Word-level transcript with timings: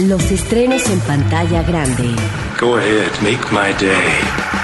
Los 0.00 0.30
estrenos 0.30 0.88
en 0.90 1.00
pantalla 1.00 1.62
grande. 1.62 2.14
Go 2.60 2.76
ahead, 2.76 3.10
make 3.22 3.40
my 3.52 3.72
day. 3.78 4.63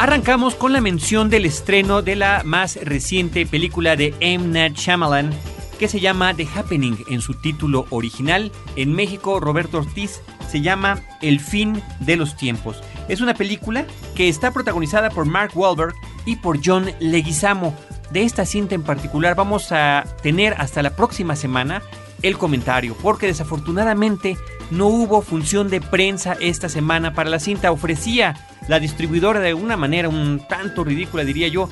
Arrancamos 0.00 0.54
con 0.54 0.72
la 0.72 0.80
mención 0.80 1.28
del 1.28 1.44
estreno 1.44 2.00
de 2.00 2.16
la 2.16 2.40
más 2.42 2.76
reciente 2.76 3.44
película 3.44 3.96
de 3.96 4.14
M. 4.20 4.46
Night 4.46 4.74
Shyamalan 4.74 5.30
que 5.78 5.88
se 5.88 6.00
llama 6.00 6.32
The 6.32 6.48
Happening 6.54 7.04
en 7.08 7.20
su 7.20 7.34
título 7.34 7.84
original. 7.90 8.50
En 8.76 8.94
México, 8.94 9.40
Roberto 9.40 9.76
Ortiz 9.76 10.22
se 10.48 10.62
llama 10.62 11.02
El 11.20 11.38
fin 11.38 11.82
de 12.00 12.16
los 12.16 12.34
tiempos. 12.38 12.82
Es 13.08 13.20
una 13.20 13.34
película 13.34 13.84
que 14.14 14.30
está 14.30 14.52
protagonizada 14.52 15.10
por 15.10 15.26
Mark 15.26 15.50
Wahlberg 15.54 15.92
y 16.24 16.36
por 16.36 16.60
John 16.64 16.90
Leguizamo. 16.98 17.76
De 18.10 18.22
esta 18.22 18.46
cinta 18.46 18.74
en 18.74 18.82
particular 18.82 19.34
vamos 19.34 19.70
a 19.70 20.06
tener 20.22 20.54
hasta 20.54 20.82
la 20.82 20.96
próxima 20.96 21.36
semana 21.36 21.82
el 22.22 22.38
comentario, 22.38 22.96
porque 23.02 23.26
desafortunadamente 23.26 24.38
no 24.70 24.86
hubo 24.86 25.20
función 25.20 25.68
de 25.68 25.82
prensa 25.82 26.38
esta 26.40 26.70
semana 26.70 27.12
para 27.12 27.28
la 27.28 27.38
cinta. 27.38 27.70
Ofrecía 27.70 28.46
la 28.70 28.78
distribuidora 28.78 29.40
de 29.40 29.52
una 29.52 29.76
manera 29.76 30.08
un 30.08 30.46
tanto 30.48 30.84
ridícula, 30.84 31.24
diría 31.24 31.48
yo, 31.48 31.68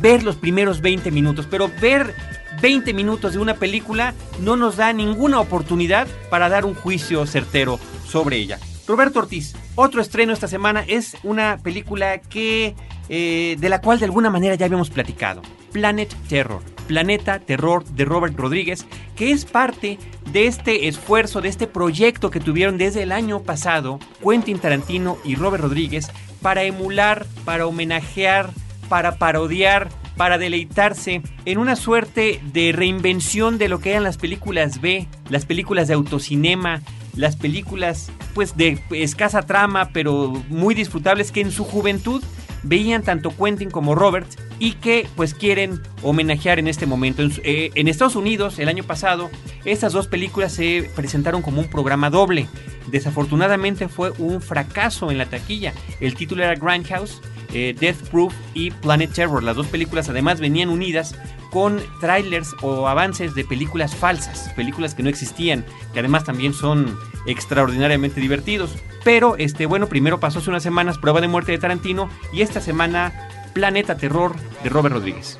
ver 0.00 0.24
los 0.24 0.34
primeros 0.34 0.80
20 0.80 1.12
minutos, 1.12 1.46
pero 1.48 1.70
ver 1.80 2.12
20 2.60 2.92
minutos 2.92 3.34
de 3.34 3.38
una 3.38 3.54
película 3.54 4.14
no 4.40 4.56
nos 4.56 4.76
da 4.76 4.92
ninguna 4.92 5.38
oportunidad 5.38 6.08
para 6.28 6.48
dar 6.48 6.64
un 6.64 6.74
juicio 6.74 7.24
certero 7.24 7.78
sobre 8.04 8.38
ella. 8.38 8.58
Roberto 8.88 9.20
Ortiz, 9.20 9.54
otro 9.76 10.00
estreno 10.00 10.32
esta 10.32 10.48
semana 10.48 10.84
es 10.88 11.16
una 11.22 11.58
película 11.62 12.18
que 12.18 12.74
eh, 13.08 13.56
de 13.60 13.68
la 13.68 13.80
cual 13.80 14.00
de 14.00 14.06
alguna 14.06 14.28
manera 14.28 14.56
ya 14.56 14.66
habíamos 14.66 14.90
platicado. 14.90 15.42
Planet 15.70 16.12
Terror, 16.28 16.62
Planeta 16.88 17.38
Terror 17.38 17.84
de 17.84 18.04
Robert 18.04 18.36
Rodríguez, 18.36 18.86
que 19.14 19.30
es 19.30 19.44
parte 19.44 20.00
de 20.32 20.48
este 20.48 20.88
esfuerzo, 20.88 21.40
de 21.40 21.48
este 21.48 21.68
proyecto 21.68 22.30
que 22.30 22.40
tuvieron 22.40 22.76
desde 22.76 23.04
el 23.04 23.12
año 23.12 23.40
pasado 23.44 24.00
Quentin 24.20 24.58
Tarantino 24.58 25.16
y 25.22 25.36
Robert 25.36 25.62
Rodríguez 25.62 26.10
para 26.42 26.64
emular, 26.64 27.26
para 27.44 27.66
homenajear, 27.66 28.50
para 28.88 29.16
parodiar, 29.16 29.88
para 30.16 30.38
deleitarse 30.38 31.22
en 31.44 31.58
una 31.58 31.76
suerte 31.76 32.40
de 32.52 32.72
reinvención 32.72 33.58
de 33.58 33.68
lo 33.68 33.80
que 33.80 33.90
eran 33.90 34.02
las 34.02 34.18
películas 34.18 34.80
B, 34.80 35.08
las 35.30 35.46
películas 35.46 35.88
de 35.88 35.94
autocinema, 35.94 36.82
las 37.16 37.36
películas 37.36 38.10
pues 38.34 38.56
de 38.56 38.82
escasa 38.90 39.42
trama 39.42 39.90
pero 39.92 40.28
muy 40.48 40.74
disfrutables 40.74 41.32
que 41.32 41.40
en 41.40 41.50
su 41.50 41.64
juventud 41.64 42.22
veían 42.62 43.02
tanto 43.02 43.34
Quentin 43.36 43.70
como 43.70 43.94
Robert 43.94 44.28
y 44.58 44.72
que 44.72 45.08
pues 45.16 45.34
quieren 45.34 45.80
homenajear 46.02 46.58
en 46.58 46.68
este 46.68 46.86
momento. 46.86 47.22
En, 47.22 47.32
eh, 47.42 47.70
en, 47.74 47.88
Estados 47.88 48.16
Unidos 48.16 48.58
el 48.58 48.68
año 48.68 48.84
pasado 48.84 49.30
estas 49.64 49.92
dos 49.92 50.06
películas 50.06 50.52
se 50.52 50.90
presentaron 50.94 51.42
como 51.42 51.60
un 51.60 51.68
programa 51.68 52.10
doble. 52.10 52.48
Desafortunadamente 52.90 53.88
fue 53.88 54.12
un 54.18 54.40
fracaso 54.40 55.10
en 55.10 55.18
la 55.18 55.26
taquilla. 55.26 55.72
El 56.00 56.14
título 56.14 56.42
era 56.42 56.54
Grindhouse, 56.54 57.20
eh, 57.52 57.74
Death 57.78 58.08
Proof 58.10 58.34
y 58.54 58.70
Planet 58.70 59.12
Terror. 59.12 59.42
Las 59.42 59.56
dos 59.56 59.66
películas 59.66 60.08
además 60.08 60.40
venían 60.40 60.68
unidas 60.68 61.14
con 61.50 61.80
trailers 62.00 62.54
o 62.62 62.88
avances 62.88 63.34
de 63.34 63.44
películas 63.44 63.94
falsas, 63.94 64.52
películas 64.54 64.94
que 64.94 65.02
no 65.02 65.08
existían, 65.08 65.64
que 65.92 65.98
además 65.98 66.24
también 66.24 66.54
son 66.54 66.96
extraordinariamente 67.26 68.20
divertidos. 68.20 68.74
Pero 69.04 69.36
este 69.36 69.66
bueno, 69.66 69.88
primero 69.88 70.20
pasó 70.20 70.38
hace 70.40 70.50
unas 70.50 70.62
semanas 70.62 70.98
Prueba 70.98 71.20
de 71.20 71.28
muerte 71.28 71.52
de 71.52 71.58
Tarantino 71.58 72.08
y 72.32 72.42
esta 72.42 72.60
semana 72.60 73.28
Planeta 73.52 73.96
Terror 73.96 74.34
de 74.62 74.68
Robert 74.68 74.94
Rodríguez. 74.94 75.38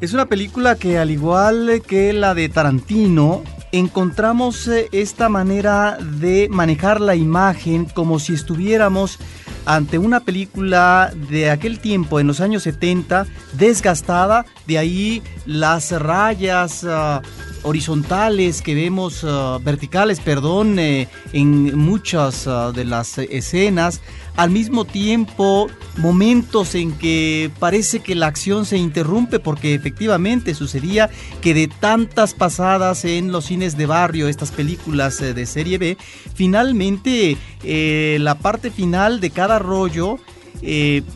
Es 0.00 0.12
una 0.12 0.26
película 0.26 0.74
que 0.76 0.98
al 0.98 1.10
igual 1.10 1.82
que 1.86 2.12
la 2.12 2.34
de 2.34 2.48
Tarantino, 2.48 3.44
encontramos 3.72 4.68
eh, 4.68 4.88
esta 4.92 5.28
manera 5.28 5.96
de 5.98 6.48
manejar 6.50 7.00
la 7.00 7.16
imagen 7.16 7.86
como 7.86 8.18
si 8.18 8.34
estuviéramos 8.34 9.18
ante 9.64 9.98
una 9.98 10.20
película 10.20 11.12
de 11.30 11.50
aquel 11.50 11.78
tiempo, 11.78 12.20
en 12.20 12.26
los 12.26 12.40
años 12.40 12.64
70, 12.64 13.26
desgastada, 13.52 14.44
de 14.66 14.78
ahí 14.78 15.22
las 15.46 15.92
rayas 15.92 16.84
uh, 16.84 17.20
horizontales 17.62 18.62
que 18.62 18.74
vemos, 18.74 19.24
uh, 19.24 19.60
verticales, 19.62 20.20
perdón, 20.20 20.78
eh, 20.78 21.08
en 21.32 21.76
muchas 21.78 22.46
uh, 22.46 22.72
de 22.72 22.84
las 22.84 23.18
escenas, 23.18 24.00
al 24.36 24.50
mismo 24.50 24.84
tiempo 24.84 25.68
momentos 25.98 26.74
en 26.74 26.92
que 26.92 27.50
parece 27.58 28.00
que 28.00 28.14
la 28.14 28.26
acción 28.26 28.64
se 28.64 28.78
interrumpe 28.78 29.38
porque 29.38 29.74
efectivamente 29.74 30.54
sucedía 30.54 31.10
que 31.40 31.54
de 31.54 31.68
tantas 31.68 32.34
pasadas 32.34 33.04
en 33.04 33.30
los 33.30 33.46
cines 33.46 33.76
de 33.76 33.86
barrio, 33.86 34.28
estas 34.28 34.50
películas 34.50 35.20
eh, 35.20 35.34
de 35.34 35.46
serie 35.46 35.78
B, 35.78 35.96
finalmente 36.34 37.36
eh, 37.62 38.16
la 38.20 38.38
parte 38.38 38.70
final 38.70 39.20
de 39.20 39.30
cada 39.30 39.58
rollo 39.58 40.18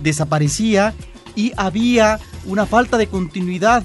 desaparecía 0.00 0.92
y 1.36 1.52
había 1.56 2.18
una 2.46 2.66
falta 2.66 2.98
de 2.98 3.06
continuidad 3.06 3.84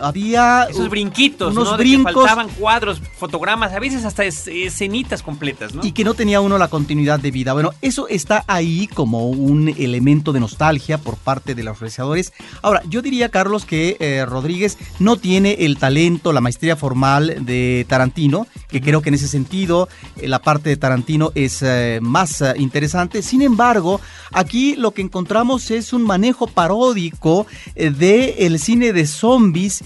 había 0.00 0.64
esos 0.70 0.88
brinquitos, 0.88 1.52
unos 1.52 1.72
¿no? 1.72 1.76
brincos, 1.76 2.12
que 2.12 2.20
faltaban 2.20 2.48
cuadros, 2.48 3.00
fotogramas, 3.18 3.72
a 3.72 3.80
veces 3.80 4.04
hasta 4.04 4.24
escenitas 4.24 5.22
completas, 5.22 5.74
¿no? 5.74 5.84
Y 5.84 5.92
que 5.92 6.04
no 6.04 6.14
tenía 6.14 6.40
uno 6.40 6.58
la 6.58 6.68
continuidad 6.68 7.20
de 7.20 7.30
vida. 7.30 7.52
Bueno, 7.52 7.72
eso 7.82 8.08
está 8.08 8.44
ahí 8.46 8.86
como 8.86 9.28
un 9.28 9.68
elemento 9.68 10.32
de 10.32 10.40
nostalgia 10.40 10.98
por 10.98 11.16
parte 11.16 11.54
de 11.54 11.64
los 11.64 11.80
realizadores. 11.80 12.32
Ahora, 12.62 12.82
yo 12.88 13.02
diría, 13.02 13.28
Carlos, 13.28 13.64
que 13.64 13.96
eh, 14.00 14.24
Rodríguez 14.26 14.78
no 14.98 15.16
tiene 15.16 15.56
el 15.60 15.78
talento, 15.78 16.32
la 16.32 16.40
maestría 16.40 16.76
formal 16.76 17.44
de 17.44 17.86
Tarantino, 17.88 18.46
que 18.68 18.80
creo 18.80 19.02
que 19.02 19.10
en 19.10 19.14
ese 19.14 19.28
sentido 19.28 19.88
eh, 20.16 20.28
la 20.28 20.40
parte 20.40 20.70
de 20.70 20.76
Tarantino 20.76 21.32
es 21.34 21.62
eh, 21.62 21.98
más 22.02 22.40
eh, 22.42 22.54
interesante. 22.56 23.22
Sin 23.22 23.42
embargo, 23.42 24.00
aquí 24.32 24.76
lo 24.76 24.92
que 24.92 25.02
encontramos 25.02 25.70
es 25.70 25.92
un 25.92 26.02
manejo 26.02 26.46
paródico 26.46 27.46
del 27.74 28.34
el 28.38 28.58
cine 28.58 28.92
de 28.92 29.06
zombies 29.06 29.84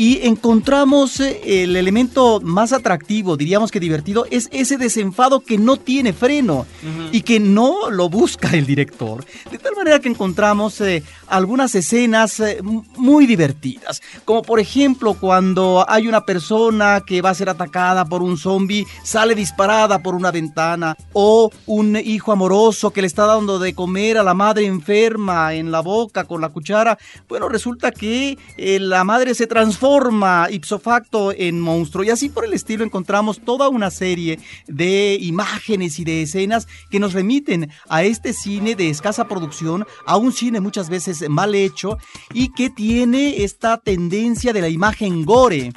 y 0.00 0.26
encontramos 0.26 1.20
eh, 1.20 1.42
el 1.44 1.76
elemento 1.76 2.40
más 2.40 2.72
atractivo, 2.72 3.36
diríamos 3.36 3.70
que 3.70 3.78
divertido, 3.78 4.24
es 4.30 4.48
ese 4.50 4.78
desenfado 4.78 5.40
que 5.40 5.58
no 5.58 5.76
tiene 5.76 6.14
freno 6.14 6.66
y 7.12 7.20
que 7.20 7.38
no 7.38 7.90
lo 7.90 8.08
busca 8.08 8.48
el 8.52 8.64
director. 8.64 9.22
De 9.50 9.58
tal 9.58 9.76
manera 9.76 10.00
que 10.00 10.08
encontramos 10.08 10.80
eh, 10.80 11.02
algunas 11.26 11.74
escenas 11.74 12.40
eh, 12.40 12.62
muy 12.96 13.26
divertidas, 13.26 14.00
como 14.24 14.40
por 14.40 14.58
ejemplo 14.58 15.12
cuando 15.20 15.84
hay 15.86 16.08
una 16.08 16.24
persona 16.24 17.02
que 17.06 17.20
va 17.20 17.28
a 17.28 17.34
ser 17.34 17.50
atacada 17.50 18.06
por 18.06 18.22
un 18.22 18.38
zombie, 18.38 18.86
sale 19.04 19.34
disparada 19.34 19.98
por 19.98 20.14
una 20.14 20.30
ventana, 20.30 20.96
o 21.12 21.50
un 21.66 21.96
hijo 21.96 22.32
amoroso 22.32 22.90
que 22.90 23.02
le 23.02 23.06
está 23.06 23.26
dando 23.26 23.58
de 23.58 23.74
comer 23.74 24.16
a 24.16 24.22
la 24.22 24.32
madre 24.32 24.64
enferma 24.64 25.52
en 25.52 25.70
la 25.70 25.80
boca 25.80 26.24
con 26.24 26.40
la 26.40 26.48
cuchara. 26.48 26.96
Bueno, 27.28 27.50
resulta 27.50 27.92
que 27.92 28.38
la 28.56 29.04
madre 29.04 29.34
se 29.34 29.46
transforma 29.46 29.89
transforma 29.90 30.46
ipso 30.50 30.78
facto 30.78 31.32
en 31.32 31.60
monstruo. 31.60 32.04
Y 32.04 32.10
así 32.10 32.28
por 32.28 32.44
el 32.44 32.52
estilo 32.52 32.84
encontramos 32.84 33.40
toda 33.40 33.68
una 33.68 33.90
serie 33.90 34.38
de 34.68 35.18
imágenes 35.20 35.98
y 35.98 36.04
de 36.04 36.22
escenas 36.22 36.68
que 36.90 37.00
nos 37.00 37.12
remiten 37.12 37.70
a 37.88 38.04
este 38.04 38.32
cine 38.32 38.76
de 38.76 38.88
escasa 38.88 39.26
producción, 39.26 39.84
a 40.06 40.16
un 40.16 40.32
cine 40.32 40.60
muchas 40.60 40.88
veces 40.90 41.28
mal 41.28 41.56
hecho 41.56 41.98
y 42.32 42.52
que 42.52 42.70
tiene 42.70 43.42
esta 43.42 43.78
tendencia 43.78 44.52
de 44.52 44.60
la 44.60 44.68
imagen 44.68 45.24
gore, 45.24 45.72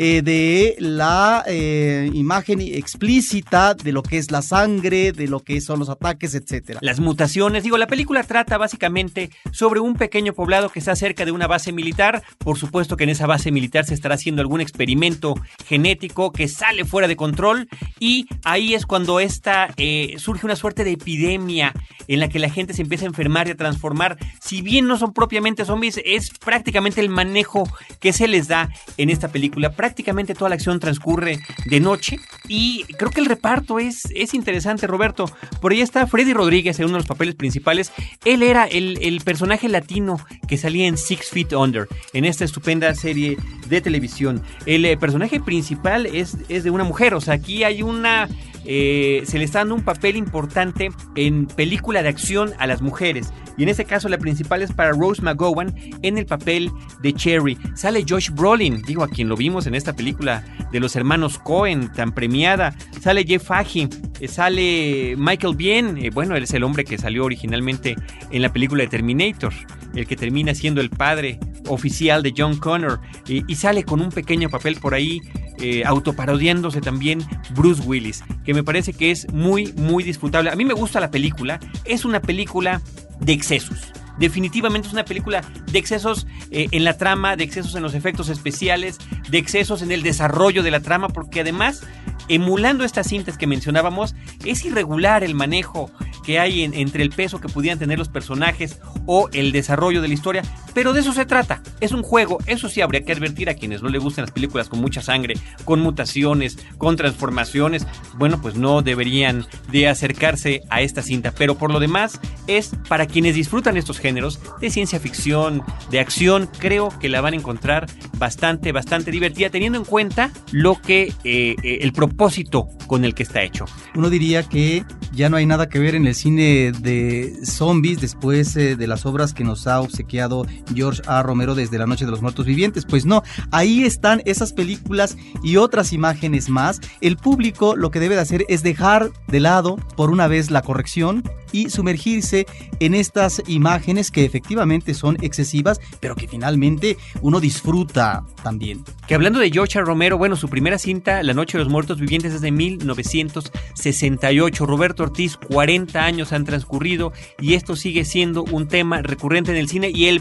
eh, 0.00 0.22
de 0.22 0.76
la 0.78 1.42
eh, 1.48 2.08
imagen 2.14 2.60
explícita 2.60 3.74
de 3.74 3.90
lo 3.90 4.04
que 4.04 4.18
es 4.18 4.30
la 4.30 4.42
sangre, 4.42 5.10
de 5.10 5.26
lo 5.26 5.40
que 5.40 5.60
son 5.60 5.80
los 5.80 5.88
ataques, 5.88 6.36
etcétera. 6.36 6.78
Las 6.82 7.00
mutaciones, 7.00 7.64
digo, 7.64 7.78
la 7.78 7.88
película 7.88 8.22
trata 8.22 8.58
básicamente 8.58 9.30
sobre 9.50 9.80
un 9.80 9.94
pequeño 9.94 10.34
poblado 10.34 10.68
que 10.68 10.78
está 10.78 10.94
cerca 10.94 11.24
de 11.24 11.32
una 11.32 11.48
base 11.48 11.72
militar, 11.72 12.22
por 12.38 12.56
supuesto 12.56 12.96
que 12.96 13.02
en 13.02 13.10
esa 13.10 13.26
base 13.26 13.50
militar 13.50 13.86
se 13.86 13.94
estará 13.94 14.14
haciendo 14.14 14.40
algún 14.40 14.60
experimento 14.60 15.34
genético 15.66 16.30
que 16.30 16.46
sale 16.46 16.84
fuera 16.84 17.08
de 17.08 17.16
control 17.16 17.68
y 17.98 18.26
ahí 18.44 18.74
es 18.74 18.86
cuando 18.86 19.18
esta 19.18 19.74
eh, 19.78 20.14
surge 20.18 20.46
una 20.46 20.54
suerte 20.54 20.84
de 20.84 20.92
epidemia 20.92 21.74
en 22.06 22.20
la 22.20 22.28
que 22.28 22.38
la 22.38 22.50
gente 22.50 22.72
se 22.72 22.82
empieza 22.82 23.04
a 23.04 23.08
enfermar 23.08 23.48
y 23.48 23.50
a 23.50 23.56
transformar. 23.56 24.16
Si 24.40 24.62
bien 24.62 24.86
no 24.86 24.96
son 24.96 25.12
propiamente 25.12 25.64
zombies, 25.64 26.00
es 26.04 26.30
prácticamente 26.30 27.00
el 27.00 27.08
manejo 27.08 27.68
que 27.98 28.12
se 28.12 28.28
les 28.28 28.46
da 28.46 28.70
en 28.96 29.10
esta 29.10 29.26
película. 29.26 29.72
Toda 29.90 30.48
la 30.48 30.54
acción 30.54 30.80
transcurre 30.80 31.40
de 31.66 31.80
noche 31.80 32.18
y 32.48 32.84
creo 32.96 33.10
que 33.10 33.20
el 33.20 33.26
reparto 33.26 33.78
es, 33.78 34.08
es 34.14 34.34
interesante, 34.34 34.86
Roberto. 34.86 35.26
Por 35.60 35.72
ahí 35.72 35.80
está 35.80 36.06
Freddy 36.06 36.32
Rodríguez 36.32 36.78
en 36.78 36.86
uno 36.86 36.94
de 36.94 37.00
los 37.00 37.06
papeles 37.06 37.34
principales. 37.34 37.92
Él 38.24 38.42
era 38.42 38.64
el, 38.64 38.98
el 39.02 39.20
personaje 39.20 39.68
latino 39.68 40.18
que 40.46 40.56
salía 40.56 40.86
en 40.86 40.96
Six 40.96 41.30
Feet 41.30 41.52
Under, 41.52 41.86
en 42.12 42.24
esta 42.24 42.44
estupenda 42.44 42.94
serie 42.94 43.36
de 43.68 43.80
televisión. 43.80 44.42
El 44.66 44.84
eh, 44.84 44.96
personaje 44.96 45.40
principal 45.40 46.06
es, 46.06 46.36
es 46.48 46.64
de 46.64 46.70
una 46.70 46.84
mujer, 46.84 47.14
o 47.14 47.20
sea, 47.20 47.34
aquí 47.34 47.64
hay 47.64 47.82
una 47.82 48.28
eh, 48.64 49.22
se 49.26 49.38
le 49.38 49.44
está 49.44 49.60
dando 49.60 49.74
un 49.74 49.82
papel 49.82 50.16
importante 50.16 50.90
en 51.14 51.46
película 51.46 52.02
de 52.02 52.08
acción 52.08 52.52
a 52.58 52.66
las 52.66 52.82
mujeres. 52.82 53.32
Y 53.56 53.64
en 53.64 53.68
este 53.68 53.84
caso 53.84 54.08
la 54.08 54.18
principal 54.18 54.62
es 54.62 54.72
para 54.72 54.92
Rose 54.92 55.22
McGowan 55.22 55.74
en 56.02 56.18
el 56.18 56.26
papel 56.26 56.70
de 57.02 57.12
Cherry. 57.12 57.58
Sale 57.74 58.04
Josh 58.08 58.30
Brolin, 58.30 58.82
digo 58.82 59.02
a 59.02 59.08
quien 59.08 59.28
lo 59.28 59.36
vimos 59.36 59.66
en 59.66 59.74
esta 59.74 59.94
película 59.94 60.44
de 60.70 60.80
los 60.80 60.94
hermanos 60.96 61.38
Cohen, 61.38 61.92
tan 61.92 62.12
premiada. 62.12 62.74
Sale 63.00 63.24
Jeff 63.24 63.44
Fahey, 63.44 63.88
eh, 64.20 64.28
sale 64.28 65.14
Michael 65.16 65.56
Bien, 65.56 65.98
bueno, 66.12 66.36
él 66.36 66.44
es 66.44 66.54
el 66.54 66.62
hombre 66.62 66.84
que 66.84 66.98
salió 66.98 67.24
originalmente 67.24 67.96
en 68.30 68.42
la 68.42 68.52
película 68.52 68.82
de 68.82 68.88
Terminator, 68.88 69.52
el 69.94 70.06
que 70.06 70.16
termina 70.16 70.54
siendo 70.54 70.80
el 70.80 70.90
padre 70.90 71.40
oficial 71.68 72.22
de 72.22 72.34
John 72.36 72.56
Connor 72.56 73.00
y, 73.26 73.54
sale 73.54 73.84
con 73.84 74.00
un 74.00 74.10
pequeño 74.10 74.48
papel 74.48 74.76
por 74.80 74.94
ahí 74.94 75.20
eh, 75.60 75.82
autoparodiándose 75.84 76.80
también 76.80 77.20
Bruce 77.54 77.82
Willis, 77.82 78.22
que 78.48 78.54
me 78.54 78.64
parece 78.64 78.94
que 78.94 79.10
es 79.10 79.30
muy, 79.30 79.74
muy 79.74 80.02
disfrutable. 80.02 80.48
A 80.48 80.56
mí 80.56 80.64
me 80.64 80.72
gusta 80.72 81.00
la 81.00 81.10
película, 81.10 81.60
es 81.84 82.06
una 82.06 82.22
película 82.22 82.80
de 83.20 83.34
excesos. 83.34 83.92
Definitivamente 84.18 84.88
es 84.88 84.94
una 84.94 85.04
película 85.04 85.42
de 85.70 85.78
excesos 85.78 86.26
eh, 86.50 86.66
en 86.70 86.82
la 86.82 86.96
trama, 86.96 87.36
de 87.36 87.44
excesos 87.44 87.74
en 87.74 87.82
los 87.82 87.92
efectos 87.92 88.30
especiales, 88.30 88.96
de 89.28 89.36
excesos 89.36 89.82
en 89.82 89.92
el 89.92 90.02
desarrollo 90.02 90.62
de 90.62 90.70
la 90.70 90.80
trama, 90.80 91.10
porque 91.10 91.42
además 91.42 91.82
emulando 92.28 92.84
estas 92.84 93.08
cintas 93.08 93.36
que 93.36 93.46
mencionábamos, 93.46 94.14
es 94.46 94.64
irregular 94.64 95.24
el 95.24 95.34
manejo 95.34 95.90
que 96.24 96.38
hay 96.38 96.62
entre 96.64 97.02
el 97.02 97.10
peso 97.10 97.42
que 97.42 97.48
pudieran 97.48 97.78
tener 97.78 97.98
los 97.98 98.08
personajes 98.08 98.80
o 99.04 99.28
el 99.32 99.52
desarrollo 99.52 100.00
de 100.00 100.08
la 100.08 100.14
historia, 100.14 100.42
pero 100.78 100.92
de 100.92 101.00
eso 101.00 101.12
se 101.12 101.26
trata. 101.26 101.60
Es 101.80 101.90
un 101.90 102.04
juego, 102.04 102.38
eso 102.46 102.68
sí 102.68 102.82
habría 102.82 103.02
que 103.02 103.10
advertir 103.10 103.50
a 103.50 103.54
quienes 103.54 103.82
no 103.82 103.88
le 103.88 103.98
gustan 103.98 104.22
las 104.22 104.30
películas 104.30 104.68
con 104.68 104.80
mucha 104.80 105.02
sangre, 105.02 105.34
con 105.64 105.80
mutaciones, 105.80 106.56
con 106.78 106.94
transformaciones, 106.94 107.84
bueno, 108.16 108.40
pues 108.40 108.54
no 108.54 108.80
deberían 108.80 109.44
de 109.72 109.88
acercarse 109.88 110.62
a 110.70 110.80
esta 110.80 111.02
cinta, 111.02 111.32
pero 111.36 111.58
por 111.58 111.72
lo 111.72 111.80
demás 111.80 112.20
es 112.46 112.70
para 112.88 113.06
quienes 113.06 113.34
disfrutan 113.34 113.76
estos 113.76 113.98
géneros 113.98 114.38
de 114.60 114.70
ciencia 114.70 115.00
ficción, 115.00 115.64
de 115.90 115.98
acción, 115.98 116.48
creo 116.60 116.96
que 117.00 117.08
la 117.08 117.22
van 117.22 117.32
a 117.32 117.38
encontrar 117.38 117.88
bastante, 118.16 118.70
bastante 118.70 119.10
divertida, 119.10 119.50
teniendo 119.50 119.78
en 119.78 119.84
cuenta 119.84 120.30
lo 120.52 120.80
que 120.80 121.12
eh, 121.24 121.56
eh, 121.60 121.78
el 121.80 121.92
propósito 121.92 122.68
con 122.86 123.04
el 123.04 123.14
que 123.14 123.24
está 123.24 123.42
hecho. 123.42 123.64
Uno 123.96 124.10
diría 124.10 124.44
que 124.44 124.84
ya 125.12 125.28
no 125.28 125.36
hay 125.36 125.46
nada 125.46 125.68
que 125.68 125.78
ver 125.78 125.94
en 125.94 126.06
el 126.06 126.14
cine 126.14 126.72
de 126.72 127.34
zombies 127.44 128.00
después 128.00 128.56
eh, 128.56 128.76
de 128.76 128.86
las 128.86 129.06
obras 129.06 129.34
que 129.34 129.44
nos 129.44 129.66
ha 129.66 129.80
obsequiado 129.80 130.46
George 130.74 131.02
A. 131.06 131.22
Romero 131.22 131.54
desde 131.54 131.78
La 131.78 131.86
Noche 131.86 132.04
de 132.04 132.10
los 132.10 132.22
Muertos 132.22 132.46
Vivientes. 132.46 132.84
Pues 132.84 133.06
no, 133.06 133.22
ahí 133.50 133.84
están 133.84 134.22
esas 134.24 134.52
películas 134.52 135.16
y 135.42 135.56
otras 135.56 135.92
imágenes 135.92 136.48
más. 136.48 136.80
El 137.00 137.16
público 137.16 137.76
lo 137.76 137.90
que 137.90 138.00
debe 138.00 138.14
de 138.14 138.20
hacer 138.20 138.44
es 138.48 138.62
dejar 138.62 139.10
de 139.28 139.40
lado 139.40 139.76
por 139.96 140.10
una 140.10 140.28
vez 140.28 140.50
la 140.50 140.62
corrección 140.62 141.22
y 141.52 141.70
sumergirse 141.70 142.46
en 142.80 142.94
estas 142.94 143.42
imágenes 143.46 144.10
que 144.10 144.24
efectivamente 144.24 144.94
son 144.94 145.16
excesivas, 145.22 145.80
pero 146.00 146.14
que 146.14 146.28
finalmente 146.28 146.96
uno 147.22 147.40
disfruta 147.40 148.24
también. 148.42 148.84
Que 149.06 149.14
hablando 149.14 149.38
de 149.38 149.50
George 149.50 149.80
Romero, 149.80 150.18
bueno, 150.18 150.36
su 150.36 150.48
primera 150.48 150.78
cinta, 150.78 151.22
La 151.22 151.34
Noche 151.34 151.58
de 151.58 151.64
los 151.64 151.72
Muertos 151.72 152.00
Vivientes, 152.00 152.34
es 152.34 152.40
de 152.40 152.52
1968. 152.52 154.66
Roberto 154.66 155.04
Ortiz, 155.04 155.36
40 155.36 156.04
años 156.04 156.32
han 156.32 156.44
transcurrido 156.44 157.12
y 157.40 157.54
esto 157.54 157.76
sigue 157.76 158.04
siendo 158.04 158.44
un 158.44 158.68
tema 158.68 159.02
recurrente 159.02 159.50
en 159.50 159.56
el 159.56 159.68
cine 159.68 159.90
y 159.94 160.06
el 160.06 160.20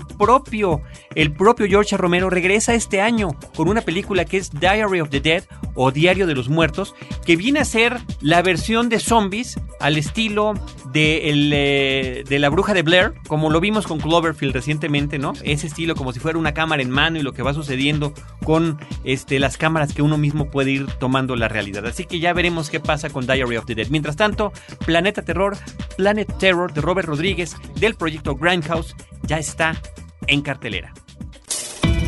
el 1.16 1.34
propio 1.34 1.68
George 1.68 1.98
Romero 1.98 2.30
regresa 2.30 2.74
este 2.74 3.02
año 3.02 3.38
con 3.56 3.70
una 3.70 3.82
película 3.82 4.26
que 4.26 4.38
es 4.38 4.52
Diary 4.52 5.02
of 5.02 5.10
the 5.10 5.20
Dead 5.20 5.44
o 5.76 5.92
Diario 5.92 6.28
de 6.28 6.36
los 6.36 6.50
Muertos, 6.50 6.96
que 7.26 7.36
viene 7.36 7.60
a 7.60 7.66
ser 7.66 7.98
la 8.22 8.42
versión 8.42 8.90
de 8.90 9.00
zombies 9.00 9.60
al 9.80 9.98
estilo 9.98 10.54
de 10.92 11.22
eh, 11.24 12.40
la 12.40 12.50
bruja 12.50 12.74
de 12.74 12.82
Blair, 12.82 13.14
como 13.28 13.50
lo 13.50 13.60
vimos 13.60 13.86
con 13.86 14.00
Cloverfield 14.00 14.54
recientemente, 14.54 15.20
¿no? 15.20 15.34
Ese 15.44 15.68
estilo 15.68 15.96
como 15.96 16.14
si 16.14 16.20
fuera 16.20 16.40
una 16.40 16.54
cámara 16.54 16.82
en 16.82 16.90
mano 16.90 17.20
y 17.20 17.22
lo 17.22 17.34
que 17.34 17.44
va 17.44 17.54
sucediendo 17.54 18.14
con 18.44 18.80
este, 19.04 19.40
las 19.40 19.58
cámaras 19.58 19.94
que 19.94 20.02
uno 20.02 20.18
mismo 20.18 20.50
puede 20.50 20.72
ir 20.72 20.88
tomando 21.00 21.36
la 21.36 21.48
realidad. 21.48 21.86
Así 21.86 22.06
que 22.06 22.20
ya 22.20 22.34
veremos 22.34 22.70
qué 22.70 22.80
pasa 22.80 23.10
con 23.10 23.28
Diary 23.28 23.58
of 23.58 23.66
the 23.66 23.76
Dead. 23.76 23.88
Mientras 23.90 24.16
tanto, 24.16 24.52
Planeta 24.86 25.22
Terror, 25.22 25.58
Planet 25.98 26.38
Terror 26.40 26.74
de 26.74 26.82
Robert 26.82 27.08
Rodríguez 27.08 27.56
del 27.76 27.96
proyecto 27.96 28.36
Grindhouse 28.36 28.96
ya 29.24 29.38
está 29.38 29.80
en 30.28 30.42
cartelera. 30.42 30.94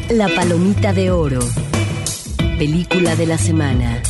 La 0.09 0.27
Palomita 0.29 0.93
de 0.93 1.11
Oro. 1.11 1.39
Película 2.57 3.15
de 3.15 3.25
la 3.25 3.37
semana. 3.37 4.01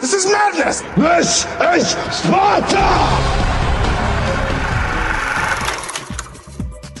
This 0.00 0.12
is 0.12 0.26
madness! 0.26 0.82
This 0.96 1.46
is 1.76 1.96
Sparta! 2.10 3.53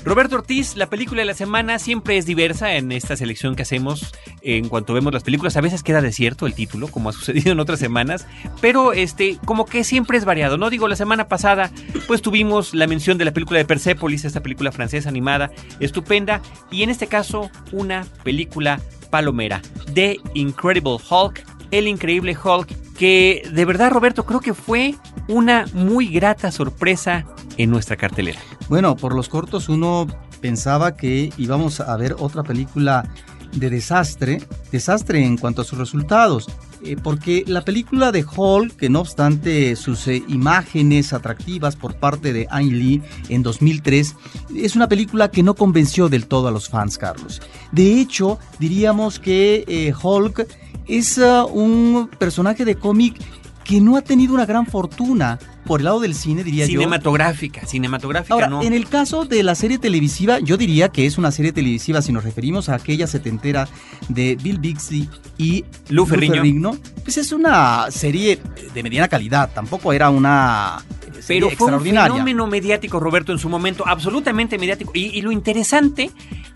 Roberto 0.04 0.36
Ortiz, 0.36 0.76
la 0.76 0.90
película 0.90 1.22
de 1.22 1.24
la 1.24 1.32
semana 1.32 1.78
siempre 1.78 2.18
es 2.18 2.26
diversa 2.26 2.74
en 2.74 2.92
esta 2.92 3.16
selección 3.16 3.56
que 3.56 3.62
hacemos 3.62 4.12
en 4.42 4.68
cuanto 4.68 4.92
vemos 4.92 5.14
las 5.14 5.22
películas. 5.22 5.56
A 5.56 5.62
veces 5.62 5.82
queda 5.82 6.02
desierto 6.02 6.46
el 6.46 6.52
título, 6.52 6.88
como 6.88 7.08
ha 7.08 7.12
sucedido 7.14 7.52
en 7.52 7.60
otras 7.60 7.78
semanas, 7.78 8.26
pero 8.60 8.92
este, 8.92 9.38
como 9.46 9.64
que 9.64 9.82
siempre 9.82 10.18
es 10.18 10.26
variado. 10.26 10.58
No 10.58 10.68
digo, 10.68 10.88
la 10.88 10.96
semana 10.96 11.26
pasada, 11.26 11.70
pues 12.06 12.20
tuvimos 12.20 12.74
la 12.74 12.86
mención 12.86 13.16
de 13.16 13.24
la 13.24 13.32
película 13.32 13.58
de 13.58 13.64
Persepolis, 13.64 14.26
esta 14.26 14.42
película 14.42 14.72
francesa 14.72 15.08
animada, 15.08 15.50
estupenda, 15.80 16.42
y 16.70 16.82
en 16.82 16.90
este 16.90 17.06
caso, 17.06 17.50
una 17.72 18.06
película 18.24 18.80
palomera, 19.08 19.62
The 19.94 20.18
Incredible 20.34 20.98
Hulk, 21.08 21.42
el 21.70 21.88
increíble 21.88 22.36
Hulk, 22.36 22.68
que 22.96 23.48
de 23.52 23.64
verdad 23.64 23.90
Roberto 23.90 24.24
creo 24.24 24.40
que 24.40 24.54
fue 24.54 24.94
una 25.28 25.66
muy 25.72 26.08
grata 26.08 26.50
sorpresa 26.50 27.26
en 27.56 27.70
nuestra 27.70 27.96
cartelera. 27.96 28.40
Bueno, 28.68 28.96
por 28.96 29.14
los 29.14 29.28
cortos 29.28 29.68
uno 29.68 30.06
pensaba 30.40 30.96
que 30.96 31.32
íbamos 31.36 31.80
a 31.80 31.96
ver 31.96 32.16
otra 32.18 32.42
película 32.42 33.08
de 33.52 33.70
desastre, 33.70 34.42
desastre 34.72 35.24
en 35.24 35.36
cuanto 35.36 35.62
a 35.62 35.64
sus 35.64 35.78
resultados. 35.78 36.46
eh, 36.86 36.96
porque 37.02 37.44
la 37.46 37.64
película 37.64 38.12
de 38.12 38.24
Hulk, 38.24 38.76
que 38.76 38.90
no 38.90 39.00
obstante 39.00 39.74
sus 39.74 40.06
eh, 40.06 40.22
imágenes 40.28 41.14
atractivas 41.14 41.76
por 41.76 41.94
parte 41.94 42.34
de 42.34 42.46
Ang 42.50 42.72
Lee 42.72 43.02
en 43.30 43.42
2003, 43.42 44.14
es 44.54 44.76
una 44.76 44.86
película 44.86 45.30
que 45.30 45.42
no 45.42 45.54
convenció 45.54 46.10
del 46.10 46.26
todo 46.26 46.48
a 46.48 46.50
los 46.50 46.68
fans, 46.68 46.98
Carlos. 46.98 47.40
De 47.72 47.98
hecho, 47.98 48.38
diríamos 48.58 49.18
que 49.18 49.64
eh, 49.66 49.94
Hulk 50.00 50.46
es 50.86 51.18
uh, 51.18 51.46
un 51.46 52.08
personaje 52.18 52.64
de 52.64 52.76
cómic 52.76 53.16
que 53.64 53.80
no 53.80 53.96
ha 53.96 54.02
tenido 54.02 54.34
una 54.34 54.46
gran 54.46 54.66
fortuna 54.66 55.38
por 55.64 55.80
el 55.80 55.84
lado 55.84 56.00
del 56.00 56.14
cine, 56.14 56.44
diría 56.44 56.66
cinematográfica, 56.66 57.62
yo. 57.62 57.68
Cinematográfica, 57.68 58.34
Ahora, 58.34 58.48
no. 58.48 58.62
en 58.62 58.74
el 58.74 58.86
caso 58.86 59.24
de 59.24 59.42
la 59.42 59.54
serie 59.54 59.78
televisiva, 59.78 60.38
yo 60.38 60.58
diría 60.58 60.90
que 60.90 61.06
es 61.06 61.16
una 61.16 61.30
serie 61.30 61.52
televisiva, 61.52 62.02
si 62.02 62.12
nos 62.12 62.22
referimos 62.22 62.68
a 62.68 62.74
aquella 62.74 63.06
setentera 63.06 63.66
de 64.08 64.36
Bill 64.36 64.58
Bixby 64.58 65.08
y 65.38 65.64
Lou 65.88 66.04
Ferrigno. 66.04 66.76
pues 67.02 67.16
es 67.16 67.32
una 67.32 67.90
serie 67.90 68.38
de 68.74 68.82
mediana 68.82 69.08
calidad, 69.08 69.50
tampoco 69.54 69.94
era 69.94 70.10
una 70.10 70.84
pero 71.26 71.50
fue 71.50 71.72
un 71.72 71.80
fenómeno 71.80 72.46
mediático, 72.46 73.00
Roberto, 73.00 73.32
en 73.32 73.38
su 73.38 73.48
momento, 73.48 73.84
absolutamente 73.86 74.58
mediático. 74.58 74.92
Y, 74.94 75.06
y, 75.06 75.22
lo 75.22 75.32
interesante 75.32 76.10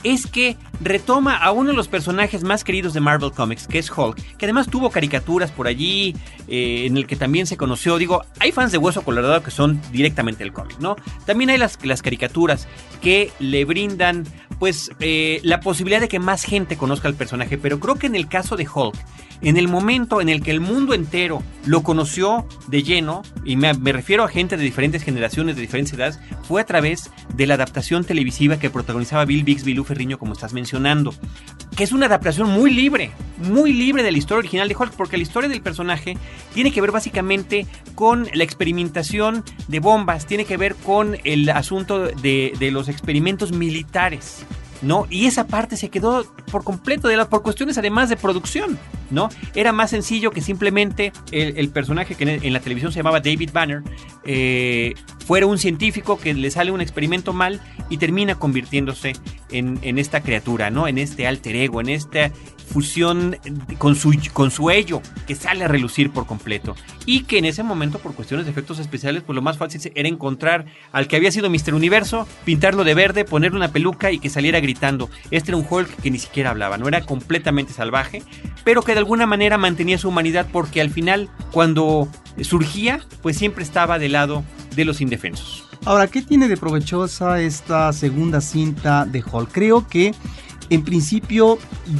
es 0.04 0.26
que 0.26 0.56
retoma 0.80 1.36
a 1.36 1.50
uno 1.50 1.70
de 1.70 1.76
los 1.76 1.88
personajes 1.88 2.44
más 2.44 2.64
queridos 2.64 2.94
de 2.94 3.00
Marvel 3.00 3.32
Comics, 3.32 3.66
que 3.66 3.78
es 3.78 3.90
Hulk, 3.90 4.16
que 4.36 4.46
además 4.46 4.68
tuvo 4.68 4.90
caricaturas 4.90 5.50
por 5.50 5.66
allí, 5.66 6.14
eh, 6.46 6.84
en 6.86 6.96
el 6.96 7.06
que 7.06 7.16
también 7.16 7.46
se 7.46 7.56
conoció. 7.56 7.98
Digo, 7.98 8.22
hay 8.38 8.52
fans 8.52 8.72
de 8.72 8.78
Hueso 8.78 9.02
Colorado 9.02 9.42
que 9.42 9.50
son 9.50 9.80
directamente 9.92 10.44
el 10.44 10.52
cómic, 10.52 10.78
¿no? 10.78 10.96
También 11.26 11.50
hay 11.50 11.58
las, 11.58 11.78
las 11.84 12.02
caricaturas 12.02 12.68
que 13.00 13.32
le 13.38 13.64
brindan, 13.64 14.24
pues, 14.58 14.90
eh, 15.00 15.40
la 15.42 15.60
posibilidad 15.60 16.00
de 16.00 16.08
que 16.08 16.18
más 16.18 16.44
gente 16.44 16.76
conozca 16.76 17.08
al 17.08 17.14
personaje. 17.14 17.58
Pero 17.58 17.80
creo 17.80 17.96
que 17.96 18.06
en 18.06 18.14
el 18.14 18.28
caso 18.28 18.56
de 18.56 18.68
Hulk, 18.72 18.96
en 19.40 19.56
el 19.56 19.68
momento 19.68 20.20
en 20.20 20.28
el 20.28 20.42
que 20.42 20.50
el 20.50 20.60
mundo 20.60 20.94
entero 20.94 21.42
lo 21.64 21.82
conoció 21.82 22.46
de 22.66 22.82
lleno, 22.82 23.22
y 23.44 23.56
me, 23.56 23.74
me, 23.74 23.92
refiero 23.92 24.24
a 24.24 24.28
gente 24.28 24.56
de 24.58 24.64
diferentes 24.64 25.02
generaciones, 25.02 25.56
de 25.56 25.62
diferentes 25.62 25.92
edades, 25.94 26.18
fue 26.42 26.60
a 26.60 26.66
través 26.66 27.10
de 27.34 27.46
la 27.46 27.54
adaptación 27.54 28.04
televisiva 28.04 28.58
que 28.58 28.70
protagonizaba 28.70 29.24
Bill 29.24 29.44
Bixby 29.44 29.72
y 29.72 29.74
Lou 29.74 29.84
Ferriño, 29.84 30.18
como 30.18 30.32
estás 30.32 30.52
mencionando. 30.52 31.14
Que 31.76 31.84
es 31.84 31.92
una 31.92 32.06
adaptación 32.06 32.50
muy 32.50 32.72
libre, 32.72 33.10
muy 33.38 33.72
libre 33.72 34.02
de 34.02 34.12
la 34.12 34.18
historia 34.18 34.40
original 34.40 34.68
de 34.68 34.76
Hulk, 34.76 34.92
porque 34.92 35.16
la 35.16 35.22
historia 35.22 35.48
del 35.48 35.62
personaje 35.62 36.16
tiene 36.54 36.72
que 36.72 36.80
ver 36.80 36.90
básicamente 36.90 37.66
con 37.94 38.28
la 38.34 38.44
experimentación 38.44 39.44
de 39.68 39.80
bombas, 39.80 40.26
tiene 40.26 40.44
que 40.44 40.56
ver 40.56 40.74
con 40.74 41.16
el 41.24 41.48
asunto 41.50 42.06
de, 42.06 42.52
de 42.58 42.70
los 42.70 42.88
experimentos 42.88 43.52
militares. 43.52 44.44
¿No? 44.82 45.06
Y 45.10 45.26
esa 45.26 45.46
parte 45.46 45.76
se 45.76 45.88
quedó 45.88 46.24
por 46.50 46.64
completo 46.64 47.08
de 47.08 47.16
la, 47.16 47.28
por 47.28 47.42
cuestiones 47.42 47.78
además 47.78 48.08
de 48.08 48.16
producción, 48.16 48.78
¿no? 49.10 49.28
Era 49.54 49.72
más 49.72 49.90
sencillo 49.90 50.30
que 50.30 50.40
simplemente 50.40 51.12
el, 51.32 51.68
personaje 51.70 52.14
que 52.14 52.24
en, 52.24 52.44
en, 52.44 52.52
la 52.52 52.60
televisión 52.60 52.92
se 52.92 52.98
llamaba 52.98 53.20
David 53.20 53.50
Banner 53.52 53.82
eh, 54.24 54.94
fuera 55.26 55.46
un 55.46 55.58
científico 55.58 56.18
que 56.18 56.34
le 56.34 56.50
sale 56.50 56.70
un 56.70 56.80
experimento 56.80 57.32
mal 57.32 57.60
y 57.90 57.98
termina 57.98 58.36
convirtiéndose 58.36 59.14
en, 59.50 59.78
en, 59.82 59.98
esta 59.98 60.20
criatura, 60.20 60.70
¿no? 60.70 60.88
En 60.88 60.98
este 60.98 61.26
alter 61.26 61.56
ego, 61.56 61.80
en 61.80 61.88
esta 61.88 62.30
fusión 62.68 63.36
con 63.78 63.96
su, 63.96 64.14
con 64.32 64.50
su 64.50 64.70
ello 64.70 65.02
que 65.26 65.34
sale 65.34 65.64
a 65.64 65.68
relucir 65.68 66.10
por 66.10 66.26
completo. 66.26 66.76
Y 67.06 67.22
que 67.22 67.38
en 67.38 67.44
ese 67.44 67.62
momento, 67.62 67.98
por 67.98 68.14
cuestiones 68.14 68.46
de 68.46 68.52
efectos 68.52 68.78
especiales, 68.78 69.22
pues 69.24 69.34
lo 69.34 69.42
más 69.42 69.58
fácil 69.58 69.80
era 69.94 70.08
encontrar 70.08 70.66
al 70.92 71.08
que 71.08 71.16
había 71.16 71.32
sido 71.32 71.50
Mr. 71.50 71.74
Universo, 71.74 72.28
pintarlo 72.44 72.84
de 72.84 72.94
verde, 72.94 73.24
ponerle 73.24 73.56
una 73.56 73.72
peluca 73.72 74.12
y 74.12 74.18
que 74.18 74.30
saliera 74.30 74.60
gritando. 74.60 75.10
Este 75.30 75.50
era 75.50 75.56
un 75.56 75.66
Hulk 75.68 76.02
que 76.02 76.10
ni 76.10 76.18
siquiera 76.18 76.50
hablaba, 76.50 76.78
no 76.78 76.88
era 76.88 77.04
completamente 77.04 77.72
salvaje, 77.72 78.22
pero 78.64 78.82
que 78.82 78.92
de 78.92 78.98
alguna 78.98 79.26
manera 79.26 79.58
mantenía 79.58 79.98
su 79.98 80.08
humanidad 80.08 80.46
porque 80.52 80.80
al 80.80 80.90
final, 80.90 81.28
cuando 81.50 82.08
surgía, 82.42 83.00
pues 83.22 83.36
siempre 83.36 83.64
estaba 83.64 83.98
del 83.98 84.12
lado 84.12 84.44
de 84.76 84.84
los 84.84 85.00
indefensos. 85.00 85.64
Ahora, 85.84 86.06
¿qué 86.08 86.22
tiene 86.22 86.48
de 86.48 86.56
provechosa 86.56 87.40
esta 87.40 87.92
segunda 87.92 88.40
cinta 88.40 89.06
de 89.06 89.22
Hulk? 89.22 89.50
Creo 89.52 89.86
que 89.86 90.14
en 90.70 90.82
principio 90.82 91.58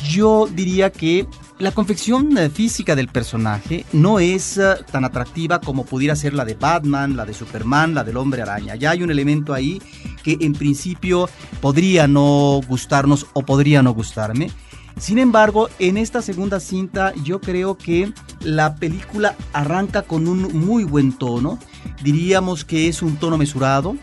yo 0.09 0.49
diría 0.53 0.91
que 0.91 1.27
la 1.59 1.73
confección 1.73 2.37
física 2.53 2.95
del 2.95 3.09
personaje 3.09 3.85
no 3.93 4.21
es 4.21 4.59
uh, 4.59 4.83
tan 4.91 5.05
atractiva 5.05 5.61
como 5.61 5.85
pudiera 5.85 6.15
ser 6.15 6.35
la 6.35 6.45
de 6.45 6.55
Batman, 6.55 7.17
la 7.17 7.25
de 7.25 7.35
Superman, 7.35 7.95
la 7.95 8.05
del 8.05 8.17
hombre 8.17 8.43
araña. 8.43 8.77
Ya 8.77 8.91
hay 8.91 9.03
un 9.03 9.11
elemento 9.11 9.53
ahí 9.53 9.83
que 10.23 10.39
en 10.41 10.53
principio 10.53 11.29
podría 11.61 12.07
no 12.07 12.61
gustarnos 12.69 13.27
o 13.33 13.43
podría 13.43 13.83
no 13.83 13.93
gustarme. 13.93 14.51
Sin 14.99 15.19
embargo, 15.19 15.69
en 15.79 15.97
esta 15.97 16.23
segunda 16.23 16.61
cinta 16.61 17.13
yo 17.23 17.41
creo 17.41 17.79
que 17.79 18.13
la 18.41 18.75
película 18.77 19.37
arranca 19.53 20.03
con 20.03 20.27
un 20.29 20.59
muy 20.59 20.85
buen 20.85 21.13
tono. 21.13 21.59
Diríamos 22.03 22.65
que 22.65 22.89
es 22.89 23.03
un 23.03 23.17
tono 23.17 23.39
mesurado. 23.39 23.97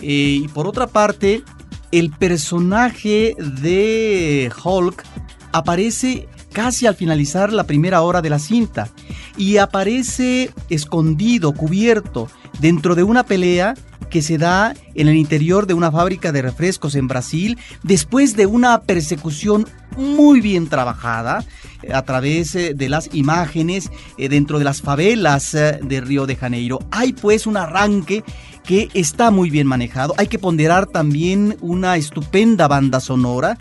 Eh, 0.00 0.40
y 0.42 0.48
por 0.48 0.66
otra 0.66 0.88
parte, 0.88 1.44
el 1.92 2.10
personaje 2.10 3.36
de 3.38 4.50
Hulk 4.64 5.04
aparece 5.52 6.26
casi 6.52 6.86
al 6.86 6.96
finalizar 6.96 7.52
la 7.52 7.64
primera 7.64 8.02
hora 8.02 8.22
de 8.22 8.30
la 8.30 8.38
cinta 8.38 8.88
y 9.36 9.58
aparece 9.58 10.50
escondido, 10.70 11.52
cubierto, 11.52 12.28
dentro 12.60 12.94
de 12.94 13.02
una 13.02 13.24
pelea 13.24 13.74
que 14.10 14.22
se 14.22 14.36
da 14.36 14.74
en 14.94 15.08
el 15.08 15.16
interior 15.16 15.66
de 15.66 15.74
una 15.74 15.90
fábrica 15.90 16.32
de 16.32 16.42
refrescos 16.42 16.94
en 16.96 17.08
Brasil 17.08 17.58
después 17.82 18.36
de 18.36 18.46
una 18.46 18.82
persecución 18.82 19.66
muy 19.96 20.40
bien 20.40 20.68
trabajada 20.68 21.44
a 21.92 22.02
través 22.02 22.52
de 22.52 22.88
las 22.88 23.14
imágenes 23.14 23.90
dentro 24.16 24.58
de 24.58 24.64
las 24.64 24.82
favelas 24.82 25.52
de 25.52 26.00
Río 26.00 26.26
de 26.26 26.36
Janeiro. 26.36 26.78
Hay 26.90 27.12
pues 27.12 27.46
un 27.46 27.56
arranque 27.56 28.22
que 28.64 28.88
está 28.94 29.30
muy 29.30 29.50
bien 29.50 29.66
manejado. 29.66 30.14
Hay 30.18 30.26
que 30.28 30.38
ponderar 30.38 30.86
también 30.86 31.56
una 31.60 31.96
estupenda 31.96 32.68
banda 32.68 33.00
sonora. 33.00 33.58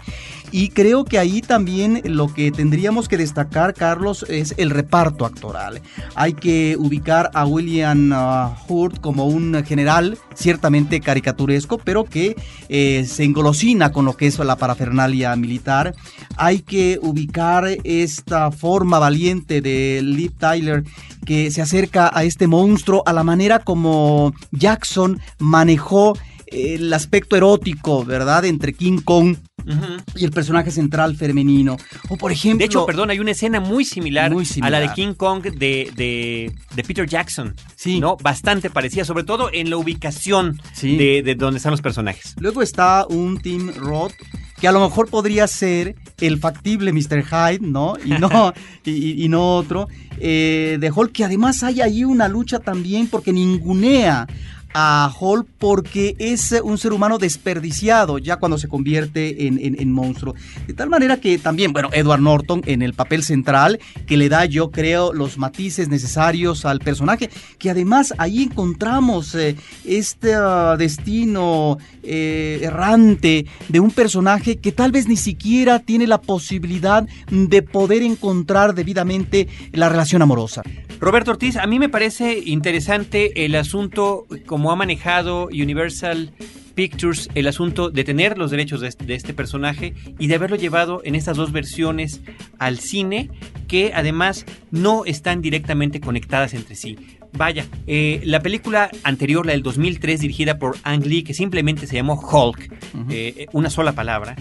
Y 0.51 0.69
creo 0.69 1.05
que 1.05 1.17
ahí 1.17 1.41
también 1.41 2.01
lo 2.03 2.33
que 2.33 2.51
tendríamos 2.51 3.07
que 3.07 3.17
destacar, 3.17 3.73
Carlos, 3.73 4.25
es 4.29 4.53
el 4.57 4.69
reparto 4.69 5.25
actoral. 5.25 5.81
Hay 6.15 6.33
que 6.33 6.75
ubicar 6.77 7.31
a 7.33 7.45
William 7.45 8.11
uh, 8.11 8.53
Hurt 8.67 8.99
como 8.99 9.25
un 9.25 9.63
general, 9.65 10.17
ciertamente 10.35 10.99
caricaturesco, 10.99 11.77
pero 11.77 12.03
que 12.03 12.35
eh, 12.69 13.05
se 13.07 13.23
engolosina 13.23 13.91
con 13.91 14.05
lo 14.05 14.17
que 14.17 14.27
es 14.27 14.37
la 14.39 14.57
parafernalia 14.57 15.35
militar. 15.35 15.95
Hay 16.35 16.59
que 16.59 16.99
ubicar 17.01 17.65
esta 17.83 18.51
forma 18.51 18.99
valiente 18.99 19.61
de 19.61 20.01
Liv 20.03 20.33
Tyler 20.37 20.83
que 21.25 21.51
se 21.51 21.61
acerca 21.61 22.11
a 22.13 22.23
este 22.23 22.47
monstruo 22.47 23.03
a 23.05 23.13
la 23.13 23.23
manera 23.23 23.59
como 23.59 24.33
Jackson 24.51 25.19
manejó 25.39 26.17
el 26.51 26.91
aspecto 26.93 27.35
erótico, 27.35 28.03
¿verdad? 28.05 28.45
Entre 28.45 28.73
King 28.73 28.99
Kong 29.03 29.37
Uh 29.63 29.69
-huh. 29.69 30.03
y 30.15 30.25
el 30.25 30.31
personaje 30.31 30.71
central 30.71 31.15
femenino. 31.15 31.77
O 32.09 32.17
por 32.17 32.31
ejemplo. 32.31 32.59
De 32.59 32.65
hecho, 32.65 32.85
perdón, 32.85 33.11
hay 33.11 33.19
una 33.19 33.31
escena 33.31 33.59
muy 33.59 33.85
similar, 33.85 34.31
muy 34.31 34.45
similar. 34.45 34.73
a 34.73 34.79
la 34.79 34.87
de 34.89 34.93
King 34.95 35.13
Kong 35.13 35.43
de, 35.43 35.91
de, 35.95 36.51
de, 36.75 36.83
Peter 36.83 37.07
Jackson. 37.07 37.53
Sí. 37.75 37.99
¿no? 37.99 38.17
Bastante 38.17 38.69
parecida, 38.69 39.05
sobre 39.05 39.23
todo 39.23 39.49
en 39.53 39.69
la 39.69 39.77
ubicación 39.77 40.59
sí. 40.73 40.97
de, 40.97 41.21
de, 41.21 41.35
donde 41.35 41.57
están 41.57 41.71
los 41.71 41.81
personajes. 41.81 42.35
Luego 42.39 42.61
está 42.61 43.05
un 43.07 43.39
Tim 43.39 43.71
Roth 43.75 44.13
que 44.59 44.67
a 44.67 44.71
lo 44.71 44.79
mejor 44.79 45.09
podría 45.09 45.47
ser 45.47 45.95
el 46.19 46.37
factible 46.39 46.93
Mr. 46.93 47.23
Hyde, 47.23 47.67
¿no? 47.67 47.95
Y 48.05 48.11
no, 48.11 48.53
y, 48.85 49.23
y, 49.23 49.27
no 49.27 49.55
otro. 49.57 49.87
Eh, 50.19 50.77
de 50.79 50.91
Hulk, 50.91 51.11
que 51.11 51.23
además 51.23 51.63
hay 51.63 51.81
ahí 51.81 52.03
una 52.03 52.27
lucha 52.27 52.59
también 52.59 53.07
porque 53.07 53.33
ningunea 53.33 54.27
a 54.73 55.11
Hulk 55.19 55.47
porque 55.57 56.15
es 56.19 56.55
un 56.63 56.77
ser 56.77 56.93
humano 56.93 57.17
desperdiciado 57.17 58.17
ya 58.17 58.37
cuando 58.37 58.57
se 58.57 58.67
convierte 58.67 59.47
en, 59.47 59.59
en, 59.59 59.91
monstruo. 59.91 60.35
De 60.67 60.73
tal 60.73 60.89
manera 60.89 61.17
que 61.17 61.37
también, 61.37 61.73
bueno, 61.73 61.89
Edward 61.91 62.21
Norton 62.21 62.61
en 62.65 62.81
el 62.81 62.93
papel 62.93 63.23
central, 63.23 63.79
que 64.07 64.17
le 64.17 64.29
da, 64.29 64.45
yo 64.45 64.71
creo, 64.71 65.13
los 65.13 65.37
matices 65.37 65.89
necesarios 65.89 66.65
al 66.65 66.79
personaje, 66.79 67.29
que 67.57 67.69
además 67.69 68.13
ahí 68.17 68.43
encontramos 68.43 69.35
eh, 69.35 69.55
este 69.85 70.37
uh, 70.37 70.77
destino 70.77 71.77
eh, 72.03 72.59
errante 72.61 73.45
de 73.67 73.79
un 73.79 73.91
personaje 73.91 74.57
que 74.57 74.71
tal 74.71 74.91
vez 74.91 75.07
ni 75.07 75.17
siquiera 75.17 75.79
tiene 75.79 76.07
la 76.07 76.21
posibilidad 76.21 77.07
de 77.29 77.61
poder 77.61 78.01
encontrar 78.03 78.73
debidamente 78.73 79.47
la 79.71 79.89
relación 79.89 80.21
amorosa. 80.21 80.63
Roberto 80.99 81.31
Ortiz, 81.31 81.57
a 81.57 81.65
mí 81.65 81.79
me 81.79 81.89
parece 81.89 82.37
interesante 82.45 83.45
el 83.45 83.55
asunto 83.55 84.27
ha 84.69 84.75
manejado 84.75 85.45
Universal 85.45 86.33
Pictures 86.75 87.29
el 87.35 87.47
asunto 87.47 87.89
de 87.89 88.03
tener 88.03 88.37
los 88.37 88.51
derechos 88.51 88.81
de 88.81 88.89
este, 88.89 89.05
de 89.05 89.15
este, 89.15 89.33
personaje 89.33 89.93
y 90.19 90.27
de 90.27 90.35
haberlo 90.35 90.57
llevado 90.57 91.01
en 91.03 91.15
estas 91.15 91.37
dos 91.37 91.51
versiones 91.51 92.21
al 92.59 92.79
cine 92.79 93.29
que 93.67 93.93
además 93.95 94.45
no 94.71 95.05
están 95.05 95.41
directamente 95.41 96.01
conectadas 96.01 96.53
entre 96.53 96.75
sí. 96.75 96.97
Vaya, 97.33 97.65
eh, 97.87 98.21
la 98.25 98.41
película 98.41 98.89
anterior, 99.03 99.45
la 99.45 99.53
del 99.53 99.63
2003, 99.63 100.19
dirigida 100.19 100.59
por 100.59 100.77
Ang 100.83 101.05
Lee, 101.05 101.23
que 101.23 101.33
simplemente 101.33 101.87
se 101.87 101.95
llamó 101.95 102.15
Hulk, 102.15 102.73
uh 102.93 102.97
-huh. 102.97 103.05
eh, 103.09 103.45
una 103.53 103.69
sola 103.69 103.93
palabra, 103.93 104.35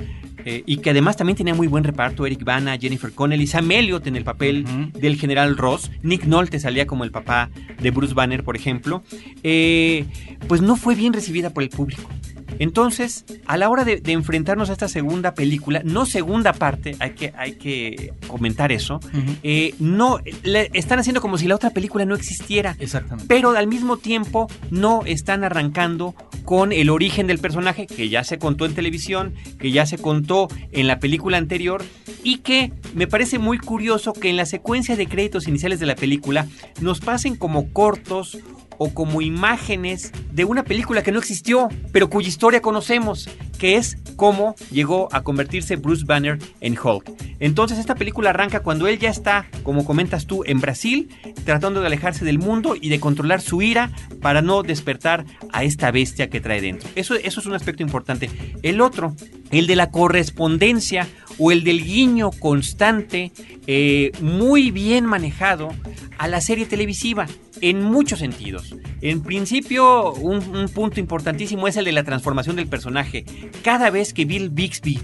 eh, 0.44 0.62
y 0.66 0.78
que 0.78 0.90
además 0.90 1.16
también 1.16 1.36
tenía 1.36 1.54
muy 1.54 1.66
buen 1.66 1.84
reparto, 1.84 2.26
Eric 2.26 2.44
Bana, 2.44 2.76
Jennifer 2.78 3.12
Connelly, 3.12 3.46
Sam 3.46 3.70
Elliott 3.70 4.06
en 4.06 4.16
el 4.16 4.24
papel 4.24 4.64
del 4.92 5.16
general 5.16 5.56
Ross, 5.56 5.90
Nick 6.02 6.24
Nolte 6.24 6.58
salía 6.60 6.86
como 6.86 7.04
el 7.04 7.10
papá 7.10 7.50
de 7.80 7.90
Bruce 7.90 8.14
Banner, 8.14 8.44
por 8.44 8.56
ejemplo, 8.56 9.02
eh, 9.42 10.04
pues 10.48 10.62
no 10.62 10.76
fue 10.76 10.94
bien 10.94 11.12
recibida 11.12 11.50
por 11.50 11.62
el 11.62 11.70
público. 11.70 12.08
Entonces, 12.58 13.24
a 13.46 13.56
la 13.56 13.68
hora 13.68 13.84
de, 13.84 14.00
enfrentarnos 14.06 14.70
a 14.70 14.72
esta 14.72 14.88
segunda 14.88 15.34
película, 15.34 15.82
no 15.84 16.06
segunda 16.06 16.52
parte, 16.52 16.96
hay 16.98 17.10
que, 17.10 17.32
hay 17.36 17.52
que 17.52 18.12
comentar 18.26 18.72
eso, 18.72 19.00
eh, 19.42 19.74
no, 19.78 20.18
están 20.72 20.98
haciendo 20.98 21.20
como 21.20 21.38
si 21.38 21.46
la 21.46 21.54
otra 21.54 21.70
película 21.70 22.04
no 22.04 22.14
existiera. 22.14 22.76
Exactamente. 22.78 23.26
Pero 23.28 23.50
al 23.50 23.66
mismo 23.66 23.96
tiempo 23.96 24.48
no 24.70 25.02
están 25.06 25.44
arrancando 25.44 26.14
con 26.44 26.72
el 26.72 26.90
origen 26.90 27.26
del 27.26 27.38
personaje, 27.38 27.86
que 27.86 28.08
ya 28.08 28.24
se 28.24 28.38
contó 28.38 28.66
en 28.66 28.74
televisión, 28.74 29.34
que 29.58 29.70
ya 29.70 29.86
se 29.86 29.98
contó 29.98 30.48
en 30.72 30.86
la 30.86 30.98
película 30.98 31.38
anterior, 31.38 31.84
y 32.22 32.38
que 32.38 32.72
me 32.94 33.06
parece 33.06 33.38
muy 33.38 33.58
curioso 33.58 34.12
que 34.12 34.30
en 34.30 34.36
la 34.36 34.46
secuencia 34.46 34.96
de 34.96 35.06
créditos 35.06 35.48
iniciales 35.48 35.80
de 35.80 35.86
la 35.86 35.94
película 35.94 36.46
nos 36.80 37.00
pasen 37.00 37.36
como 37.36 37.72
cortos 37.72 38.38
o 38.82 38.94
como 38.94 39.20
imágenes 39.20 40.10
de 40.32 40.46
una 40.46 40.64
película 40.64 41.02
que 41.02 41.12
no 41.12 41.18
existió, 41.18 41.68
pero 41.92 42.08
cuya 42.08 42.28
historia 42.28 42.62
conocemos, 42.62 43.28
que 43.58 43.76
es 43.76 43.98
cómo 44.16 44.54
llegó 44.72 45.10
a 45.12 45.22
convertirse 45.22 45.76
Bruce 45.76 46.06
Banner 46.06 46.38
en 46.62 46.78
Hulk. 46.82 47.12
Entonces 47.40 47.78
esta 47.78 47.94
película 47.94 48.30
arranca 48.30 48.60
cuando 48.60 48.88
él 48.88 48.98
ya 48.98 49.10
está, 49.10 49.46
como 49.64 49.84
comentas 49.84 50.26
tú, 50.26 50.44
en 50.46 50.62
Brasil, 50.62 51.10
tratando 51.44 51.82
de 51.82 51.88
alejarse 51.88 52.24
del 52.24 52.38
mundo 52.38 52.74
y 52.74 52.88
de 52.88 53.00
controlar 53.00 53.42
su 53.42 53.60
ira 53.60 53.90
para 54.22 54.40
no 54.40 54.62
despertar 54.62 55.26
a 55.52 55.62
esta 55.62 55.90
bestia 55.90 56.30
que 56.30 56.40
trae 56.40 56.62
dentro. 56.62 56.88
Eso, 56.94 57.16
eso 57.16 57.40
es 57.40 57.46
un 57.46 57.52
aspecto 57.52 57.82
importante. 57.82 58.30
El 58.62 58.80
otro, 58.80 59.14
el 59.50 59.66
de 59.66 59.76
la 59.76 59.90
correspondencia 59.90 61.06
o 61.36 61.52
el 61.52 61.64
del 61.64 61.84
guiño 61.84 62.30
constante, 62.30 63.30
eh, 63.66 64.12
muy 64.22 64.70
bien 64.70 65.04
manejado 65.04 65.68
a 66.16 66.28
la 66.28 66.40
serie 66.40 66.64
televisiva 66.64 67.26
en 67.60 67.82
muchos 67.82 68.18
sentidos. 68.18 68.74
En 69.00 69.22
principio, 69.22 70.12
un, 70.12 70.68
punto 70.68 71.00
importantísimo 71.00 71.68
es 71.68 71.76
el 71.76 71.84
de 71.84 71.92
la 71.92 72.04
transformación 72.04 72.56
del 72.56 72.68
personaje. 72.68 73.24
Cada 73.62 73.90
vez 73.90 74.12
que 74.12 74.24
Bill 74.24 74.50
Bixby 74.50 75.00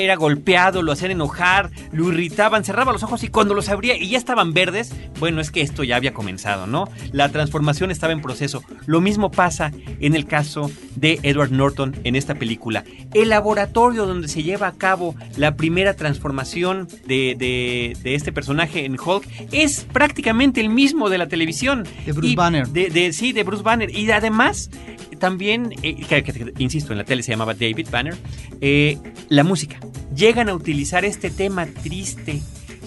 era 0.00 0.16
golpeado, 0.16 0.82
lo 0.82 0.92
hacían 0.92 1.10
enojar, 1.10 1.70
lo 1.92 2.10
irritaban, 2.10 2.64
cerraba 2.64 2.92
los 2.92 3.02
ojos 3.02 3.22
y 3.24 3.28
cuando 3.28 3.54
los 3.54 3.68
abría 3.68 3.96
y 3.96 4.08
ya 4.08 4.18
estaban 4.18 4.52
verdes, 4.54 4.92
bueno, 5.18 5.40
es 5.40 5.50
que 5.50 5.60
esto 5.60 5.84
ya 5.84 5.96
había 5.96 6.14
comenzado, 6.14 6.66
¿no? 6.66 6.88
La 7.12 7.28
transformación 7.30 7.90
estaba 7.90 8.12
en 8.12 8.22
proceso. 8.22 8.62
Lo 8.86 9.00
mismo 9.00 9.30
pasa 9.30 9.72
en 10.00 10.14
el 10.14 10.26
caso 10.26 10.70
de 10.96 11.20
Edward 11.22 11.50
Norton 11.50 11.94
en 12.04 12.16
esta 12.16 12.34
película. 12.34 12.84
El 13.12 13.28
laboratorio 13.28 14.06
donde 14.06 14.28
se 14.28 14.42
lleva 14.42 14.68
a 14.68 14.72
cabo 14.72 15.14
la 15.36 15.56
primera 15.56 15.94
transformación 15.94 16.88
de, 17.06 17.34
de, 17.38 18.14
este 18.14 18.32
personaje 18.32 18.84
en 18.84 18.98
Hulk 18.98 19.26
es 19.52 19.86
prácticamente 19.92 20.60
el 20.60 20.68
mismo 20.68 21.10
de 21.10 21.18
la 21.18 21.28
televisión. 21.28 21.86
De 22.06 22.12
Bruce 22.12 22.34
Banner. 22.34 22.68
De, 22.68 23.12
sí, 23.12 23.32
de 23.32 23.42
Bruce 23.42 23.62
Banner. 23.62 23.90
Y 23.94 24.10
además 24.10 24.70
también, 25.22 25.72
eh, 25.84 26.04
insisto, 26.58 26.90
en 26.90 26.98
la 26.98 27.04
tele 27.04 27.22
se 27.22 27.30
llamaba 27.30 27.54
David 27.54 27.86
Banner, 27.92 28.16
eh, 28.60 28.98
la 29.28 29.44
música. 29.44 29.78
Llegan 30.16 30.48
a 30.48 30.54
utilizar 30.54 31.04
este 31.04 31.30
tema 31.30 31.64
triste 31.64 32.42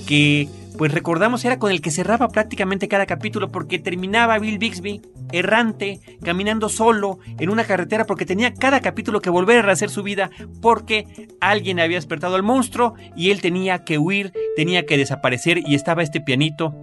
que, 0.06 0.50
pues 0.78 0.92
recordamos, 0.92 1.46
era 1.46 1.60
con 1.60 1.72
el 1.72 1.80
que 1.80 1.92
cerraba 1.92 2.28
prácticamente 2.28 2.90
cada 2.90 3.06
capítulo 3.06 3.54
porque 3.54 3.80
terminaba 3.80 4.38
Bill 4.38 4.58
Bixby 4.58 5.02
errante, 5.32 6.02
caminando 6.24 6.68
solo 6.68 7.20
en 7.40 7.50
una 7.50 7.64
carretera 7.64 8.04
porque 8.04 8.26
tenía 8.26 8.54
cada 8.54 8.82
capítulo 8.82 9.22
que 9.22 9.30
volver 9.30 9.60
a 9.60 9.62
rehacer 9.62 9.90
su 9.90 10.04
vida 10.04 10.30
porque 10.62 11.30
alguien 11.40 11.80
había 11.80 11.96
despertado 11.96 12.36
al 12.36 12.44
monstruo 12.44 12.96
y 13.16 13.30
él 13.30 13.40
tenía 13.40 13.86
que 13.86 13.98
huir, 13.98 14.34
tenía 14.58 14.86
que 14.86 14.98
desaparecer 14.98 15.60
y 15.66 15.74
estaba 15.74 16.04
este 16.04 16.20
pianito, 16.20 16.76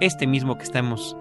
este 0.00 0.26
mismo 0.26 0.56
que 0.56 0.64
estamos 0.64 1.14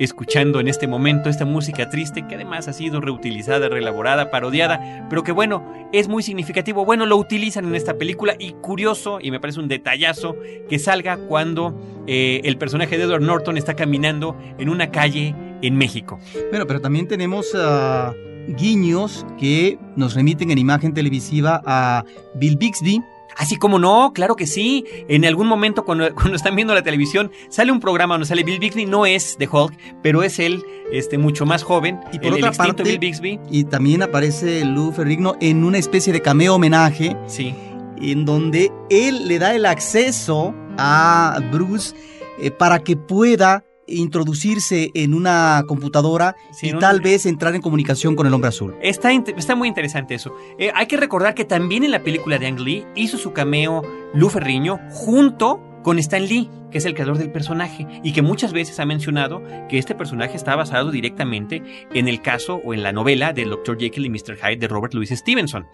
escuchando 0.00 0.60
en 0.60 0.66
este 0.66 0.88
momento 0.88 1.28
esta 1.28 1.44
música 1.44 1.90
triste 1.90 2.26
que 2.26 2.34
además 2.34 2.66
ha 2.66 2.72
sido 2.72 3.00
reutilizada, 3.00 3.68
reelaborada, 3.68 4.30
parodiada, 4.30 5.06
pero 5.10 5.22
que 5.22 5.30
bueno, 5.30 5.62
es 5.92 6.08
muy 6.08 6.22
significativo. 6.22 6.84
Bueno, 6.84 7.04
lo 7.04 7.16
utilizan 7.16 7.66
en 7.66 7.74
esta 7.74 7.98
película 7.98 8.34
y 8.38 8.52
curioso, 8.54 9.18
y 9.20 9.30
me 9.30 9.40
parece 9.40 9.60
un 9.60 9.68
detallazo, 9.68 10.36
que 10.68 10.78
salga 10.78 11.18
cuando 11.18 11.78
eh, 12.06 12.40
el 12.44 12.56
personaje 12.56 12.96
de 12.96 13.04
Edward 13.04 13.22
Norton 13.22 13.58
está 13.58 13.74
caminando 13.76 14.36
en 14.58 14.70
una 14.70 14.90
calle 14.90 15.34
en 15.60 15.76
México. 15.76 16.18
Bueno, 16.48 16.66
pero 16.66 16.80
también 16.80 17.06
tenemos 17.06 17.52
ah, 17.54 18.14
guiños 18.48 19.26
que 19.38 19.78
nos 19.96 20.14
remiten 20.14 20.50
en 20.50 20.58
imagen 20.58 20.94
televisiva 20.94 21.60
a 21.66 22.04
Bill 22.34 22.56
Bixby, 22.56 23.02
Así 23.40 23.56
como 23.56 23.78
no, 23.78 24.12
claro 24.12 24.36
que 24.36 24.46
sí. 24.46 24.84
En 25.08 25.24
algún 25.24 25.46
momento 25.46 25.84
cuando, 25.86 26.04
están 26.34 26.54
viendo 26.54 26.74
la 26.74 26.82
televisión 26.82 27.32
sale 27.48 27.72
un 27.72 27.80
programa 27.80 28.14
donde 28.14 28.26
sale 28.26 28.44
Bill 28.44 28.58
Bixby, 28.58 28.84
no 28.84 29.06
es 29.06 29.38
de 29.38 29.48
Hulk, 29.48 29.74
pero 30.02 30.22
es 30.22 30.38
él 30.38 30.62
este, 30.92 31.16
mucho 31.16 31.46
más 31.46 31.62
joven. 31.62 31.98
Y 32.12 32.18
por 32.18 32.34
otra 32.34 32.52
parte, 32.52 32.82
Bill 32.82 32.98
Bixby. 32.98 33.40
Y 33.50 33.64
también 33.64 34.02
aparece 34.02 34.62
Lou 34.66 34.92
Ferrigno 34.92 35.36
en 35.40 35.64
una 35.64 35.78
especie 35.78 36.12
de 36.12 36.20
cameo 36.20 36.56
homenaje. 36.56 37.16
Sí. 37.26 37.54
En 37.96 38.26
donde 38.26 38.70
él 38.90 39.26
le 39.26 39.38
da 39.38 39.54
el 39.54 39.64
acceso 39.64 40.54
a 40.76 41.40
Bruce 41.50 41.94
eh, 42.42 42.50
para 42.50 42.80
que 42.80 42.96
pueda 42.96 43.64
introducirse 43.90 44.90
en 44.94 45.14
una 45.14 45.64
computadora 45.66 46.36
y 46.62 46.72
tal 46.78 47.00
vez 47.00 47.26
entrar 47.26 47.54
en 47.54 47.62
comunicación 47.62 48.16
con 48.16 48.26
el 48.26 48.34
hombre 48.34 48.48
azul. 48.48 48.74
Está, 48.82 49.12
está 49.12 49.54
muy 49.54 49.68
interesante 49.68 50.14
eso. 50.14 50.34
Eh, 50.58 50.70
hay 50.74 50.86
que 50.86 50.96
recordar 50.96 51.34
que 51.34 51.44
también 51.44 51.84
en 51.84 51.90
la 51.90 52.02
película 52.02 52.38
de 52.38 52.46
Ang 52.46 52.60
Lee 52.60 52.86
hizo 52.94 53.18
su 53.18 53.32
cameo 53.32 53.82
Lu 54.14 54.28
Ferriño 54.28 54.78
junto 54.90 55.60
con 55.82 55.98
Stan 55.98 56.24
Lee 56.24 56.48
que 56.70 56.78
es 56.78 56.84
el 56.84 56.94
creador 56.94 57.18
del 57.18 57.30
personaje 57.30 57.86
y 58.02 58.12
que 58.12 58.22
muchas 58.22 58.52
veces 58.52 58.78
ha 58.80 58.86
mencionado 58.86 59.42
que 59.68 59.78
este 59.78 59.94
personaje 59.94 60.36
está 60.36 60.56
basado 60.56 60.90
directamente 60.90 61.62
en 61.94 62.08
el 62.08 62.22
caso 62.22 62.60
o 62.64 62.74
en 62.74 62.82
la 62.82 62.92
novela 62.92 63.32
del 63.32 63.50
Dr. 63.50 63.78
Jekyll 63.78 64.06
y 64.06 64.10
Mr. 64.10 64.36
Hyde 64.36 64.56
de 64.56 64.68
Robert 64.68 64.94
Louis 64.94 65.10
Stevenson. 65.10 65.66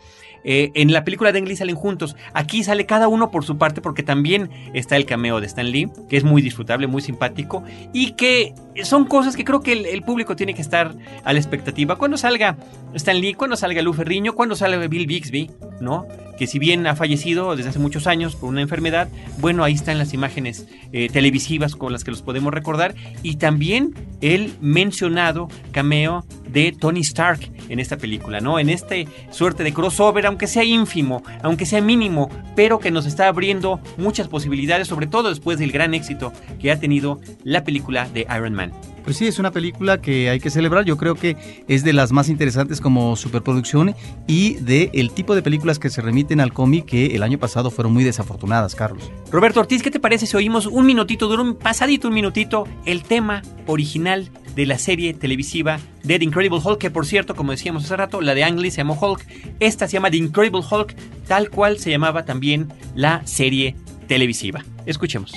Eh, 0.49 0.71
en 0.75 0.93
la 0.93 1.05
película 1.05 1.33
de 1.33 1.41
Ang 1.41 1.57
salen 1.57 1.75
juntos. 1.75 2.15
Aquí 2.33 2.63
sale 2.63 2.87
cada 2.87 3.09
uno 3.09 3.33
por 3.33 3.45
su 3.45 3.59
parte 3.59 3.81
porque 3.81 4.05
también 4.05 4.51
está 4.75 4.97
el 4.97 5.05
cameo 5.05 5.41
de 5.41 5.47
Stan 5.47 5.69
Lee, 5.69 5.91
que 6.09 6.17
es 6.17 6.23
muy 6.23 6.41
disfrutable, 6.41 6.87
muy 6.87 7.03
simpático 7.03 7.65
y 7.93 8.13
que 8.13 8.55
son 8.85 9.07
cosas 9.07 9.37
que 9.37 9.45
creo 9.45 9.61
que 9.61 9.73
el, 9.73 10.03
público 10.03 10.37
tiene 10.37 10.55
que 10.55 10.63
estar 10.63 10.95
a 11.25 11.33
la 11.33 11.39
expectativa. 11.39 11.97
Cuando 11.97 12.17
salga 12.17 12.57
Stan 12.95 13.21
Lee, 13.21 13.35
cuando 13.35 13.57
salga 13.57 13.83
Lou 13.83 13.93
Ferriño, 13.93 14.35
cuando 14.35 14.55
salga 14.55 14.87
Bill 14.87 15.07
Bixby, 15.07 15.51
¿no? 15.81 16.07
Que 16.39 16.47
si 16.47 16.59
bien 16.59 16.87
ha 16.87 16.95
fallecido 16.95 17.57
desde 17.57 17.71
hace 17.71 17.79
muchos 17.79 18.07
años 18.07 18.37
por 18.37 18.51
una 18.51 18.61
enfermedad, 18.61 19.09
bueno, 19.39 19.65
ahí 19.65 19.73
están 19.73 19.99
las 19.99 20.13
imágenes 20.13 20.69
eh, 20.93 21.09
televisivas 21.09 21.77
con 21.77 21.93
las 21.93 22.05
que 22.05 22.11
los 22.11 22.23
podemos 22.23 22.53
recordar 22.53 22.95
y 23.23 23.37
también 23.37 23.95
el 24.21 24.55
mencionado 24.61 25.49
cameo 25.73 26.25
de 26.49 26.73
Tony 26.73 27.01
Stark 27.01 27.51
en 27.69 27.81
esta 27.81 27.97
película, 27.97 28.41
¿no? 28.41 28.59
En 28.59 28.69
este 28.69 29.09
suerte 29.31 29.65
de 29.65 29.73
crossover, 29.73 30.27
aunque 30.27 30.47
sea 30.47 30.65
ínfimo, 30.65 31.23
aunque 31.43 31.67
sea 31.67 31.81
mínimo, 31.81 32.31
pero 32.55 32.79
que 32.79 32.91
nos 32.91 33.07
está 33.07 33.29
abriendo 33.29 33.81
muchas 33.97 34.29
posibilidades, 34.29 34.89
sobre 34.89 35.07
todo 35.07 35.29
después 35.29 35.59
del 35.59 35.73
gran 35.73 35.95
éxito 35.95 36.33
que 36.61 36.71
ha 36.71 36.79
tenido 36.79 37.21
la 37.45 37.65
película 37.65 38.09
de 38.09 38.27
Iron 38.35 38.55
Man. 38.55 38.73
Pues 39.07 39.19
sí, 39.19 39.27
es 39.29 39.39
una 39.39 39.53
película 39.53 40.03
que 40.03 40.29
hay 40.29 40.41
que 40.41 40.51
celebrar. 40.51 40.85
Yo 40.85 40.97
creo 40.97 41.15
que 41.15 41.37
es 41.69 41.85
de 41.85 41.93
las 41.93 42.11
más 42.11 42.29
interesantes 42.29 42.81
como 42.81 43.15
superproducción 43.15 43.95
y 44.27 44.55
de 44.57 44.91
tipo 45.15 45.35
de 45.35 45.43
películas 45.43 45.79
que 45.79 45.91
se 45.91 46.03
remiten 46.03 46.41
al 46.41 46.53
cómic 46.53 46.87
que 46.87 47.15
el 47.15 47.23
año 47.23 47.39
pasado 47.39 47.71
fueron 47.71 47.93
muy 47.93 48.05
desafortunadas, 48.05 48.75
Carlos. 48.75 49.11
Roberto 49.31 49.61
Ortiz, 49.61 49.83
¿qué 49.83 49.91
te 49.91 50.01
parece 50.01 50.27
si 50.27 50.37
oímos 50.37 50.67
un 50.67 50.87
minutito, 50.87 51.29
duró 51.29 51.43
un 51.43 51.55
pasadito 51.55 52.09
un 52.09 52.15
minutito, 52.15 52.67
el 52.85 53.05
tema 53.05 53.43
original 53.67 54.29
de 54.57 54.67
la 54.67 54.79
serie 54.79 55.15
televisiva 55.15 55.79
de 56.03 56.19
The 56.19 56.25
Incredible 56.25 56.61
Hulk, 56.63 56.79
que 56.79 56.91
por 56.91 57.07
cierto, 57.07 57.37
como 57.37 57.53
decíamos 57.53 57.85
hace 57.85 57.97
rato, 57.97 58.21
la 58.21 58.35
de 58.35 58.43
Ang 58.43 58.59
Lee 58.59 58.71
se 58.71 58.79
llamó 58.79 58.99
Hulk, 59.01 59.25
esta 59.61 59.87
se 59.87 59.95
llama 59.95 60.11
The 60.11 60.17
Incredible 60.17 60.63
Hulk, 60.69 60.97
tal 61.27 61.51
cual 61.51 61.79
se 61.79 61.91
llamaba 61.91 62.25
también 62.25 62.73
la 62.97 63.27
serie 63.27 63.77
televisiva. 64.09 64.65
Escuchemos. 64.85 65.33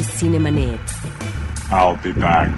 De 0.00 0.04
Cinemanet. 0.04 0.80
I'll 1.70 1.98
be 2.02 2.12
back. 2.18 2.50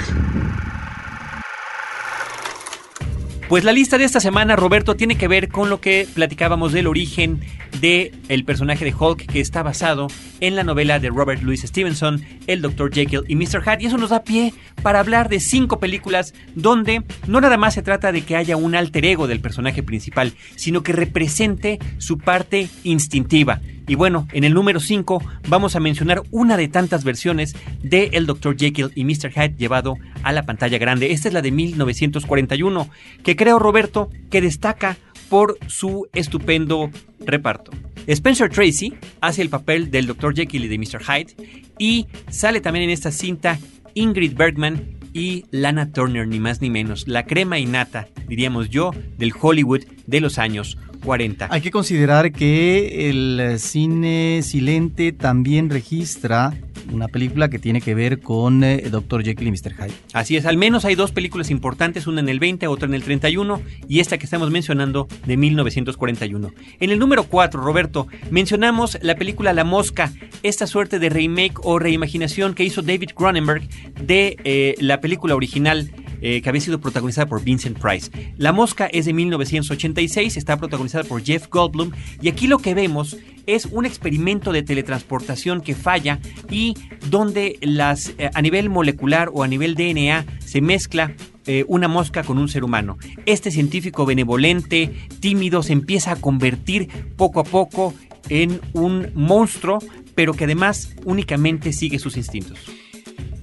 Pues 3.48 3.64
la 3.64 3.72
lista 3.72 3.98
de 3.98 4.04
esta 4.04 4.20
semana, 4.20 4.56
Roberto, 4.56 4.94
tiene 4.94 5.16
que 5.16 5.28
ver 5.28 5.48
con 5.48 5.68
lo 5.68 5.80
que 5.80 6.06
platicábamos 6.14 6.72
del 6.72 6.86
origen 6.86 7.40
del 7.80 8.12
el 8.28 8.44
personaje 8.44 8.84
de 8.84 8.94
Hulk 8.94 9.26
que 9.26 9.40
está 9.40 9.62
basado 9.62 10.06
en 10.40 10.56
la 10.56 10.62
novela 10.64 11.00
de 11.00 11.10
Robert 11.10 11.42
Louis 11.42 11.60
Stevenson, 11.60 12.24
El 12.46 12.62
Dr. 12.62 12.92
Jekyll 12.92 13.24
y 13.28 13.34
Mr. 13.34 13.62
Hyde. 13.62 13.82
Y 13.82 13.86
eso 13.86 13.98
nos 13.98 14.10
da 14.10 14.22
pie 14.22 14.54
para 14.82 15.00
hablar 15.00 15.28
de 15.28 15.40
cinco 15.40 15.80
películas 15.80 16.32
donde 16.54 17.02
no 17.26 17.40
nada 17.40 17.56
más 17.56 17.74
se 17.74 17.82
trata 17.82 18.12
de 18.12 18.22
que 18.22 18.36
haya 18.36 18.56
un 18.56 18.74
alter 18.74 19.04
ego 19.04 19.26
del 19.26 19.40
personaje 19.40 19.82
principal, 19.82 20.32
sino 20.54 20.82
que 20.82 20.92
represente 20.92 21.78
su 21.98 22.18
parte 22.18 22.68
instintiva. 22.84 23.60
Y 23.86 23.94
bueno, 23.94 24.28
en 24.32 24.44
el 24.44 24.54
número 24.54 24.80
5 24.80 25.22
vamos 25.48 25.76
a 25.76 25.80
mencionar 25.80 26.22
una 26.30 26.56
de 26.56 26.68
tantas 26.68 27.04
versiones 27.04 27.54
de 27.82 28.10
El 28.12 28.26
Dr. 28.26 28.56
Jekyll 28.56 28.92
y 28.94 29.04
Mr. 29.04 29.32
Hyde 29.32 29.56
llevado 29.56 29.96
a 30.22 30.32
la 30.32 30.44
pantalla 30.44 30.78
grande. 30.78 31.12
Esta 31.12 31.28
es 31.28 31.34
la 31.34 31.42
de 31.42 31.50
1941, 31.50 32.88
que 33.24 33.36
creo, 33.36 33.58
Roberto, 33.58 34.10
que 34.30 34.40
destaca 34.40 34.96
por 35.28 35.58
su 35.66 36.08
estupendo 36.12 36.90
reparto. 37.20 37.72
Spencer 38.06 38.50
Tracy 38.50 38.94
hace 39.20 39.42
el 39.42 39.48
papel 39.48 39.90
del 39.90 40.06
Dr. 40.06 40.34
Jekyll 40.34 40.64
y 40.64 40.68
de 40.68 40.78
Mr. 40.78 41.02
Hyde 41.02 41.34
y 41.78 42.06
sale 42.30 42.60
también 42.60 42.84
en 42.84 42.90
esta 42.90 43.10
cinta 43.10 43.58
Ingrid 43.94 44.34
Bergman 44.34 44.98
y 45.12 45.44
Lana 45.50 45.92
Turner, 45.92 46.26
ni 46.26 46.40
más 46.40 46.60
ni 46.60 46.70
menos, 46.70 47.06
la 47.06 47.26
crema 47.26 47.58
innata, 47.58 48.08
diríamos 48.28 48.70
yo, 48.70 48.92
del 49.18 49.32
Hollywood 49.38 49.84
de 50.06 50.20
los 50.20 50.38
años 50.38 50.78
40. 51.04 51.48
Hay 51.50 51.60
que 51.60 51.70
considerar 51.70 52.32
que 52.32 53.10
el 53.10 53.58
cine 53.58 54.40
silente 54.42 55.12
también 55.12 55.70
registra 55.70 56.54
una 56.92 57.08
película 57.08 57.48
que 57.48 57.58
tiene 57.58 57.80
que 57.80 57.94
ver 57.94 58.20
con 58.20 58.64
eh, 58.64 58.82
Dr. 58.90 59.22
Jekyll 59.22 59.48
y 59.48 59.50
Mr. 59.50 59.74
Hyde. 59.74 59.94
Así 60.12 60.36
es, 60.36 60.46
al 60.46 60.56
menos 60.56 60.84
hay 60.84 60.94
dos 60.94 61.12
películas 61.12 61.50
importantes, 61.50 62.06
una 62.06 62.20
en 62.20 62.28
el 62.28 62.40
20, 62.40 62.66
otra 62.66 62.88
en 62.88 62.94
el 62.94 63.02
31 63.02 63.60
y 63.88 64.00
esta 64.00 64.18
que 64.18 64.24
estamos 64.24 64.50
mencionando 64.50 65.08
de 65.26 65.36
1941. 65.36 66.52
En 66.80 66.90
el 66.90 66.98
número 66.98 67.24
4, 67.24 67.60
Roberto, 67.60 68.06
mencionamos 68.30 68.98
la 69.02 69.14
película 69.16 69.52
La 69.52 69.64
Mosca, 69.64 70.12
esta 70.42 70.66
suerte 70.66 70.98
de 70.98 71.08
remake 71.08 71.60
o 71.62 71.78
reimaginación 71.78 72.54
que 72.54 72.64
hizo 72.64 72.82
David 72.82 73.10
Cronenberg 73.14 73.62
de 74.00 74.36
eh, 74.44 74.74
la 74.78 75.00
película 75.00 75.34
original 75.34 75.90
eh, 76.22 76.40
que 76.40 76.48
había 76.48 76.60
sido 76.60 76.80
protagonizada 76.80 77.26
por 77.26 77.42
Vincent 77.42 77.78
Price. 77.78 78.10
La 78.38 78.52
Mosca 78.52 78.86
es 78.86 79.06
de 79.06 79.12
1986, 79.12 80.36
está 80.36 80.56
protagonizada 80.56 81.04
por 81.04 81.22
Jeff 81.22 81.48
Goldblum 81.50 81.90
y 82.20 82.28
aquí 82.28 82.46
lo 82.46 82.58
que 82.58 82.74
vemos 82.74 83.16
es 83.46 83.66
un 83.66 83.86
experimento 83.86 84.52
de 84.52 84.62
teletransportación 84.62 85.60
que 85.60 85.74
falla 85.74 86.20
y 86.48 86.74
donde 87.10 87.58
las, 87.60 88.14
eh, 88.18 88.30
a 88.32 88.40
nivel 88.40 88.70
molecular 88.70 89.30
o 89.32 89.42
a 89.42 89.48
nivel 89.48 89.74
DNA 89.74 90.24
se 90.38 90.60
mezcla 90.60 91.14
eh, 91.46 91.64
una 91.66 91.88
mosca 91.88 92.22
con 92.22 92.38
un 92.38 92.48
ser 92.48 92.62
humano. 92.62 92.98
Este 93.26 93.50
científico 93.50 94.06
benevolente, 94.06 94.92
tímido, 95.18 95.64
se 95.64 95.72
empieza 95.72 96.12
a 96.12 96.16
convertir 96.16 96.88
poco 97.16 97.40
a 97.40 97.44
poco 97.44 97.94
en 98.28 98.60
un 98.74 99.10
monstruo, 99.14 99.80
pero 100.14 100.34
que 100.34 100.44
además 100.44 100.94
únicamente 101.04 101.72
sigue 101.72 101.98
sus 101.98 102.16
instintos. 102.16 102.60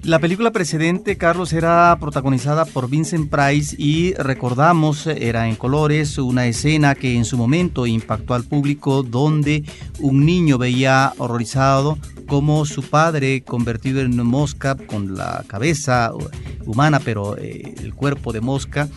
La 0.02 0.18
película 0.18 0.50
precedente, 0.50 1.16
Carlos, 1.16 1.52
era 1.52 1.94
protagonizada 2.00 2.64
por 2.64 2.88
Vincent 2.88 3.30
Price 3.30 3.76
y 3.78 4.14
recordamos, 4.14 5.06
era 5.06 5.46
en 5.46 5.56
colores, 5.56 6.16
una 6.16 6.46
escena 6.46 6.94
que 6.94 7.16
en 7.16 7.26
su 7.26 7.36
momento 7.36 7.86
impactó 7.86 8.32
al 8.34 8.44
público 8.44 9.02
donde 9.02 9.62
un 9.98 10.24
niño 10.24 10.56
veía 10.56 11.12
horrorizado 11.18 11.98
como 12.26 12.64
su 12.64 12.82
padre, 12.82 13.42
convertido 13.42 14.00
en 14.00 14.16
mosca 14.24 14.74
con 14.74 15.16
la 15.16 15.44
cabeza 15.46 16.12
humana, 16.64 16.98
pero 17.04 17.36
eh, 17.36 17.74
el 17.82 17.92
cuerpo 17.94 18.32
de 18.32 18.40
mosca, 18.40 18.88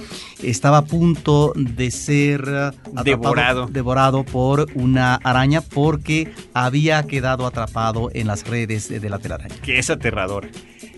estaba 0.42 0.78
a 0.80 0.86
punto 0.86 1.52
de 1.56 1.92
ser 1.92 2.42
atrapado- 2.46 3.04
Devorado. 3.04 3.68
devorado 3.68 4.24
por 4.24 4.68
una 4.76 5.16
araña 5.16 5.60
porque 5.62 6.32
había 6.54 7.04
quedado 7.04 7.46
atrapado 7.46 8.10
en 8.14 8.28
las 8.28 8.48
redes 8.48 8.88
de 8.88 9.10
la 9.10 9.20
telaraña. 9.20 9.56
que 9.62 9.80
es 9.80 9.90
aterrador. 9.90 10.48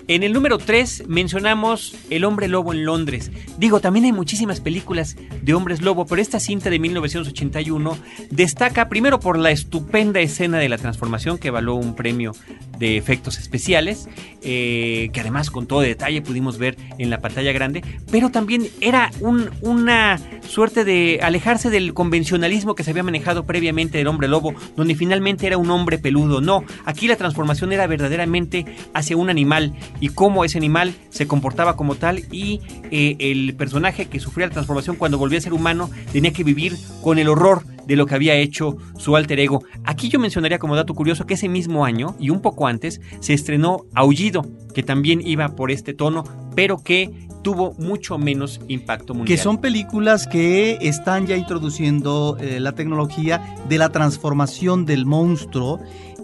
En 0.08 0.22
el 0.22 0.34
número 0.34 0.60
3 0.60 1.06
mencionamos 1.08 1.96
El 2.12 2.26
hombre 2.26 2.48
lobo 2.48 2.74
en 2.74 2.86
Londres. 2.86 3.32
Digo, 3.58 3.80
también 3.80 4.06
hay 4.06 4.12
muchísimas 4.12 4.60
películas 4.62 5.16
de 5.42 5.54
hombres 5.56 5.82
lobo, 5.82 6.06
pero 6.06 6.22
esta 6.22 6.40
cinta 6.40 6.70
de 6.70 6.78
1981 6.78 7.98
destaca 8.30 8.88
primero 8.88 9.20
por 9.20 9.40
la 9.40 9.50
estupenda 9.50 10.20
escena 10.20 10.60
de 10.60 10.70
la 10.70 10.78
transformación 10.78 11.40
que 11.40 11.50
való 11.50 11.74
un 11.74 11.96
premio 11.96 12.34
de 12.78 12.98
efectos 12.98 13.40
especiales, 13.40 14.08
eh, 14.44 15.10
que 15.12 15.22
además 15.22 15.50
con 15.50 15.66
todo 15.66 15.80
detalle 15.82 16.22
pudimos 16.22 16.60
ver 16.60 16.78
en 17.00 17.10
la 17.10 17.20
pantalla 17.22 17.52
grande, 17.52 17.82
pero 18.12 18.30
también 18.30 18.68
era 18.82 19.10
un- 19.22 19.50
una 19.62 20.20
suerte 20.48 20.84
de 20.84 21.20
alejarse 21.24 21.70
del 21.72 21.94
convencionalismo 21.96 22.76
que 22.76 22.84
se 22.84 22.92
había 22.92 23.02
manejado 23.04 23.46
previamente 23.46 23.98
del 23.98 24.08
hombre 24.08 24.28
lobo, 24.28 24.54
donde 24.76 24.94
finalmente 24.94 25.48
era 25.48 25.58
un 25.58 25.72
hombre 25.72 25.98
peludo. 25.98 26.42
No, 26.42 26.64
aquí 26.86 27.08
la 27.08 27.16
transformación 27.16 27.72
era 27.72 27.88
verdaderamente 27.88 28.66
hacia 28.94 29.18
un 29.18 29.30
animal 29.32 29.74
y 30.00 30.10
cómo 30.10 30.46
ese 30.46 30.58
animal 30.58 30.94
se 31.10 31.28
comportaba 31.28 31.76
como 31.76 31.96
tal 31.96 32.24
y 32.32 32.62
eh, 32.92 33.16
el 33.20 33.56
personaje 33.56 34.06
que 34.06 34.20
sufría 34.20 34.48
la 34.48 34.54
transformación 34.54 34.96
cuando 34.96 35.18
volvía 35.18 35.40
a 35.40 35.42
ser 35.42 35.54
humano 35.54 35.90
tenía 36.12 36.32
que 36.34 36.44
vivir 36.44 36.76
con 37.02 37.18
el 37.20 37.28
horror 37.28 37.64
de 37.86 37.96
lo 37.96 38.06
que 38.06 38.16
había 38.16 38.36
hecho 38.36 38.78
su 38.98 39.16
alter 39.16 39.40
ego. 39.40 39.64
Aquí 39.84 40.10
yo 40.10 40.20
mencionaría 40.20 40.60
como 40.60 40.76
dato 40.76 40.94
curioso 40.94 41.26
que 41.26 41.36
ese 41.36 41.50
mismo 41.50 41.86
año 41.86 42.16
y 42.20 42.30
un 42.30 42.42
poco 42.42 42.68
antes 42.68 43.02
se 43.20 43.34
estrenó 43.34 43.86
Aullido, 43.94 44.46
que 44.74 44.84
también 44.84 45.22
iba 45.26 45.56
por 45.56 45.72
este 45.72 45.94
tono, 45.94 46.24
pero 46.56 46.78
que 46.84 47.28
tuvo 47.46 47.76
mucho 47.78 48.18
menos 48.18 48.60
impacto 48.68 49.14
mundial. 49.14 49.38
Que 49.38 49.42
son 49.42 49.62
películas 49.62 50.26
que 50.26 50.80
están 50.82 51.28
ya 51.28 51.38
introduciendo 51.38 52.38
eh, 52.40 52.60
la 52.60 52.72
tecnología 52.72 53.56
de 53.70 53.78
la 53.78 53.90
transformación 53.90 54.86
del 54.86 55.06
monstruo 55.06 55.80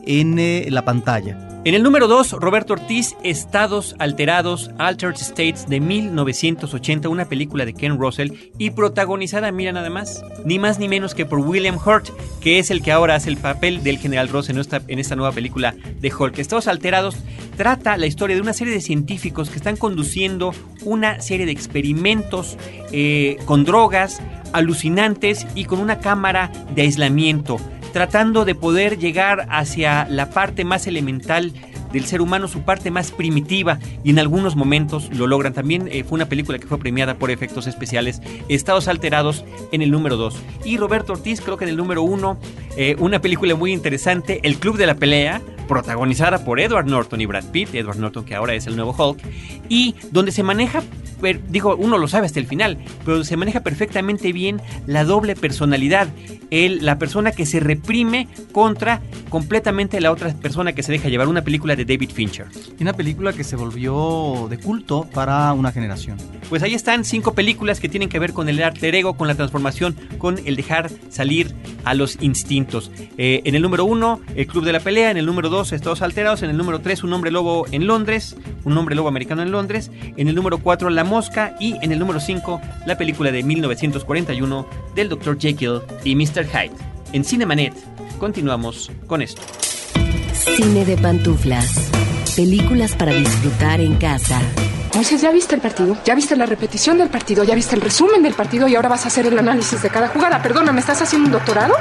en 0.06 0.40
eh, 0.40 0.68
la 0.70 0.84
pantalla. 0.84 1.52
En 1.64 1.76
el 1.76 1.84
número 1.84 2.08
2, 2.08 2.32
Roberto 2.40 2.74
Ortiz, 2.74 3.16
Estados 3.24 3.96
Alterados, 4.00 4.72
Altered 4.80 5.14
States 5.18 5.70
de 5.70 5.80
1980, 5.80 7.08
una 7.08 7.26
película 7.26 7.66
de 7.66 7.76
Ken 7.76 8.00
Russell 8.00 8.32
y 8.58 8.72
protagonizada, 8.72 9.52
mira 9.52 9.72
nada 9.72 9.92
más, 9.92 10.26
ni 10.44 10.58
más 10.58 10.80
ni 10.80 10.88
menos 10.88 11.14
que 11.14 11.28
por 11.28 11.38
William 11.38 11.78
Hurt, 11.78 12.10
que 12.40 12.58
es 12.58 12.72
el 12.72 12.82
que 12.82 12.92
ahora 12.92 13.14
hace 13.14 13.30
el 13.30 13.38
papel 13.38 13.84
del 13.84 14.00
General 14.00 14.28
Ross 14.28 14.50
en 14.50 14.58
esta, 14.58 14.82
en 14.88 14.98
esta 14.98 15.16
nueva 15.16 15.34
película 15.34 15.76
de 16.00 16.12
Hulk. 16.12 16.40
Estados 16.40 16.68
Alterados 16.68 17.18
trata 17.58 17.96
la 17.96 18.08
historia 18.08 18.36
de 18.36 18.42
una 18.42 18.54
serie 18.54 18.74
de 18.74 18.82
científicos 18.82 19.52
que 19.52 19.58
están 19.58 19.78
conduciendo 19.78 20.56
una 20.84 21.22
serie 21.22 21.46
de 21.46 21.52
experimentos 21.52 22.58
eh, 22.92 23.38
con 23.46 23.66
drogas 23.66 24.20
alucinantes 24.52 25.46
y 25.54 25.66
con 25.66 25.80
una 25.80 26.00
cámara 26.00 26.52
de 26.74 26.82
aislamiento 26.82 27.58
tratando 27.94 28.46
de 28.46 28.56
poder 28.56 28.98
llegar 28.98 29.48
hacia 29.50 30.08
la 30.10 30.30
parte 30.30 30.64
más 30.66 30.88
elemental 30.88 31.54
del 31.92 32.06
ser 32.06 32.22
humano, 32.22 32.48
su 32.48 32.62
parte 32.62 32.90
más 32.90 33.12
primitiva, 33.12 33.80
y 34.04 34.12
en 34.12 34.20
algunos 34.20 34.56
momentos 34.56 35.10
lo 35.14 35.28
logran. 35.28 35.54
También 35.54 35.90
eh, 35.92 36.04
fue 36.04 36.16
una 36.16 36.30
película 36.30 36.58
que 36.58 36.68
fue 36.68 36.80
premiada 36.80 37.16
por 37.16 37.32
efectos 37.32 37.68
especiales, 37.68 38.22
Estados 38.48 38.88
Alterados 38.88 39.44
en 39.72 39.82
el 39.82 39.92
número 39.92 40.16
2. 40.16 40.42
Y 40.64 40.78
Roberto 40.78 41.14
Ortiz, 41.14 41.42
creo 41.42 41.58
que 41.58 41.66
en 41.66 41.72
el 41.72 41.78
número 41.78 42.04
1, 42.04 42.40
una 43.00 43.20
película 43.20 43.56
muy 43.56 43.74
interesante, 43.74 44.40
El 44.44 44.58
Club 44.58 44.78
de 44.78 44.86
la 44.86 44.96
Pelea, 44.96 45.42
protagonizada 45.68 46.44
por 46.44 46.60
Edward 46.60 46.86
Norton 46.86 47.22
y 47.22 47.26
Brad 47.26 47.46
Pitt, 47.46 47.74
Edward 47.74 47.98
Norton 47.98 48.26
que 48.26 48.36
ahora 48.36 48.54
es 48.54 48.68
el 48.68 48.76
nuevo 48.76 48.94
Hulk, 48.98 49.20
y 49.70 49.96
donde 50.12 50.34
se 50.34 50.44
maneja, 50.44 50.84
digo, 51.50 51.76
uno 51.76 51.98
lo 51.98 52.08
sabe 52.08 52.26
hasta 52.26 52.40
el 52.40 52.48
final, 52.48 52.78
pero 53.06 53.24
se 53.24 53.38
maneja 53.38 53.62
perfectamente 53.62 54.34
bien 54.34 54.62
la 54.88 55.04
doble 55.04 55.36
personalidad, 55.36 56.08
el, 56.50 56.86
la 56.86 56.98
persona 56.98 57.32
que 57.32 57.46
se 57.46 57.60
reprime 57.60 58.28
contra 58.52 59.02
completamente 59.30 60.02
la 60.02 60.12
otra 60.12 60.34
persona 60.34 60.74
que 60.74 60.84
se 60.84 60.92
deja 60.92 61.08
llevar, 61.10 61.28
una 61.28 61.44
película 61.44 61.76
de 61.76 61.86
David 61.86 62.12
Fincher. 62.12 62.48
Una 62.80 62.94
película 62.94 63.34
que 63.34 63.44
se 63.44 63.56
volvió 63.56 64.48
de 64.50 64.58
culto 64.58 65.08
para 65.14 65.54
una 65.54 65.72
generación. 65.72 66.18
Pues 66.50 66.64
ahí 66.64 66.74
están 66.74 67.06
cinco 67.06 67.34
películas 67.34 67.80
que 67.80 67.88
tienen 67.88 68.10
que 68.10 68.20
ver 68.20 68.34
con 68.34 68.50
el 68.50 68.62
alter 68.62 68.94
ego, 68.96 69.16
con 69.16 69.28
la 69.28 69.36
transformación, 69.36 69.96
con 70.18 70.40
el 70.46 70.56
dejar 70.56 70.90
salir 71.10 71.56
a 71.86 71.94
los 71.94 72.22
instintos. 72.22 72.92
Eh, 73.18 73.42
en 73.46 73.56
el 73.56 73.62
número 73.62 73.86
uno, 73.86 74.20
El 74.36 74.48
Club 74.48 74.66
de 74.66 74.74
la 74.74 74.82
Pelea. 74.82 75.12
En 75.12 75.18
el 75.18 75.26
número 75.26 75.50
dos, 75.50 75.72
Estados 75.72 76.02
Alterados. 76.02 76.44
En 76.44 76.50
el 76.50 76.58
número 76.58 76.80
tres, 76.80 77.04
Un 77.04 77.14
Hombre 77.14 77.32
Lobo 77.32 77.66
en 77.72 77.88
Londres. 77.88 78.36
Un 78.66 78.78
Hombre 78.78 78.96
Lobo 78.96 79.08
Americano 79.08 79.42
en 79.42 79.52
Londres. 79.52 79.92
En 80.18 80.28
el 80.28 80.36
número 80.36 80.58
cuatro, 80.58 80.90
La 80.90 81.06
Mosca. 81.12 81.56
Y 81.60 81.76
en 81.84 81.92
el 81.92 82.00
número 82.00 82.20
cinco, 82.20 82.62
la 82.86 82.98
película 82.98 83.32
de 83.32 83.44
1941 83.44 84.66
del 84.96 85.10
Dr. 85.10 85.38
Jekyll 85.38 85.82
y 86.04 86.16
Mr. 86.16 86.46
Hyde. 86.48 86.72
En 87.12 87.26
Cinemanet, 87.26 87.74
continuamos 88.18 88.90
con 89.06 89.22
esto. 89.22 89.42
Cine 90.34 90.86
de 90.86 90.98
pantuflas. 90.98 91.92
Películas 92.36 92.96
para 92.96 93.14
disfrutar 93.14 93.82
en 93.82 93.96
casa. 93.98 94.42
Moisés, 94.96 95.22
¿ya 95.22 95.32
viste 95.32 95.56
el 95.56 95.62
partido? 95.62 95.98
¿Ya 96.06 96.16
viste 96.16 96.36
la 96.36 96.46
repetición 96.46 96.98
del 96.98 97.10
partido? 97.10 97.44
¿Ya 97.44 97.56
viste 97.56 97.76
el 97.76 97.82
resumen 97.82 98.24
del 98.24 98.34
partido? 98.34 98.68
Y 98.68 98.76
ahora 98.76 98.90
vas 98.90 99.06
a 99.06 99.10
hacer 99.10 99.26
el 99.26 99.38
análisis 99.38 99.82
de 99.82 99.90
cada 99.90 100.08
jugada. 100.08 100.42
Perdona, 100.42 100.72
¿me 100.72 100.80
estás 100.80 101.02
haciendo 101.02 101.28
un 101.28 101.34
doctorado? 101.34 101.76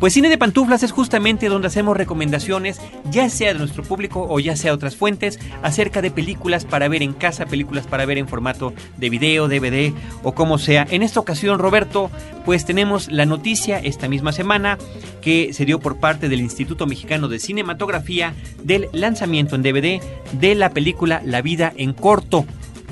Pues 0.00 0.12
Cine 0.12 0.28
de 0.28 0.38
Pantuflas 0.38 0.82
es 0.82 0.92
justamente 0.92 1.48
donde 1.48 1.68
hacemos 1.68 1.96
recomendaciones, 1.96 2.80
ya 3.10 3.30
sea 3.30 3.52
de 3.52 3.58
nuestro 3.58 3.82
público 3.82 4.26
o 4.28 4.40
ya 4.40 4.56
sea 4.56 4.72
de 4.72 4.76
otras 4.76 4.96
fuentes, 4.96 5.38
acerca 5.62 6.02
de 6.02 6.10
películas 6.10 6.64
para 6.64 6.88
ver 6.88 7.02
en 7.02 7.12
casa, 7.12 7.46
películas 7.46 7.86
para 7.86 8.04
ver 8.04 8.18
en 8.18 8.28
formato 8.28 8.74
de 8.96 9.08
video, 9.08 9.48
DVD 9.48 9.92
o 10.22 10.34
como 10.34 10.58
sea. 10.58 10.86
En 10.90 11.02
esta 11.02 11.20
ocasión, 11.20 11.58
Roberto, 11.58 12.10
pues 12.44 12.66
tenemos 12.66 13.10
la 13.10 13.24
noticia 13.24 13.78
esta 13.78 14.08
misma 14.08 14.32
semana 14.32 14.78
que 15.22 15.52
se 15.52 15.64
dio 15.64 15.80
por 15.80 15.96
parte 15.98 16.28
del 16.28 16.40
Instituto 16.40 16.86
Mexicano 16.86 17.28
de 17.28 17.38
Cinematografía 17.38 18.34
del 18.62 18.88
lanzamiento 18.92 19.54
en 19.56 19.62
DVD 19.62 20.02
de 20.32 20.54
la 20.54 20.70
película 20.70 21.22
La 21.24 21.40
vida 21.40 21.72
en 21.76 21.94
corto. 21.94 22.44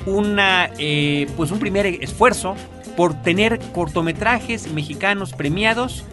Una, 0.05 0.71
eh, 0.79 1.27
pues 1.37 1.51
un 1.51 1.59
primer 1.59 1.85
esfuerzo 1.85 2.55
por 2.97 3.21
tener 3.21 3.59
cortometrajes 3.73 4.71
mexicanos 4.71 5.33
premiados 5.33 6.05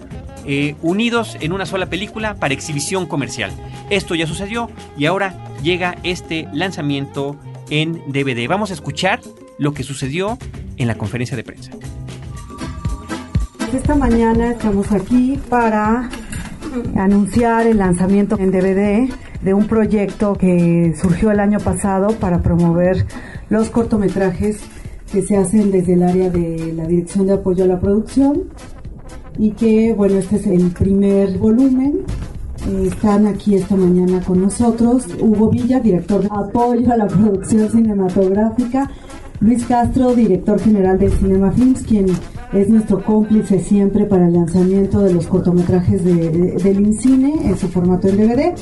eh, 0.46 0.74
unidos 0.82 1.36
en 1.40 1.52
una 1.52 1.66
sola 1.66 1.86
película 1.86 2.34
para 2.34 2.54
exhibición 2.54 3.06
comercial. 3.06 3.50
Esto 3.90 4.14
ya 4.14 4.26
sucedió 4.26 4.70
y 4.96 5.06
ahora 5.06 5.34
llega 5.62 5.96
este 6.02 6.48
lanzamiento 6.52 7.36
en 7.70 8.00
DVD. 8.12 8.48
Vamos 8.48 8.70
a 8.70 8.74
escuchar 8.74 9.20
lo 9.58 9.72
que 9.74 9.82
sucedió 9.82 10.38
en 10.76 10.88
la 10.88 10.96
conferencia 10.96 11.36
de 11.36 11.44
prensa. 11.44 11.72
Esta 13.72 13.94
mañana 13.94 14.52
estamos 14.52 14.90
aquí 14.90 15.38
para 15.48 16.08
anunciar 16.96 17.66
el 17.66 17.78
lanzamiento 17.78 18.36
en 18.38 18.50
DVD 18.50 19.08
de 19.42 19.54
un 19.54 19.66
proyecto 19.66 20.34
que 20.34 20.94
surgió 21.00 21.30
el 21.30 21.40
año 21.40 21.58
pasado 21.60 22.08
para 22.18 22.42
promover 22.42 23.06
los 23.48 23.70
cortometrajes 23.70 24.60
que 25.12 25.22
se 25.22 25.36
hacen 25.36 25.70
desde 25.70 25.94
el 25.94 26.02
área 26.02 26.30
de 26.30 26.72
la 26.74 26.86
Dirección 26.86 27.26
de 27.26 27.34
Apoyo 27.34 27.64
a 27.64 27.66
la 27.66 27.80
Producción 27.80 28.44
y 29.40 29.52
que, 29.52 29.94
bueno, 29.94 30.18
este 30.18 30.36
es 30.36 30.46
el 30.46 30.70
primer 30.70 31.38
volumen. 31.38 32.00
Están 32.84 33.26
aquí 33.26 33.54
esta 33.54 33.74
mañana 33.74 34.20
con 34.20 34.42
nosotros 34.42 35.06
Hugo 35.18 35.48
Villa, 35.48 35.80
director 35.80 36.20
de 36.20 36.28
apoyo 36.30 36.92
a 36.92 36.96
la 36.98 37.06
producción 37.06 37.70
cinematográfica, 37.70 38.90
Luis 39.40 39.64
Castro, 39.64 40.14
director 40.14 40.60
general 40.60 40.98
de 40.98 41.08
Cinema 41.08 41.50
Films, 41.52 41.82
quien 41.84 42.06
es 42.52 42.68
nuestro 42.68 43.02
cómplice 43.02 43.60
siempre 43.60 44.04
para 44.04 44.26
el 44.26 44.34
lanzamiento 44.34 45.00
de 45.00 45.14
los 45.14 45.26
cortometrajes 45.26 46.04
de, 46.04 46.58
del 46.62 46.80
INCINE 46.80 47.46
en 47.46 47.56
su 47.56 47.66
formato 47.68 48.08
en 48.08 48.18
DVD, 48.18 48.54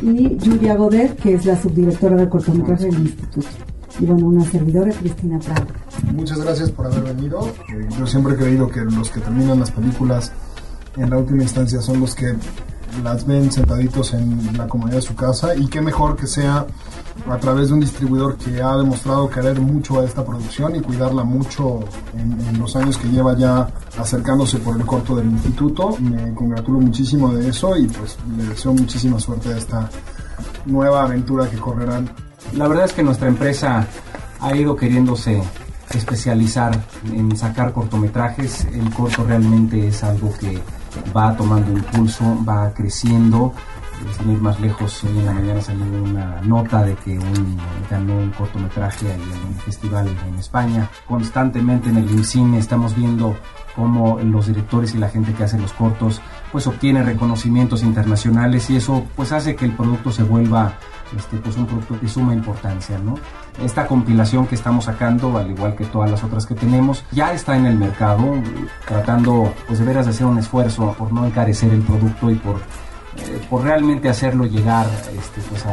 y 0.00 0.38
Julia 0.42 0.74
Godet, 0.74 1.16
que 1.16 1.34
es 1.34 1.44
la 1.44 1.60
subdirectora 1.60 2.16
del 2.16 2.30
cortometraje 2.30 2.86
del 2.86 3.00
Instituto 3.00 3.73
y 3.98 4.06
bueno, 4.06 4.26
una 4.26 4.44
servidora, 4.44 4.92
Cristina 4.92 5.38
Prado. 5.38 5.66
Muchas 6.12 6.40
gracias 6.40 6.70
por 6.70 6.86
haber 6.86 7.14
venido. 7.14 7.46
Eh, 7.68 7.88
yo 7.98 8.06
siempre 8.06 8.34
he 8.34 8.36
creído 8.36 8.68
que 8.68 8.80
los 8.80 9.10
que 9.10 9.20
terminan 9.20 9.60
las 9.60 9.70
películas 9.70 10.32
en 10.96 11.10
la 11.10 11.18
última 11.18 11.42
instancia 11.42 11.80
son 11.80 12.00
los 12.00 12.14
que 12.14 12.34
las 13.02 13.26
ven 13.26 13.50
sentaditos 13.50 14.14
en 14.14 14.56
la 14.56 14.68
comodidad 14.68 14.96
de 14.96 15.02
su 15.02 15.14
casa 15.14 15.54
y 15.54 15.66
qué 15.66 15.80
mejor 15.80 16.16
que 16.16 16.26
sea 16.26 16.66
a 17.28 17.38
través 17.38 17.68
de 17.68 17.74
un 17.74 17.80
distribuidor 17.80 18.36
que 18.36 18.60
ha 18.62 18.76
demostrado 18.76 19.28
querer 19.30 19.60
mucho 19.60 20.00
a 20.00 20.04
esta 20.04 20.24
producción 20.24 20.76
y 20.76 20.80
cuidarla 20.80 21.24
mucho 21.24 21.80
en, 22.16 22.58
los 22.58 22.76
años 22.76 22.96
que 22.98 23.08
lleva 23.08 23.36
ya 23.36 23.68
acercándose 23.98 24.58
por 24.58 24.76
el 24.76 24.86
corto 24.86 25.16
del 25.16 25.26
instituto. 25.30 25.96
Me 26.00 26.34
congratulo 26.34 26.80
muchísimo 26.80 27.32
de 27.32 27.48
eso 27.48 27.76
y 27.76 27.86
pues 27.86 28.16
le 28.36 28.44
deseo 28.44 28.72
muchísima 28.72 29.18
suerte 29.18 29.52
a 29.52 29.56
esta 29.56 29.90
nueva 30.66 31.02
aventura 31.02 31.48
que 31.48 31.56
correrán 31.56 32.10
la 32.56 32.68
verdad 32.68 32.84
es 32.86 32.92
que 32.92 33.02
nuestra 33.02 33.28
empresa 33.28 33.86
ha 34.40 34.54
ido 34.54 34.76
queriéndose 34.76 35.42
especializar 35.94 36.80
en 37.12 37.36
sacar 37.36 37.72
cortometrajes. 37.72 38.66
El 38.66 38.90
corto 38.90 39.24
realmente 39.24 39.88
es 39.88 40.02
algo 40.04 40.32
que 40.38 40.58
va 41.16 41.36
tomando 41.36 41.72
impulso, 41.72 42.36
va 42.46 42.72
creciendo. 42.72 43.52
Sin 44.18 44.32
ir 44.32 44.40
más 44.40 44.60
lejos, 44.60 45.04
hoy 45.04 45.18
en 45.18 45.26
la 45.26 45.32
mañana 45.32 45.60
salió 45.60 45.84
una 45.84 46.40
nota 46.42 46.82
de 46.82 46.94
que 46.96 47.16
un, 47.16 47.56
ganó 47.88 48.18
un 48.18 48.30
cortometraje 48.32 49.06
en 49.12 49.20
un 49.20 49.54
festival 49.64 50.08
en 50.28 50.34
España. 50.34 50.90
Constantemente 51.08 51.88
en 51.90 51.98
el 51.98 52.24
cine 52.24 52.58
estamos 52.58 52.94
viendo 52.96 53.36
cómo 53.74 54.18
los 54.20 54.48
directores 54.48 54.94
y 54.94 54.98
la 54.98 55.08
gente 55.08 55.32
que 55.32 55.44
hace 55.44 55.58
los 55.58 55.72
cortos 55.72 56.20
pues 56.52 56.66
obtiene 56.66 57.02
reconocimientos 57.02 57.82
internacionales 57.82 58.68
y 58.70 58.76
eso 58.76 59.04
pues 59.16 59.32
hace 59.32 59.56
que 59.56 59.64
el 59.64 59.72
producto 59.72 60.12
se 60.12 60.22
vuelva 60.22 60.74
este, 61.16 61.36
pues 61.38 61.56
un 61.56 61.66
producto 61.66 61.96
de 62.00 62.08
suma 62.08 62.34
importancia, 62.34 62.98
¿no? 62.98 63.14
Esta 63.62 63.86
compilación 63.86 64.46
que 64.46 64.54
estamos 64.54 64.84
sacando, 64.84 65.36
al 65.38 65.50
igual 65.50 65.76
que 65.76 65.84
todas 65.84 66.10
las 66.10 66.22
otras 66.24 66.46
que 66.46 66.54
tenemos, 66.54 67.04
ya 67.12 67.32
está 67.32 67.56
en 67.56 67.66
el 67.66 67.76
mercado, 67.76 68.34
tratando 68.86 69.52
pues 69.66 69.78
de 69.78 69.84
veras 69.84 70.06
de 70.06 70.10
hacer 70.10 70.26
un 70.26 70.38
esfuerzo 70.38 70.94
por 70.98 71.12
no 71.12 71.26
encarecer 71.26 71.72
el 71.72 71.82
producto 71.82 72.30
y 72.30 72.34
por 72.36 72.60
eh, 73.16 73.40
por 73.48 73.62
realmente 73.62 74.08
hacerlo 74.08 74.46
llegar 74.46 74.86
este, 75.16 75.40
pues 75.48 75.64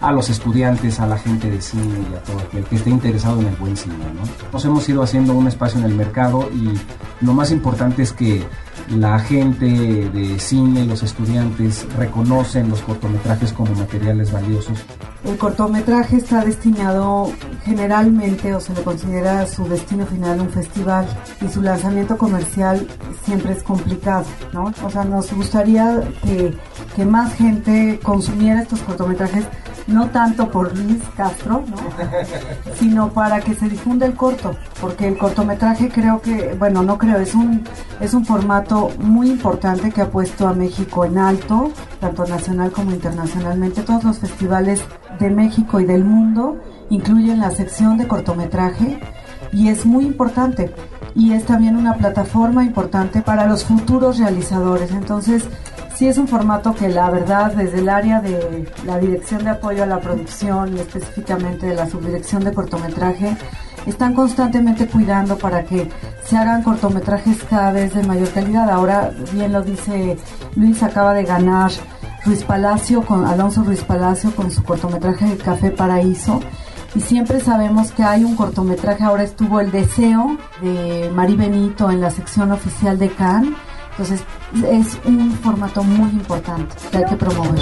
a, 0.00 0.12
los 0.12 0.28
estudiantes, 0.30 1.00
a 1.00 1.06
la 1.06 1.18
gente 1.18 1.50
de 1.50 1.60
cine 1.60 2.06
y 2.10 2.14
a 2.14 2.22
todo 2.22 2.38
aquel 2.38 2.64
que 2.64 2.76
esté 2.76 2.90
interesado 2.90 3.40
en 3.40 3.48
el 3.48 3.56
buen 3.56 3.76
cine. 3.76 3.96
¿no? 4.14 4.22
Nos 4.52 4.64
hemos 4.64 4.88
ido 4.88 5.02
haciendo 5.02 5.34
un 5.34 5.48
espacio 5.48 5.78
en 5.78 5.86
el 5.86 5.94
mercado 5.94 6.48
y 6.52 6.78
lo 7.24 7.34
más 7.34 7.50
importante 7.50 8.02
es 8.02 8.12
que 8.12 8.44
la 8.90 9.18
gente 9.18 9.66
de 9.66 10.38
cine, 10.38 10.86
los 10.86 11.02
estudiantes 11.02 11.86
reconocen 11.96 12.70
los 12.70 12.80
cortometrajes 12.80 13.52
como 13.52 13.74
materiales 13.74 14.32
valiosos. 14.32 14.78
El 15.24 15.36
cortometraje 15.36 16.16
está 16.16 16.44
destinado 16.44 17.30
generalmente 17.64 18.54
o 18.54 18.60
se 18.60 18.72
le 18.72 18.82
considera 18.82 19.46
su 19.46 19.68
destino 19.68 20.06
final 20.06 20.40
un 20.40 20.48
festival 20.48 21.06
y 21.44 21.48
su 21.48 21.60
lanzamiento 21.60 22.16
comercial 22.16 22.86
siempre 23.24 23.52
es 23.52 23.62
complicado, 23.62 24.24
¿no? 24.52 24.72
O 24.84 24.90
sea, 24.90 25.04
nos 25.04 25.32
gustaría 25.34 26.00
que, 26.22 26.56
que 26.94 27.04
más 27.04 27.34
gente 27.34 28.00
consumiera 28.02 28.62
estos 28.62 28.80
cortometrajes 28.80 29.44
no 29.88 30.10
tanto 30.10 30.50
por 30.50 30.76
Luis 30.76 31.02
Castro, 31.16 31.64
¿no? 31.66 31.76
sino 32.74 33.10
para 33.12 33.40
que 33.40 33.54
se 33.54 33.68
difunda 33.68 34.06
el 34.06 34.14
corto, 34.14 34.54
porque 34.80 35.08
el 35.08 35.16
cortometraje 35.16 35.88
creo 35.88 36.20
que, 36.20 36.54
bueno, 36.58 36.82
no 36.82 36.98
creo, 36.98 37.16
es 37.18 37.34
un, 37.34 37.64
es 37.98 38.12
un 38.12 38.24
formato 38.24 38.90
muy 38.98 39.30
importante 39.30 39.90
que 39.90 40.02
ha 40.02 40.10
puesto 40.10 40.46
a 40.46 40.52
México 40.52 41.04
en 41.04 41.18
alto, 41.18 41.72
tanto 42.00 42.26
nacional 42.26 42.70
como 42.70 42.92
internacionalmente. 42.92 43.82
Todos 43.82 44.04
los 44.04 44.18
festivales 44.18 44.84
de 45.18 45.30
México 45.30 45.80
y 45.80 45.86
del 45.86 46.04
mundo 46.04 46.58
incluyen 46.90 47.40
la 47.40 47.50
sección 47.50 47.96
de 47.96 48.06
cortometraje 48.06 49.00
y 49.52 49.68
es 49.68 49.86
muy 49.86 50.04
importante 50.04 50.70
y 51.14 51.32
es 51.32 51.44
también 51.44 51.76
una 51.76 51.94
plataforma 51.94 52.64
importante 52.64 53.22
para 53.22 53.46
los 53.46 53.64
futuros 53.64 54.18
realizadores. 54.18 54.90
Entonces, 54.90 55.44
sí 55.94 56.06
es 56.06 56.18
un 56.18 56.28
formato 56.28 56.74
que 56.74 56.88
la 56.88 57.10
verdad 57.10 57.52
desde 57.52 57.80
el 57.80 57.88
área 57.88 58.20
de 58.20 58.68
la 58.84 58.98
dirección 58.98 59.44
de 59.44 59.50
apoyo 59.50 59.82
a 59.82 59.86
la 59.86 60.00
producción 60.00 60.76
y 60.76 60.80
específicamente 60.80 61.66
de 61.66 61.74
la 61.74 61.88
subdirección 61.88 62.44
de 62.44 62.52
cortometraje 62.52 63.36
están 63.86 64.14
constantemente 64.14 64.86
cuidando 64.86 65.38
para 65.38 65.64
que 65.64 65.88
se 66.24 66.36
hagan 66.36 66.62
cortometrajes 66.62 67.42
cada 67.44 67.72
vez 67.72 67.94
de 67.94 68.02
mayor 68.02 68.28
calidad. 68.30 68.70
Ahora 68.70 69.10
bien 69.32 69.52
lo 69.52 69.62
dice 69.62 70.16
Luis, 70.54 70.82
acaba 70.82 71.14
de 71.14 71.24
ganar 71.24 71.72
Ruiz 72.24 72.44
Palacio 72.44 73.02
con 73.02 73.24
Alonso 73.24 73.64
Ruiz 73.64 73.82
Palacio 73.82 74.34
con 74.34 74.50
su 74.50 74.62
cortometraje 74.62 75.36
Café 75.38 75.70
Paraíso 75.70 76.40
y 76.94 77.00
siempre 77.00 77.40
sabemos 77.40 77.92
que 77.92 78.02
hay 78.02 78.24
un 78.24 78.36
cortometraje, 78.36 79.04
ahora 79.04 79.22
estuvo 79.22 79.60
El 79.60 79.70
Deseo 79.70 80.38
de 80.62 81.10
Mari 81.14 81.36
Benito 81.36 81.90
en 81.90 82.00
la 82.00 82.10
sección 82.10 82.52
oficial 82.52 82.98
de 82.98 83.10
Cannes 83.10 83.54
entonces 83.98 84.24
es 84.70 84.96
un 85.06 85.32
formato 85.32 85.82
muy 85.82 86.10
importante 86.10 86.76
que 86.92 86.98
hay 86.98 87.04
que 87.04 87.16
promover. 87.16 87.58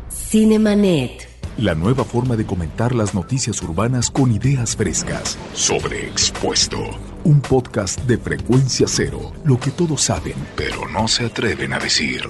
Cinemanet 0.08 1.34
la 1.58 1.74
nueva 1.74 2.04
forma 2.04 2.36
de 2.36 2.44
comentar 2.44 2.94
las 2.94 3.14
noticias 3.14 3.62
urbanas 3.62 4.10
con 4.10 4.32
ideas 4.32 4.74
frescas. 4.74 5.38
Sobre 5.52 6.08
expuesto 6.08 6.78
un 7.24 7.40
podcast 7.40 8.00
de 8.00 8.18
frecuencia 8.18 8.86
cero, 8.88 9.32
lo 9.44 9.58
que 9.58 9.70
todos 9.70 10.02
saben, 10.02 10.34
pero 10.56 10.88
no 10.88 11.08
se 11.08 11.26
atreven 11.26 11.72
a 11.72 11.78
decir 11.78 12.22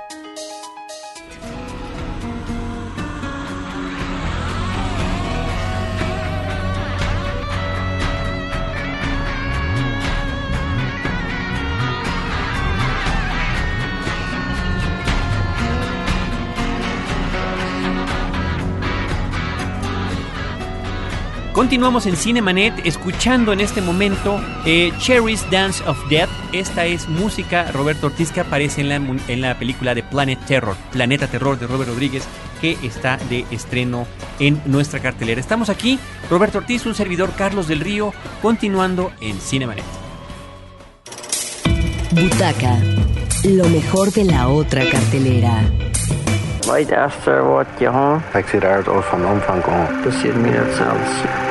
Continuamos 21.61 22.07
en 22.07 22.15
Cinemanet 22.17 22.87
escuchando 22.87 23.53
en 23.53 23.61
este 23.61 23.81
momento 23.81 24.41
eh, 24.65 24.91
Cherry's 24.97 25.47
Dance 25.51 25.83
of 25.87 25.95
Death. 26.09 26.31
Esta 26.53 26.87
es 26.87 27.07
música 27.07 27.71
Roberto 27.71 28.07
Ortiz 28.07 28.31
que 28.31 28.39
aparece 28.39 28.81
en 28.81 28.89
la, 28.89 28.95
en 28.95 29.41
la 29.41 29.59
película 29.59 29.93
de 29.93 30.01
Planet 30.01 30.39
Terror, 30.47 30.75
Planeta 30.91 31.27
Terror 31.27 31.59
de 31.59 31.67
Robert 31.67 31.91
Rodríguez, 31.91 32.23
que 32.61 32.79
está 32.81 33.17
de 33.29 33.45
estreno 33.51 34.07
en 34.39 34.59
nuestra 34.65 35.01
cartelera. 35.01 35.39
Estamos 35.39 35.69
aquí, 35.69 35.99
Roberto 36.31 36.57
Ortiz, 36.57 36.87
un 36.87 36.95
servidor 36.95 37.29
Carlos 37.37 37.67
del 37.67 37.81
Río, 37.81 38.11
continuando 38.41 39.11
en 39.21 39.39
Cinemanet. 39.39 39.85
Butaca, 42.09 42.79
lo 43.43 43.69
mejor 43.69 44.11
de 44.11 44.25
la 44.25 44.47
otra 44.47 44.83
cartelera. 44.89 45.63
Weit 46.67 46.89
passiert 50.03 50.35
mir 50.37 50.65
selbst. 50.75 51.50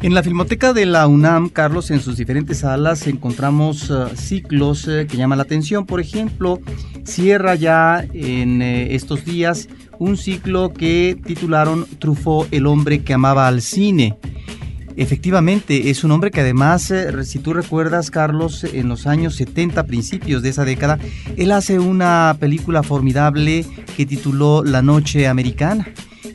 En 0.00 0.14
la 0.14 0.22
Filmoteca 0.22 0.72
de 0.72 0.86
la 0.86 1.08
UNAM, 1.08 1.48
Carlos, 1.48 1.90
en 1.90 2.00
sus 2.00 2.16
diferentes 2.16 2.58
salas 2.58 3.08
encontramos 3.08 3.90
uh, 3.90 4.06
ciclos 4.14 4.86
uh, 4.86 5.06
que 5.08 5.16
llaman 5.16 5.38
la 5.38 5.42
atención. 5.42 5.86
Por 5.86 6.00
ejemplo, 6.00 6.60
cierra 7.04 7.56
ya 7.56 8.06
en 8.12 8.60
uh, 8.60 8.64
estos 8.64 9.24
días 9.24 9.68
un 9.98 10.16
ciclo 10.16 10.72
que 10.72 11.20
titularon 11.26 11.84
Truffaut, 11.98 12.46
el 12.52 12.66
hombre 12.66 13.02
que 13.02 13.12
amaba 13.12 13.48
al 13.48 13.60
cine. 13.60 14.16
Efectivamente, 14.96 15.90
es 15.90 16.04
un 16.04 16.12
hombre 16.12 16.30
que 16.30 16.42
además, 16.42 16.92
eh, 16.92 17.24
si 17.24 17.40
tú 17.40 17.52
recuerdas, 17.52 18.10
Carlos, 18.10 18.64
en 18.64 18.88
los 18.88 19.06
años 19.06 19.34
70, 19.34 19.84
principios 19.84 20.42
de 20.42 20.48
esa 20.48 20.64
década, 20.64 20.98
él 21.36 21.50
hace 21.52 21.78
una 21.78 22.36
película 22.38 22.82
formidable 22.82 23.64
que 23.96 24.06
tituló 24.06 24.62
La 24.64 24.82
Noche 24.82 25.26
Americana 25.26 25.86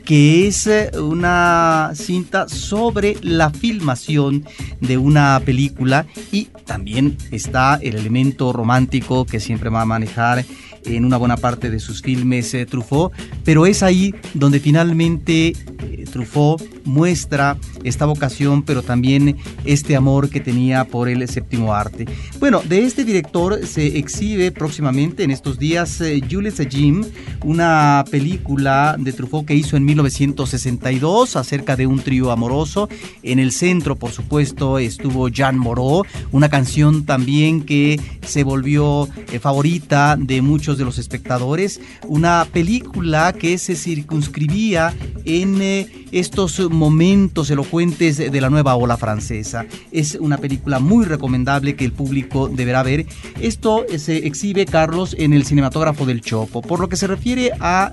que 0.04 0.46
es 0.46 0.66
eh, 0.66 0.90
una 0.98 1.92
cinta 1.94 2.48
sobre 2.48 3.16
la 3.22 3.50
filmación 3.50 4.44
de 4.80 4.98
una 4.98 5.40
película 5.44 6.06
y 6.30 6.46
también 6.66 7.16
está 7.30 7.78
el 7.82 7.96
elemento 7.96 8.52
romántico 8.52 9.24
que 9.24 9.40
siempre 9.40 9.70
va 9.70 9.82
a 9.82 9.86
manejar 9.86 10.44
en 10.84 11.04
una 11.04 11.16
buena 11.16 11.36
parte 11.36 11.70
de 11.70 11.80
sus 11.80 12.02
filmes 12.02 12.52
eh, 12.54 12.66
Truffaut, 12.66 13.12
pero 13.44 13.66
es 13.66 13.82
ahí 13.82 14.14
donde 14.34 14.60
finalmente 14.60 15.48
eh, 15.48 16.04
Truffaut 16.10 16.62
muestra 16.84 17.56
esta 17.82 18.06
vocación, 18.06 18.62
pero 18.62 18.82
también 18.82 19.36
este 19.64 19.96
amor 19.96 20.28
que 20.28 20.40
tenía 20.40 20.84
por 20.84 21.08
el 21.08 21.26
séptimo 21.28 21.74
arte. 21.74 22.06
Bueno, 22.38 22.62
de 22.62 22.84
este 22.84 23.04
director 23.04 23.66
se 23.66 23.98
exhibe 23.98 24.52
próximamente 24.52 25.22
en 25.22 25.30
estos 25.30 25.58
días 25.58 26.00
eh, 26.00 26.20
Jim, 26.68 27.04
una 27.44 28.04
película 28.10 28.96
de 28.98 29.12
Truffaut 29.12 29.46
que 29.46 29.54
hizo 29.54 29.76
en 29.76 29.84
1962 29.84 31.36
acerca 31.36 31.76
de 31.76 31.86
un 31.86 32.00
trío 32.00 32.30
amoroso. 32.30 32.88
En 33.22 33.38
el 33.38 33.52
centro, 33.52 33.96
por 33.96 34.10
supuesto, 34.10 34.78
estuvo 34.78 35.28
Jean 35.28 35.58
Moreau, 35.58 36.04
una 36.32 36.48
canción 36.48 37.04
también 37.04 37.62
que 37.62 38.00
se 38.26 38.44
volvió 38.44 39.08
eh, 39.32 39.38
favorita 39.38 40.16
de 40.18 40.42
muchos 40.42 40.73
de 40.78 40.84
los 40.84 40.98
espectadores. 40.98 41.80
Una 42.06 42.46
película 42.52 43.32
que 43.32 43.58
se 43.58 43.74
circunscribía 43.76 44.94
en 45.24 45.60
eh, 45.62 46.06
estos 46.12 46.70
momentos 46.70 47.50
elocuentes 47.50 48.18
de 48.18 48.40
la 48.40 48.50
nueva 48.50 48.76
ola 48.76 48.96
francesa. 48.96 49.66
Es 49.90 50.16
una 50.20 50.38
película 50.38 50.78
muy 50.78 51.04
recomendable 51.04 51.76
que 51.76 51.84
el 51.84 51.92
público 51.92 52.48
deberá 52.48 52.82
ver. 52.82 53.06
Esto 53.40 53.84
se 53.96 54.26
exhibe, 54.26 54.66
Carlos, 54.66 55.14
en 55.18 55.32
el 55.32 55.44
cinematógrafo 55.44 56.06
del 56.06 56.20
Chopo. 56.20 56.62
Por 56.62 56.80
lo 56.80 56.88
que 56.88 56.96
se 56.96 57.06
refiere 57.06 57.52
a 57.60 57.92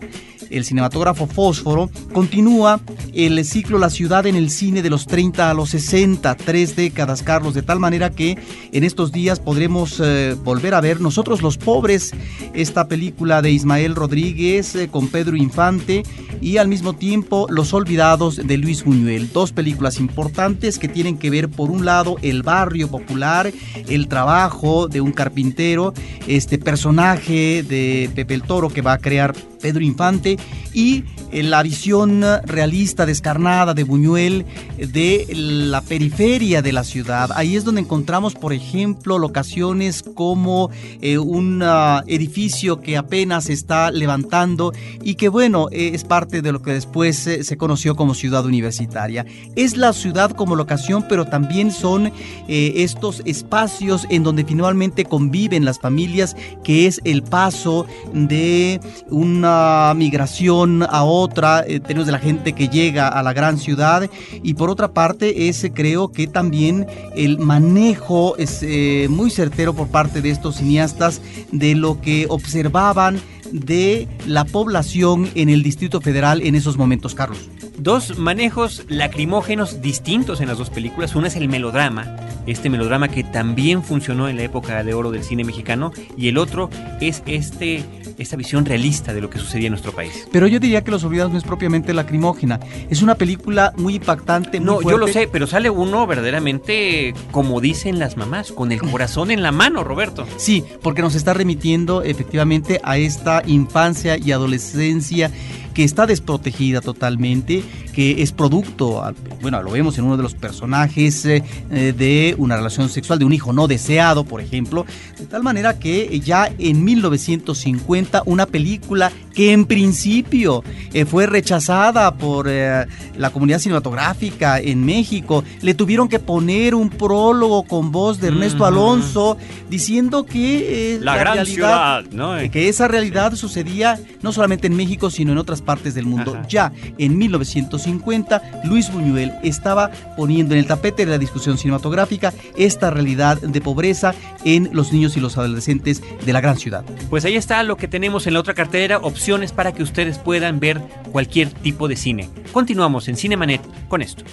el 0.52 0.66
cinematógrafo 0.66 1.28
Fósforo, 1.28 1.90
continúa 2.14 2.82
el 3.14 3.44
ciclo 3.46 3.78
La 3.78 3.90
ciudad 3.90 4.26
en 4.26 4.36
el 4.36 4.50
cine 4.50 4.82
de 4.82 4.90
los 4.90 5.08
30 5.08 5.50
a 5.50 5.54
los 5.54 5.70
60, 5.72 6.36
tres 6.36 6.76
décadas, 6.76 7.24
Carlos, 7.24 7.54
de 7.54 7.62
tal 7.62 7.80
manera 7.80 8.12
que 8.12 8.38
en 8.72 8.84
estos 8.84 9.12
días 9.12 9.40
podremos 9.40 10.02
eh, 10.04 10.36
volver 10.44 10.74
a 10.74 10.82
ver 10.82 11.02
nosotros 11.02 11.42
los 11.42 11.58
pobres 11.58 12.12
esta 12.54 12.88
película 12.88 13.42
de 13.42 13.52
Ismael 13.52 13.96
Rodríguez 13.96 14.76
eh, 14.76 14.88
con 14.90 15.08
Pedro 15.08 15.36
Infante 15.36 16.04
y 16.42 16.58
al 16.58 16.68
mismo 16.68 16.94
tiempo 16.94 17.48
Los 17.50 17.74
olvidados 17.74 18.36
de 18.36 18.58
Luis 18.58 18.84
Buñuel, 18.84 19.32
dos 19.32 19.52
películas 19.52 20.00
importantes 20.00 20.80
que 20.80 20.88
tienen 20.88 21.18
que 21.18 21.30
ver 21.30 21.50
por 21.50 21.70
un 21.70 21.86
lado 21.86 22.18
el 22.22 22.44
barrio 22.44 22.90
popular, 22.90 23.52
el 23.88 24.08
trabajo 24.08 24.88
de 24.88 25.02
un 25.02 25.12
carpintero, 25.12 25.94
este 26.28 26.58
personaje 26.58 27.64
de 27.64 28.10
Pepe 28.16 28.34
el 28.34 28.44
Toro 28.44 28.70
que 28.70 28.82
va 28.82 28.94
a 28.94 28.98
crear 28.98 29.36
Pedro 29.62 29.84
Infante 29.84 30.38
y 30.74 31.04
la 31.32 31.64
visión 31.64 32.24
realista, 32.46 33.06
descarnada 33.06 33.74
de 33.74 33.84
Buñuel 33.84 34.46
de 34.78 35.28
la 35.34 35.82
periferia 35.82 36.62
de 36.62 36.72
la 36.72 36.84
ciudad. 36.84 37.32
Ahí 37.36 37.56
es 37.56 37.64
donde 37.64 37.82
encontramos, 37.82 38.34
por 38.34 38.54
ejemplo, 38.54 39.18
locaciones 39.18 40.04
como 40.04 40.70
eh, 41.02 41.18
un 41.18 41.62
uh, 41.62 42.02
edificio 42.08 42.82
que 42.82 42.98
apenas 42.98 43.50
está 43.50 43.92
levantando 43.92 44.74
y 45.02 45.16
que, 45.16 45.30
bueno, 45.30 45.68
eh, 45.72 45.92
es 45.94 46.04
parte 46.04 46.42
de 46.42 46.52
lo 46.52 46.62
que 46.62 46.74
después 46.74 47.26
eh, 47.28 47.44
se 47.44 47.58
conoció 47.58 47.96
como 47.96 48.14
ciudad 48.14 48.46
universitaria. 48.46 49.26
Es 49.56 49.78
la 49.78 49.94
ciudad 49.94 50.32
como 50.32 50.56
locación, 50.56 51.06
pero 51.08 51.26
también 51.26 51.72
son 51.72 52.08
eh, 52.48 52.74
estos 52.78 53.22
espacios 53.26 54.06
en 54.10 54.24
donde 54.24 54.46
finalmente 54.46 55.06
conviven 55.06 55.66
las 55.66 55.80
familias, 55.80 56.36
que 56.64 56.88
es 56.88 57.02
el 57.04 57.24
paso 57.24 57.86
de 58.14 58.80
una 59.10 59.94
migración 59.96 60.84
a 60.84 61.04
otra, 61.04 61.21
en 61.26 61.82
términos 61.84 62.06
de 62.06 62.12
la 62.12 62.20
gente 62.20 62.54
que 62.54 62.68
llega 62.68 63.08
a 63.08 63.24
la 63.24 63.34
gran 63.34 63.58
ciudad. 63.58 64.10
Y 64.44 64.54
por 64.54 64.70
otra 64.70 64.94
parte, 64.94 65.50
es 65.50 65.66
creo 65.74 66.12
que 66.12 66.28
también 66.28 66.88
el 67.16 67.40
manejo 67.40 68.36
es 68.38 68.64
muy 69.10 69.30
certero 69.30 69.74
por 69.74 69.88
parte 69.88 70.22
de 70.22 70.30
estos 70.30 70.58
cineastas 70.58 71.22
de 71.52 71.76
lo 71.76 72.02
que 72.02 72.26
observaban 72.30 73.20
de 73.52 74.08
la 74.26 74.46
población 74.46 75.30
en 75.36 75.50
el 75.50 75.62
Distrito 75.62 76.00
Federal 76.00 76.42
en 76.42 76.56
esos 76.56 76.78
momentos, 76.78 77.16
Carlos. 77.16 77.50
Dos 77.78 78.18
manejos 78.18 78.84
lacrimógenos 78.88 79.82
distintos 79.82 80.40
en 80.40 80.48
las 80.48 80.58
dos 80.58 80.70
películas. 80.70 81.16
Uno 81.16 81.28
es 81.28 81.36
el 81.36 81.50
melodrama, 81.50 82.16
este 82.46 82.70
melodrama 82.70 83.10
que 83.10 83.24
también 83.24 83.84
funcionó 83.84 84.30
en 84.30 84.38
la 84.38 84.44
época 84.44 84.84
de 84.84 84.94
oro 84.94 85.12
del 85.12 85.24
cine 85.24 85.44
mexicano, 85.44 85.92
y 86.16 86.30
el 86.30 86.38
otro 86.38 86.70
es 87.02 87.24
este 87.26 87.84
esta 88.22 88.36
visión 88.36 88.66
realista 88.66 89.14
de 89.14 89.22
lo 89.22 89.30
que 89.30 89.40
sucedía 89.40 89.68
en 89.68 89.72
nuestro 89.72 89.92
país. 89.92 90.28
Pero 90.32 90.48
yo 90.48 90.60
diría 90.60 90.84
que 90.84 90.92
Los 90.92 91.04
Olvidados 91.04 91.32
no 91.32 91.38
es 91.38 91.44
propiamente 91.44 91.94
lacrimógena. 91.94 92.60
Es 92.90 93.02
una 93.02 93.16
película 93.16 93.74
muy 93.78 93.96
impactante. 93.96 94.60
Muy 94.60 94.66
no, 94.66 94.74
fuerte. 94.74 94.92
yo 94.92 94.98
lo 94.98 95.08
sé, 95.08 95.28
pero 95.32 95.48
sale 95.48 95.70
uno 95.70 96.06
verdaderamente, 96.08 97.14
como 97.32 97.62
dicen 97.62 98.00
las 98.00 98.18
mamás, 98.18 98.52
con 98.52 98.72
el 98.72 98.82
corazón 98.82 99.32
en 99.32 99.42
la 99.42 99.52
mano, 99.52 99.84
Roberto. 99.84 100.26
Sí, 100.38 100.64
porque 100.82 101.02
nos 101.02 101.16
está 101.16 101.34
remitiendo 101.34 102.04
efectivamente 102.04 102.80
a 102.84 102.98
esta 102.98 103.44
infancia 103.46 104.18
y 104.18 104.32
adolescencia 104.32 105.32
que 105.74 105.84
está 105.84 106.06
desprotegida 106.06 106.82
totalmente, 106.82 107.64
que 107.94 108.22
es 108.22 108.32
producto, 108.32 109.04
bueno, 109.42 109.62
lo 109.62 109.72
vemos 109.72 109.98
en 109.98 110.06
uno 110.06 110.18
de 110.18 110.24
los 110.24 110.34
personajes 110.34 111.26
eh, 111.26 111.44
eh, 111.70 111.94
de 111.98 112.36
una 112.38 112.56
relación 112.56 112.90
sexual 112.90 113.20
de 113.20 113.26
un 113.26 113.34
hijo 113.34 113.54
no 113.54 113.68
deseado, 113.68 114.24
por 114.24 114.42
ejemplo, 114.42 114.86
de 115.18 115.26
tal 115.26 115.44
manera 115.44 115.80
que 115.80 116.20
ya 116.20 116.50
en 116.58 116.84
1950 116.84 118.24
una 118.26 118.46
película 118.46 119.12
que 119.34 119.54
en 119.54 119.66
principio 119.66 120.64
eh, 120.94 121.06
fue 121.06 121.26
rechazada 121.26 122.16
por 122.16 122.42
la 122.52 123.30
comunidad 123.32 123.60
cinematográfica 123.60 124.60
en 124.60 124.86
México, 124.86 125.44
le 125.62 125.74
tuvieron 125.74 126.10
que 126.10 126.20
poner 126.20 126.76
un 126.76 126.90
prólogo 126.90 127.64
con 127.64 127.92
voz 127.92 128.20
de 128.20 128.28
Ernesto 128.28 128.66
Alonso 128.66 129.38
diciendo 129.70 130.26
que 130.26 130.98
la, 131.02 131.16
gran 131.16 131.36
realidad, 131.36 131.54
ciudad, 131.54 132.04
¿no? 132.12 132.52
que 132.52 132.68
esa 132.68 132.88
realidad 132.88 133.36
sucedía 133.36 134.00
no 134.22 134.32
solamente 134.32 134.68
en 134.68 134.76
México, 134.76 135.10
sino 135.10 135.32
en 135.32 135.38
otras 135.38 135.61
partes 135.62 135.94
del 135.94 136.06
mundo. 136.06 136.40
Ya 136.50 136.72
en 136.98 137.18
1950, 137.18 138.62
Luis 138.66 138.92
Buñuel 138.92 139.34
estaba 139.44 139.92
poniendo 140.18 140.54
en 140.54 140.60
el 140.60 140.68
tapete 140.68 141.06
de 141.06 141.12
la 141.12 141.18
discusión 141.18 141.58
cinematográfica 141.58 142.34
esta 142.58 142.90
realidad 142.90 143.40
de 143.42 143.62
pobreza 143.62 144.14
en 144.44 144.70
los 144.74 144.92
niños 144.92 145.18
y 145.18 145.20
los 145.20 145.38
adolescentes 145.38 146.02
de 146.26 146.34
la 146.34 146.42
gran 146.42 146.58
ciudad. 146.58 146.84
Pues 147.10 147.26
ahí 147.26 147.36
está 147.36 147.64
lo 147.64 147.78
que 147.78 147.88
tenemos 147.88 148.28
en 148.28 148.34
la 148.34 148.40
otra 148.40 148.54
cartera, 148.54 148.98
opciones 148.98 149.52
para 149.52 149.72
que 149.72 149.84
ustedes 149.84 150.18
puedan 150.18 150.60
ver 150.60 150.82
cualquier 151.12 151.50
tipo 151.50 151.88
de 151.88 151.96
cine. 151.96 152.30
Continuamos 152.52 153.08
en 153.08 153.16
Cinemanet 153.18 153.62
con 153.88 154.02
esto. 154.02 154.24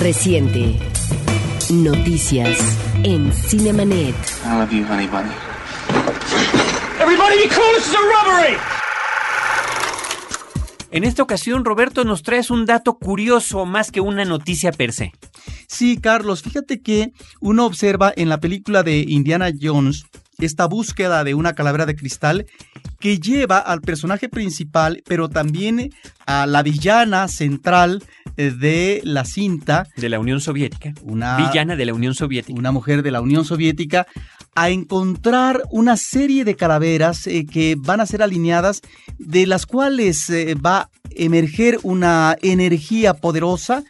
Reciente. 0.00 0.78
Noticias 1.70 2.58
en 3.02 3.32
Cinemanet. 3.32 4.14
I 4.44 4.58
love 4.58 4.70
you, 4.70 4.84
honey 4.84 5.06
bunny. 5.08 5.30
Everybody 7.00 7.36
be 7.36 7.48
cool, 7.48 7.72
this 7.74 7.88
is 7.88 7.94
a 7.94 7.98
robbery! 7.98 8.85
En 10.96 11.04
esta 11.04 11.22
ocasión, 11.22 11.66
Roberto, 11.66 12.04
nos 12.04 12.22
traes 12.22 12.50
un 12.50 12.64
dato 12.64 12.96
curioso 12.96 13.66
más 13.66 13.92
que 13.92 14.00
una 14.00 14.24
noticia 14.24 14.72
per 14.72 14.94
se. 14.94 15.12
Sí, 15.66 15.98
Carlos, 15.98 16.40
fíjate 16.40 16.80
que 16.80 17.12
uno 17.38 17.66
observa 17.66 18.14
en 18.16 18.30
la 18.30 18.40
película 18.40 18.82
de 18.82 19.04
Indiana 19.06 19.50
Jones 19.60 20.06
esta 20.38 20.64
búsqueda 20.64 21.22
de 21.22 21.34
una 21.34 21.52
calavera 21.52 21.84
de 21.84 21.96
cristal 21.96 22.46
que 22.98 23.18
lleva 23.18 23.58
al 23.58 23.82
personaje 23.82 24.30
principal, 24.30 25.02
pero 25.06 25.28
también 25.28 25.90
a 26.24 26.46
la 26.46 26.62
villana 26.62 27.28
central 27.28 28.02
eh, 28.38 28.50
de 28.50 29.02
la 29.04 29.26
cinta. 29.26 29.86
De 29.98 30.08
la 30.08 30.18
Unión 30.18 30.40
Soviética. 30.40 30.94
Una 31.02 31.36
villana 31.36 31.76
de 31.76 31.84
la 31.84 31.92
Unión 31.92 32.14
Soviética. 32.14 32.58
Una 32.58 32.72
mujer 32.72 33.02
de 33.02 33.10
la 33.10 33.20
Unión 33.20 33.44
Soviética 33.44 34.06
a 34.56 34.70
encontrar 34.70 35.62
una 35.70 35.96
serie 35.96 36.44
de 36.44 36.56
calaveras 36.56 37.26
eh, 37.26 37.46
que 37.46 37.76
van 37.78 38.00
a 38.00 38.06
ser 38.06 38.22
alineadas, 38.22 38.80
de 39.18 39.46
las 39.46 39.66
cuales 39.66 40.28
eh, 40.30 40.54
va 40.54 40.78
a 40.78 40.90
emerger 41.10 41.78
una 41.82 42.36
energía 42.42 43.14
poderosa 43.14 43.84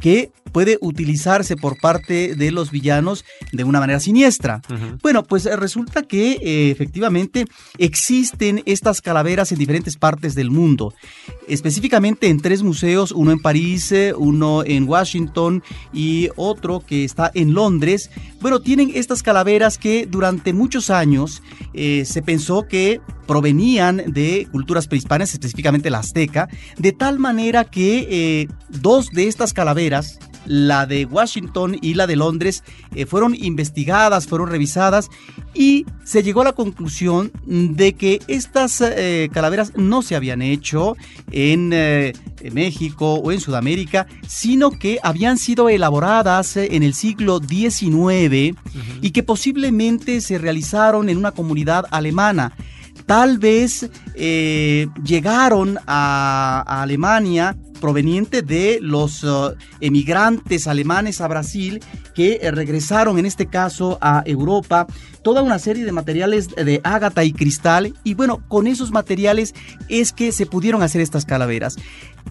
que 0.00 0.30
puede 0.54 0.78
utilizarse 0.80 1.56
por 1.56 1.78
parte 1.80 2.36
de 2.36 2.52
los 2.52 2.70
villanos 2.70 3.24
de 3.50 3.64
una 3.64 3.80
manera 3.80 3.98
siniestra. 3.98 4.62
Bueno, 5.02 5.24
pues 5.24 5.46
eh, 5.46 5.56
resulta 5.56 6.04
que 6.04 6.38
eh, 6.40 6.70
efectivamente 6.70 7.46
existen 7.76 8.62
estas 8.64 9.02
calaveras 9.02 9.50
en 9.50 9.58
diferentes 9.58 9.96
partes 9.96 10.36
del 10.36 10.52
mundo, 10.52 10.94
específicamente 11.48 12.28
en 12.28 12.40
tres 12.40 12.62
museos, 12.62 13.10
uno 13.10 13.32
en 13.32 13.42
París, 13.42 13.90
eh, 13.90 14.14
uno 14.16 14.62
en 14.64 14.88
Washington 14.88 15.64
y 15.92 16.28
otro 16.36 16.78
que 16.78 17.02
está 17.02 17.32
en 17.34 17.52
Londres. 17.52 18.10
Bueno, 18.40 18.60
tienen 18.60 18.92
estas 18.94 19.24
calaveras 19.24 19.76
que 19.76 20.06
durante 20.06 20.52
muchos 20.52 20.88
años 20.88 21.42
se 21.72 22.22
pensó 22.22 22.68
que 22.68 23.00
provenían 23.26 24.02
de 24.06 24.46
culturas 24.52 24.86
prehispanas, 24.86 25.32
específicamente 25.32 25.90
la 25.90 25.98
azteca, 25.98 26.48
de 26.76 26.92
tal 26.92 27.18
manera 27.18 27.64
que 27.64 28.46
dos 28.68 29.10
de 29.10 29.26
estas 29.28 29.54
calaveras 29.54 30.18
la 30.46 30.86
de 30.86 31.04
Washington 31.04 31.76
y 31.80 31.94
la 31.94 32.06
de 32.06 32.16
Londres 32.16 32.64
eh, 32.94 33.06
fueron 33.06 33.34
investigadas, 33.34 34.26
fueron 34.26 34.48
revisadas 34.48 35.10
y 35.54 35.86
se 36.04 36.22
llegó 36.22 36.42
a 36.42 36.44
la 36.44 36.52
conclusión 36.52 37.32
de 37.46 37.94
que 37.94 38.20
estas 38.28 38.80
eh, 38.80 39.28
calaveras 39.32 39.72
no 39.76 40.02
se 40.02 40.16
habían 40.16 40.42
hecho 40.42 40.96
en 41.30 41.70
eh, 41.72 42.12
México 42.52 43.14
o 43.14 43.32
en 43.32 43.40
Sudamérica, 43.40 44.06
sino 44.26 44.70
que 44.70 44.98
habían 45.02 45.38
sido 45.38 45.68
elaboradas 45.68 46.56
en 46.56 46.82
el 46.82 46.94
siglo 46.94 47.40
XIX 47.40 48.56
y 49.00 49.10
que 49.10 49.22
posiblemente 49.22 50.20
se 50.20 50.38
realizaron 50.38 51.08
en 51.08 51.16
una 51.16 51.32
comunidad 51.32 51.86
alemana 51.90 52.52
tal 53.06 53.38
vez 53.38 53.90
llegaron 54.14 55.78
a, 55.86 56.64
Alemania 56.82 57.56
proveniente 57.80 58.40
de 58.40 58.78
los 58.80 59.22
uh, 59.24 59.54
emigrantes 59.80 60.66
alemanes 60.66 61.20
a 61.20 61.28
Brasil 61.28 61.82
que 62.14 62.38
eh, 62.40 62.50
regresaron 62.50 63.18
en 63.18 63.26
este 63.26 63.44
caso 63.44 63.98
a 64.00 64.22
Europa. 64.24 64.86
Toda 65.22 65.42
una 65.42 65.58
serie 65.58 65.84
de 65.84 65.92
materiales 65.92 66.48
de 66.48 66.80
ágata 66.82 67.24
y 67.24 67.34
cristal. 67.34 67.92
Y 68.02 68.14
bueno, 68.14 68.42
con 68.48 68.66
esos 68.66 68.90
materiales 68.90 69.54
es 69.90 70.14
que 70.14 70.32
se 70.32 70.46
pudieron 70.46 70.82
hacer 70.82 71.02
estas 71.02 71.26
calaveras. 71.26 71.76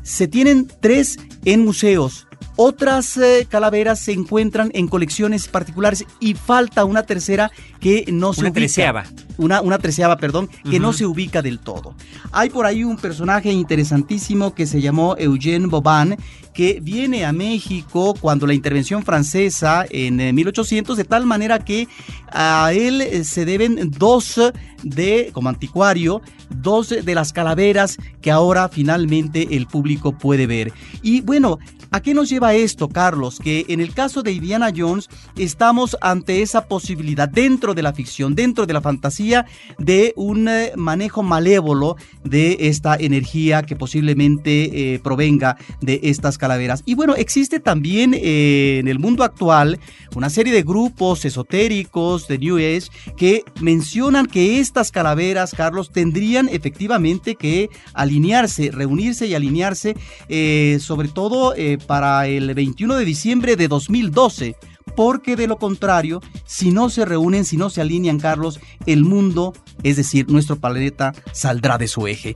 Se 0.01 0.27
tienen 0.27 0.67
tres 0.81 1.19
en 1.45 1.63
museos, 1.63 2.27
otras 2.55 3.17
eh, 3.17 3.47
calaveras 3.49 3.99
se 3.99 4.11
encuentran 4.11 4.71
en 4.73 4.87
colecciones 4.87 5.47
particulares 5.47 6.05
y 6.19 6.33
falta 6.33 6.85
una 6.85 7.03
tercera 7.03 7.51
que 7.79 8.05
no 8.11 8.33
se 8.33 8.41
una 8.41 8.49
ubica. 8.49 8.61
Treceava. 8.61 9.03
Una, 9.37 9.61
una 9.61 9.79
treceava, 9.79 10.17
perdón, 10.17 10.49
que 10.69 10.79
no 10.79 10.93
se 10.93 11.05
ubica 11.05 11.41
del 11.41 11.59
todo. 11.59 11.95
Hay 12.31 12.49
por 12.49 12.65
ahí 12.65 12.83
un 12.83 12.97
personaje 12.97 13.51
interesantísimo 13.51 14.53
que 14.53 14.67
se 14.67 14.79
llamó 14.79 15.15
Eugène 15.17 15.67
Boban, 15.67 16.17
que 16.53 16.79
viene 16.81 17.25
a 17.25 17.33
México 17.33 18.13
cuando 18.19 18.45
la 18.45 18.53
intervención 18.53 19.03
francesa 19.03 19.85
en 19.89 20.35
1800, 20.35 20.97
eh, 20.97 21.01
de 21.01 21.07
tal 21.07 21.25
manera 21.25 21.59
que 21.65 21.87
a 22.31 22.71
él 22.73 23.01
eh, 23.01 23.23
se 23.23 23.45
deben 23.45 23.91
dos 23.91 24.39
de, 24.83 25.31
como 25.33 25.49
anticuario, 25.49 26.21
dos 26.49 26.89
de 26.89 27.15
las 27.15 27.33
calaveras 27.33 27.97
que 28.21 28.31
ahora 28.31 28.69
finalmente 28.69 29.55
el 29.55 29.65
público 29.65 30.17
puede 30.17 30.45
ver. 30.45 30.71
Y 31.01 31.21
bueno, 31.21 31.57
¿A 31.93 32.01
qué 32.01 32.15
nos 32.15 32.27
lleva 32.27 32.55
esto, 32.55 32.89
Carlos? 32.89 33.39
Que 33.39 33.65
en 33.69 33.79
el 33.79 33.93
caso 33.93 34.23
de 34.23 34.31
Indiana 34.31 34.71
Jones 34.75 35.09
estamos 35.37 35.95
ante 36.01 36.41
esa 36.41 36.67
posibilidad 36.67 37.29
dentro 37.29 37.75
de 37.75 37.83
la 37.83 37.93
ficción, 37.93 38.33
dentro 38.33 38.65
de 38.65 38.73
la 38.73 38.81
fantasía, 38.81 39.45
de 39.77 40.11
un 40.15 40.47
eh, 40.49 40.73
manejo 40.75 41.21
malévolo 41.21 41.95
de 42.23 42.57
esta 42.61 42.95
energía 42.95 43.61
que 43.61 43.75
posiblemente 43.75 44.99
provenga 45.03 45.57
de 45.81 45.99
estas 46.03 46.37
calaveras. 46.37 46.81
Y 46.85 46.95
bueno, 46.95 47.15
existe 47.15 47.59
también 47.59 48.13
eh, 48.15 48.79
en 48.79 48.87
el 48.87 48.99
mundo 48.99 49.23
actual 49.23 49.79
una 50.15 50.29
serie 50.29 50.53
de 50.53 50.63
grupos 50.63 51.25
esotéricos 51.25 52.27
de 52.27 52.37
New 52.37 52.57
Age 52.57 52.87
que 53.17 53.43
mencionan 53.61 54.25
que 54.25 54.59
estas 54.59 54.91
calaveras, 54.91 55.53
Carlos, 55.55 55.91
tendrían 55.91 56.49
efectivamente 56.49 57.35
que 57.35 57.69
alinearse, 57.93 58.71
reunirse 58.71 59.27
y 59.27 59.35
alinearse, 59.35 59.95
eh, 60.29 60.77
sobre 60.79 61.07
todo 61.07 61.53
eh, 61.55 61.77
para 61.83 62.27
el 62.27 62.53
21 62.53 62.95
de 62.95 63.05
diciembre 63.05 63.55
de 63.55 63.67
2012 63.67 64.55
porque 64.95 65.35
de 65.35 65.47
lo 65.47 65.57
contrario, 65.57 66.21
si 66.45 66.71
no 66.71 66.89
se 66.89 67.05
reúnen, 67.05 67.45
si 67.45 67.57
no 67.57 67.69
se 67.69 67.81
alinean, 67.81 68.19
Carlos, 68.19 68.59
el 68.85 69.03
mundo, 69.03 69.53
es 69.83 69.97
decir, 69.97 70.29
nuestro 70.29 70.57
planeta, 70.57 71.13
saldrá 71.31 71.77
de 71.77 71.87
su 71.87 72.07
eje. 72.07 72.35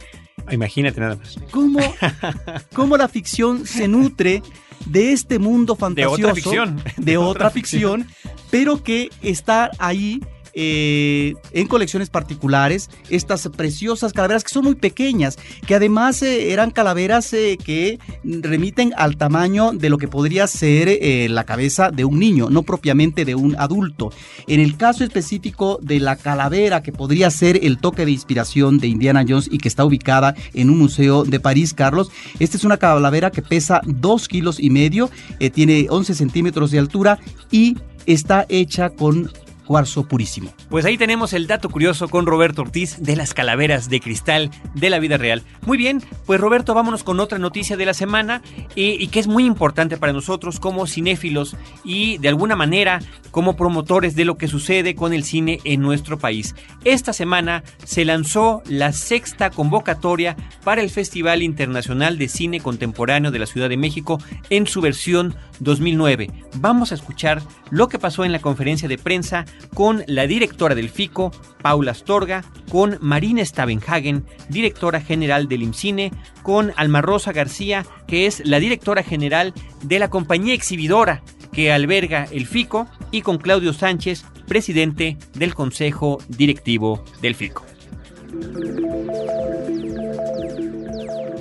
Imagínate 0.51 0.99
nada 0.99 1.15
más. 1.15 1.37
¿Cómo, 1.51 1.79
cómo 2.73 2.97
la 2.97 3.07
ficción 3.07 3.65
se 3.65 3.87
nutre 3.87 4.41
de 4.85 5.11
este 5.11 5.39
mundo 5.39 5.75
fantasioso? 5.75 6.17
De 6.17 6.23
otra 6.23 6.35
ficción. 6.35 6.83
De, 6.97 7.17
otra, 7.17 7.49
ficción, 7.49 8.07
pero 8.49 8.81
que 8.81 9.09
está 9.21 9.71
ahí 9.77 10.21
eh, 10.59 11.35
en 11.51 11.67
colecciones 11.67 12.09
particulares 12.09 12.89
estas 13.11 13.47
preciosas 13.49 14.11
calaveras 14.11 14.43
que 14.43 14.49
son 14.49 14.63
muy 14.63 14.73
pequeñas, 14.73 15.37
que 15.67 15.75
además 15.75 16.23
eh, 16.23 16.51
eran 16.51 16.71
calaveras 16.71 17.31
eh, 17.33 17.59
que 17.63 17.99
remiten 18.23 18.91
al 18.97 19.17
tamaño 19.17 19.71
de 19.73 19.91
lo 19.91 19.99
que 19.99 20.07
podría 20.07 20.47
ser 20.47 20.97
la 21.29 21.43
cabeza 21.43 21.91
de 21.91 22.05
un 22.05 22.17
niño, 22.17 22.49
no 22.49 22.63
propiamente 22.63 23.23
de 23.23 23.35
un 23.35 23.55
adulto. 23.59 24.11
En 24.47 24.59
el 24.59 24.77
caso 24.77 25.03
específico 25.03 25.77
de 25.79 25.99
la 25.99 26.15
calavera 26.15 26.81
que 26.81 26.91
podría 26.91 27.29
ser 27.29 27.59
el 27.63 27.77
toque 27.77 28.05
de 28.05 28.11
inspiración 28.11 28.79
de 28.79 28.87
Indiana 28.87 29.23
Jones 29.27 29.49
y 29.51 29.59
que 29.59 29.67
está 29.67 29.85
ubicada 29.85 30.33
en 30.55 30.71
un 30.71 30.79
museo 30.79 31.23
de 31.23 31.39
París, 31.39 31.75
Carlos, 31.75 32.09
esta 32.39 32.57
es 32.57 32.63
una 32.63 32.77
calavera 32.77 33.29
que 33.29 33.43
pesa 33.43 33.81
2 33.85 34.27
kilos 34.27 34.59
y 34.59 34.71
medio, 34.71 35.11
tiene 35.53 35.85
11 35.87 36.15
centímetros 36.15 36.71
de 36.71 36.79
altura 36.79 37.19
y 37.51 37.77
está 38.07 38.45
hecha 38.49 38.89
con 38.89 39.29
cuarzo 39.67 40.07
purísimo. 40.07 40.53
Pues 40.69 40.85
ahí 40.85 40.97
tenemos 40.97 41.33
el 41.33 41.45
dato 41.45 41.69
curioso 41.69 42.07
con 42.07 42.25
Roberto 42.25 42.61
Ortiz 42.61 42.97
de 42.99 43.15
las 43.17 43.33
calaveras 43.33 43.89
de 43.89 43.99
cristal 43.99 44.49
de 44.73 44.89
la 44.89 44.99
vida 44.99 45.17
real. 45.17 45.43
Muy 45.65 45.77
bien, 45.77 46.01
pues 46.25 46.39
Roberto, 46.39 46.73
vámonos 46.73 47.03
con 47.03 47.19
otra 47.19 47.37
noticia 47.37 47.75
de 47.75 47.85
la 47.85 47.93
semana 47.93 48.41
y, 48.75 49.05
que 49.07 49.19
es 49.19 49.27
muy 49.27 49.45
importante 49.45 49.97
para 49.97 50.13
nosotros 50.13 50.59
como 50.59 50.87
cinéfilos 50.87 51.55
y 51.83 52.17
de 52.19 52.29
alguna 52.29 52.55
manera 52.55 52.99
como 53.31 53.57
promotores 53.57 54.15
de 54.15 54.25
lo 54.25 54.37
que 54.37 54.47
sucede 54.47 54.95
con 54.95 55.13
el 55.13 55.23
cine 55.23 55.59
en 55.65 55.81
nuestro 55.81 56.17
país. 56.17 56.55
Esta 56.85 57.11
semana 57.11 57.63
se 57.83 58.05
lanzó 58.05 58.63
la 58.65 58.93
sexta 58.93 59.49
convocatoria 59.49 60.37
para 60.63 60.81
el 60.81 60.89
Festival 60.89 61.43
Internacional 61.43 62.17
de 62.17 62.29
Cine 62.29 62.61
Contemporáneo 62.61 63.31
de 63.31 63.39
la 63.39 63.45
Ciudad 63.45 63.69
de 63.69 63.77
México 63.77 64.19
en 64.49 64.65
su 64.65 64.81
versión 64.81 65.35
2009. 65.59 66.29
Vamos 66.55 66.91
a 66.91 66.95
escuchar 66.95 67.41
lo 67.69 67.89
que 67.89 67.99
pasó 67.99 68.23
en 68.23 68.31
la 68.31 68.39
conferencia 68.39 68.87
de 68.87 68.97
prensa 68.97 69.45
con 69.73 70.03
la 70.07 70.27
directora 70.27 70.75
del 70.75 70.89
FICO, 70.89 71.31
Paula 71.61 71.91
Astorga, 71.91 72.43
con 72.69 72.97
Marina 73.01 73.43
Stavenhagen, 73.43 74.25
directora 74.49 75.01
general 75.01 75.47
del 75.47 75.63
IMCINE, 75.63 76.11
con 76.43 76.73
Alma 76.75 77.01
Rosa 77.01 77.31
García, 77.31 77.85
que 78.07 78.25
es 78.25 78.45
la 78.45 78.59
directora 78.59 79.03
general 79.03 79.53
de 79.83 79.99
la 79.99 80.09
compañía 80.09 80.53
exhibidora 80.53 81.23
que 81.51 81.71
alberga 81.71 82.27
el 82.31 82.45
FICO, 82.45 82.87
y 83.11 83.21
con 83.21 83.37
Claudio 83.37 83.73
Sánchez, 83.73 84.25
presidente 84.47 85.17
del 85.33 85.53
Consejo 85.53 86.19
Directivo 86.27 87.03
del 87.21 87.35
FICO. 87.35 87.65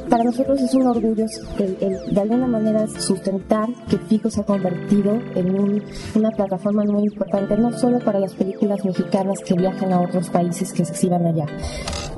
Para 0.09 0.23
nosotros 0.23 0.61
es 0.61 0.73
un 0.75 0.87
orgullo 0.87 1.27
el, 1.59 2.15
de 2.15 2.21
alguna 2.21 2.47
manera 2.47 2.87
sustentar 2.87 3.69
que 3.89 3.99
FICO 3.99 4.31
se 4.31 4.41
ha 4.41 4.45
convertido 4.45 5.19
en 5.35 5.83
una 6.15 6.31
plataforma 6.31 6.85
muy 6.85 7.05
importante, 7.05 7.57
no 7.57 7.77
solo 7.77 7.99
para 7.99 8.21
las 8.21 8.35
películas 8.35 8.85
mexicanas 8.85 9.41
que 9.45 9.55
viajan 9.55 9.93
a 9.93 10.01
otros 10.01 10.31
países 10.31 10.73
que 10.73 10.85
se 10.85 10.93
exhiban 10.93 11.27
allá, 11.27 11.47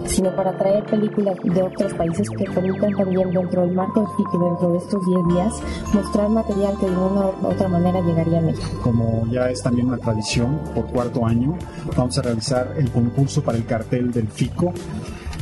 sino 0.05 0.35
para 0.37 0.57
traer 0.59 0.85
películas 0.85 1.37
de 1.43 1.63
otros 1.63 1.95
países 1.95 2.29
que 2.29 2.45
permitan 2.45 2.93
también 2.95 3.31
dentro 3.31 3.63
del 3.63 3.73
marco 3.73 4.01
del 4.01 4.11
FICO, 4.17 4.39
dentro 4.39 4.73
de 4.73 4.79
estos 4.79 5.07
10 5.07 5.29
días, 5.35 5.63
mostrar 5.95 6.29
material 6.29 6.75
que 6.79 6.87
de 6.87 6.97
una 6.97 7.27
u 7.27 7.47
otra 7.47 7.69
manera 7.69 8.01
llegaría 8.03 8.39
a 8.39 8.43
México. 8.43 8.81
Como 8.83 9.27
ya 9.31 9.49
es 9.51 9.63
también 9.63 9.89
una 9.89 9.99
tradición, 9.99 10.61
por 10.75 10.87
cuarto 10.87 11.25
año, 11.25 11.57
vamos 11.97 12.19
a 12.19 12.23
realizar 12.23 12.75
el 12.77 12.91
concurso 12.91 13.43
para 13.43 13.57
el 13.57 13.65
cartel 13.65 14.13
del 14.13 14.29
FICO 14.29 14.75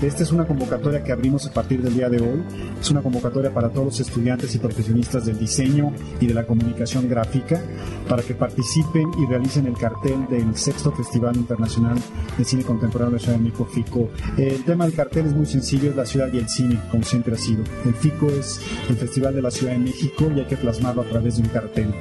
esta 0.02 0.22
es 0.22 0.32
una 0.32 0.46
convocatoria 0.46 1.02
que 1.02 1.12
abrimos 1.12 1.46
a 1.46 1.52
partir 1.52 1.82
del 1.82 1.94
día 1.94 2.08
de 2.08 2.20
hoy. 2.20 2.42
Es 2.80 2.90
una 2.90 3.02
convocatoria 3.02 3.52
para 3.52 3.70
todos 3.70 3.86
los 3.86 4.00
estudiantes 4.00 4.54
y 4.54 4.58
profesionistas 4.58 5.24
del 5.24 5.38
diseño 5.38 5.92
y 6.20 6.26
de 6.26 6.34
la 6.34 6.46
comunicación 6.46 7.08
gráfica 7.08 7.62
para 8.08 8.22
que 8.22 8.34
participen 8.34 9.10
y 9.18 9.26
realicen 9.26 9.66
el 9.66 9.74
cartel 9.74 10.26
del 10.28 10.54
sexto 10.54 10.92
Festival 10.92 11.36
Internacional 11.36 11.96
de 12.36 12.44
Cine 12.44 12.62
Contemporáneo 12.62 13.14
de 13.14 13.20
Ciudad 13.20 13.38
de 13.38 13.44
México, 13.44 13.64
FICO. 13.64 14.10
El 14.36 14.64
tema 14.64 14.84
del 14.84 14.94
cartel 14.94 15.26
es 15.26 15.34
muy 15.34 15.46
sencillo, 15.46 15.90
es 15.90 15.96
la 15.96 16.06
ciudad 16.06 16.30
y 16.32 16.38
el 16.38 16.48
cine, 16.48 16.78
como 16.90 17.02
siempre 17.02 17.34
ha 17.34 17.38
sido. 17.38 17.64
El 17.84 17.94
FICO 17.94 18.28
es 18.28 18.60
el 18.88 18.96
Festival 18.96 19.34
de 19.34 19.42
la 19.42 19.50
Ciudad 19.50 19.72
de 19.72 19.78
México 19.78 20.30
y 20.34 20.40
hay 20.40 20.46
que 20.46 20.56
plasmarlo 20.56 21.02
a 21.02 21.06
través 21.06 21.36
de 21.36 21.42
un 21.42 21.48
cartel. 21.48 21.94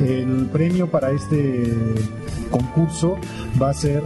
El 0.00 0.46
premio 0.52 0.90
para 0.90 1.10
este 1.10 1.72
concurso 2.50 3.16
va 3.60 3.70
a 3.70 3.74
ser 3.74 4.02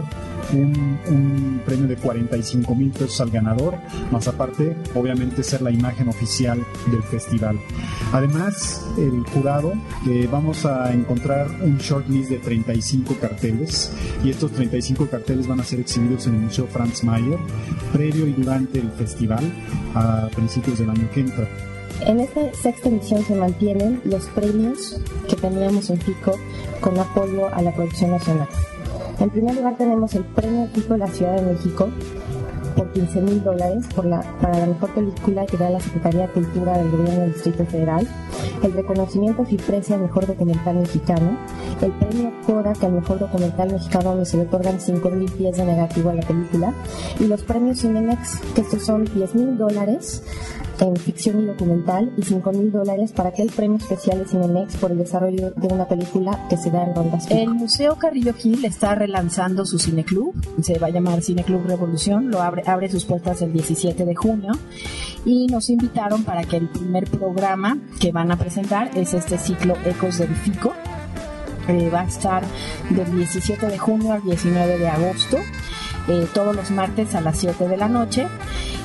un, 0.52 1.60
premio 1.64 1.86
de 1.86 1.96
45 1.96 2.74
mil 2.74 2.90
pesos 2.90 3.20
al 3.20 3.30
ganador, 3.30 3.74
más 4.10 4.28
aparte, 4.28 4.76
obviamente, 4.94 5.42
ser 5.42 5.62
la 5.62 5.70
imagen 5.70 6.08
oficial 6.08 6.64
del 6.90 7.02
festival. 7.02 7.58
Además, 8.12 8.86
el 8.98 9.24
jurado, 9.32 9.72
eh, 10.08 10.28
vamos 10.30 10.64
a 10.64 10.92
encontrar 10.92 11.48
un 11.62 11.78
shortlist 11.78 12.30
de 12.30 12.38
35 12.38 13.16
carteles 13.20 13.92
y 14.24 14.30
estos 14.30 14.52
35 14.52 15.08
carteles 15.08 15.46
van 15.46 15.60
a 15.60 15.64
ser 15.64 15.80
exhibidos 15.80 16.26
en 16.26 16.34
el 16.34 16.40
Museo 16.42 16.66
Franz 16.66 17.02
Mayer, 17.02 17.38
previo 17.92 18.26
y 18.26 18.32
durante 18.32 18.78
el 18.78 18.90
festival 18.92 19.44
a 19.94 20.28
principios 20.34 20.78
del 20.78 20.90
año 20.90 21.08
que 21.12 21.20
entra. 21.20 21.48
En 22.00 22.20
esta 22.20 22.52
sexta 22.54 22.88
edición 22.88 23.24
se 23.24 23.34
mantienen 23.34 24.00
los 24.04 24.26
premios 24.26 25.00
que 25.28 25.36
teníamos 25.36 25.88
en 25.90 25.98
FICO 25.98 26.38
con 26.80 26.98
apoyo 26.98 27.52
a 27.52 27.62
la 27.62 27.74
producción 27.74 28.10
nacional. 28.10 28.48
En 29.18 29.30
primer 29.30 29.54
lugar 29.54 29.76
tenemos 29.76 30.14
el 30.14 30.24
Premio 30.24 30.68
Pico 30.74 30.92
de 30.92 30.98
la 30.98 31.06
Ciudad 31.06 31.36
de 31.36 31.52
México 31.52 31.88
por 32.76 32.92
15 32.92 33.22
mil 33.22 33.42
dólares 33.42 33.86
para 33.94 34.58
la 34.58 34.66
mejor 34.66 34.92
película 34.92 35.46
que 35.46 35.56
da 35.56 35.70
la 35.70 35.80
Secretaría 35.80 36.26
de 36.26 36.32
Cultura 36.34 36.76
del 36.76 36.90
Gobierno 36.90 37.20
del 37.20 37.32
Distrito 37.32 37.64
Federal, 37.64 38.06
el 38.62 38.72
reconocimiento 38.74 39.46
Fiprecia 39.46 39.96
al 39.96 40.02
mejor 40.02 40.26
documental 40.26 40.76
mexicano, 40.76 41.38
el 41.80 41.92
premio 41.92 42.30
Kodak 42.46 42.84
al 42.84 42.92
mejor 42.92 43.18
documental 43.18 43.72
mexicano 43.72 44.10
donde 44.10 44.26
se 44.26 44.36
le 44.36 44.42
otorgan 44.42 44.78
5 44.78 45.10
mil 45.10 45.30
pies 45.32 45.56
de 45.56 45.64
negativo 45.64 46.10
a 46.10 46.14
la 46.14 46.22
película 46.22 46.74
y 47.18 47.26
los 47.26 47.42
premios 47.42 47.80
Cinemex 47.80 48.40
que 48.54 48.60
estos 48.60 48.84
son 48.84 49.06
10 49.06 49.34
mil 49.34 49.56
dólares 49.56 50.22
en 50.84 50.96
ficción 50.96 51.42
y 51.42 51.46
documental 51.46 52.12
y 52.16 52.22
5 52.22 52.52
mil 52.52 52.70
dólares 52.70 53.12
para 53.12 53.30
aquel 53.30 53.50
premio 53.50 53.78
especial 53.78 54.18
de 54.18 54.26
Cinemex 54.26 54.76
por 54.76 54.90
el 54.90 54.98
desarrollo 54.98 55.52
de 55.52 55.68
una 55.68 55.88
película 55.88 56.46
que 56.48 56.56
se 56.56 56.70
da 56.70 56.84
en 56.84 56.94
Rondas. 56.94 57.30
El 57.30 57.54
Museo 57.54 57.96
Carrillo 57.96 58.34
Gil 58.34 58.64
está 58.64 58.94
relanzando 58.94 59.64
su 59.64 59.78
cineclub, 59.78 60.34
se 60.62 60.78
va 60.78 60.88
a 60.88 60.90
llamar 60.90 61.22
Cineclub 61.22 61.66
Revolución, 61.66 62.30
lo 62.30 62.42
abre, 62.42 62.62
abre 62.66 62.90
sus 62.90 63.04
puertas 63.04 63.42
el 63.42 63.52
17 63.52 64.04
de 64.04 64.14
junio 64.14 64.52
y 65.24 65.46
nos 65.46 65.70
invitaron 65.70 66.24
para 66.24 66.44
que 66.44 66.56
el 66.56 66.68
primer 66.68 67.08
programa 67.10 67.78
que 68.00 68.12
van 68.12 68.30
a 68.30 68.36
presentar 68.36 68.90
es 68.96 69.14
este 69.14 69.38
ciclo 69.38 69.76
Ecos 69.84 70.18
del 70.18 70.34
FICO. 70.34 70.72
Eh, 71.68 71.90
va 71.92 72.02
a 72.02 72.06
estar 72.06 72.44
del 72.90 73.16
17 73.16 73.66
de 73.66 73.76
junio 73.76 74.12
al 74.12 74.22
19 74.22 74.78
de 74.78 74.88
agosto, 74.88 75.38
eh, 76.06 76.26
todos 76.32 76.54
los 76.54 76.70
martes 76.70 77.16
a 77.16 77.20
las 77.20 77.38
7 77.38 77.66
de 77.66 77.76
la 77.76 77.88
noche 77.88 78.28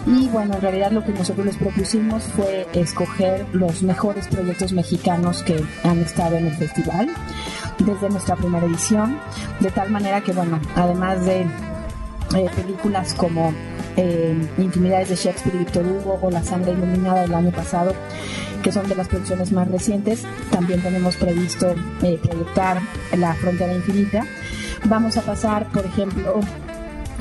y 0.06 0.28
bueno, 0.30 0.56
en 0.56 0.62
realidad 0.62 0.92
lo 0.92 1.04
que 1.04 1.14
nosotros 1.14 1.46
les 1.46 1.58
propusimos 1.58 2.24
fue 2.24 2.68
escoger 2.74 3.46
los 3.54 3.84
mejores 3.84 4.28
proyectos 4.28 4.74
mexicanos 4.74 5.44
que 5.44 5.64
han 5.84 6.00
estado 6.00 6.38
en 6.38 6.48
el 6.48 6.56
festival 6.56 7.10
desde 7.80 8.10
nuestra 8.10 8.36
primera 8.36 8.66
edición, 8.66 9.20
de 9.60 9.70
tal 9.72 9.92
manera 9.92 10.22
que 10.22 10.34
bueno, 10.34 10.60
además 10.76 11.26
de 11.26 11.42
eh, 11.42 12.50
películas 12.56 13.14
como 13.14 13.54
eh, 13.98 14.36
Intimidades 14.58 15.10
de 15.10 15.16
Shakespeare 15.16 15.56
y 15.56 15.60
Víctor 15.60 15.86
Hugo 15.86 16.18
o 16.22 16.32
La 16.32 16.44
Sangre 16.44 16.72
Iluminada 16.72 17.22
del 17.22 17.34
año 17.34 17.52
pasado, 17.52 17.94
que 18.64 18.72
son 18.72 18.88
de 18.88 18.96
las 18.96 19.08
producciones 19.08 19.52
más 19.52 19.68
recientes. 19.68 20.24
También 20.50 20.82
tenemos 20.82 21.16
previsto 21.18 21.76
eh, 22.02 22.20
proyectar 22.24 22.80
La 23.18 23.34
Frontera 23.36 23.74
Infinita. 23.74 24.26
Vamos 24.86 25.18
a 25.18 25.22
pasar, 25.22 25.68
por 25.70 25.86
ejemplo, 25.86 26.40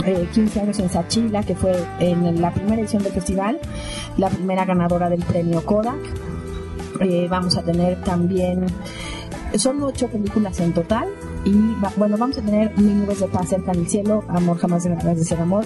15 0.02 0.58
eh, 0.58 0.62
años 0.62 0.78
en 0.78 0.90
Sachila, 0.90 1.42
que 1.42 1.54
fue 1.54 1.72
en 1.98 2.40
la 2.40 2.52
primera 2.52 2.80
edición 2.80 3.02
del 3.02 3.12
festival, 3.12 3.58
la 4.16 4.28
primera 4.28 4.64
ganadora 4.64 5.08
del 5.08 5.22
premio 5.24 5.64
Kodak. 5.64 5.98
Eh, 7.00 7.26
vamos 7.30 7.56
a 7.56 7.62
tener 7.62 8.00
también, 8.02 8.66
son 9.56 9.82
ocho 9.82 10.08
películas 10.08 10.60
en 10.60 10.72
total. 10.72 11.08
Y 11.42 11.54
bueno, 11.96 12.18
vamos 12.18 12.36
a 12.36 12.42
tener 12.42 12.78
Mil 12.78 13.00
nubes 13.00 13.20
de 13.20 13.26
paz 13.26 13.48
cerca 13.48 13.72
del 13.72 13.88
cielo, 13.88 14.22
Amor 14.28 14.58
jamás 14.58 14.84
dejarás 14.84 15.16
de 15.16 15.24
ser 15.24 15.40
amor. 15.40 15.64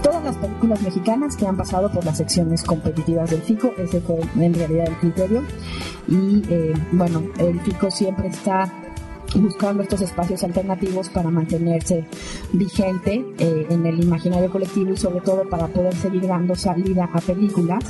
Todas 0.00 0.22
las 0.22 0.36
películas 0.36 0.80
mexicanas 0.82 1.36
que 1.36 1.46
han 1.46 1.56
pasado 1.56 1.90
por 1.90 2.04
las 2.04 2.18
secciones 2.18 2.62
competitivas 2.62 3.30
del 3.30 3.42
FICO, 3.42 3.74
ese 3.76 4.00
fue 4.00 4.20
en 4.36 4.54
realidad 4.54 4.86
el 4.86 4.96
criterio. 4.98 5.42
Y 6.06 6.44
eh, 6.48 6.74
bueno, 6.92 7.24
el 7.38 7.60
FICO 7.60 7.90
siempre 7.90 8.28
está 8.28 8.72
buscando 9.34 9.82
estos 9.82 10.00
espacios 10.00 10.42
alternativos 10.44 11.08
para 11.08 11.30
mantenerse 11.30 12.04
vigente 12.52 13.24
eh, 13.38 13.66
en 13.70 13.86
el 13.86 14.02
imaginario 14.02 14.50
colectivo 14.50 14.92
y 14.92 14.96
sobre 14.96 15.20
todo 15.20 15.48
para 15.48 15.66
poder 15.68 15.94
seguir 15.94 16.26
dando 16.26 16.54
salida 16.54 17.10
a 17.12 17.20
películas 17.20 17.84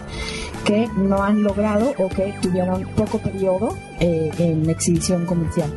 que 0.65 0.89
no 0.97 1.23
han 1.23 1.43
logrado 1.43 1.93
o 1.99 2.09
que 2.09 2.35
tuvieron 2.43 2.87
poco 2.97 3.19
periodo 3.19 3.77
eh, 4.01 4.31
en 4.39 4.69
exhibición 4.69 5.27
comercial. 5.27 5.73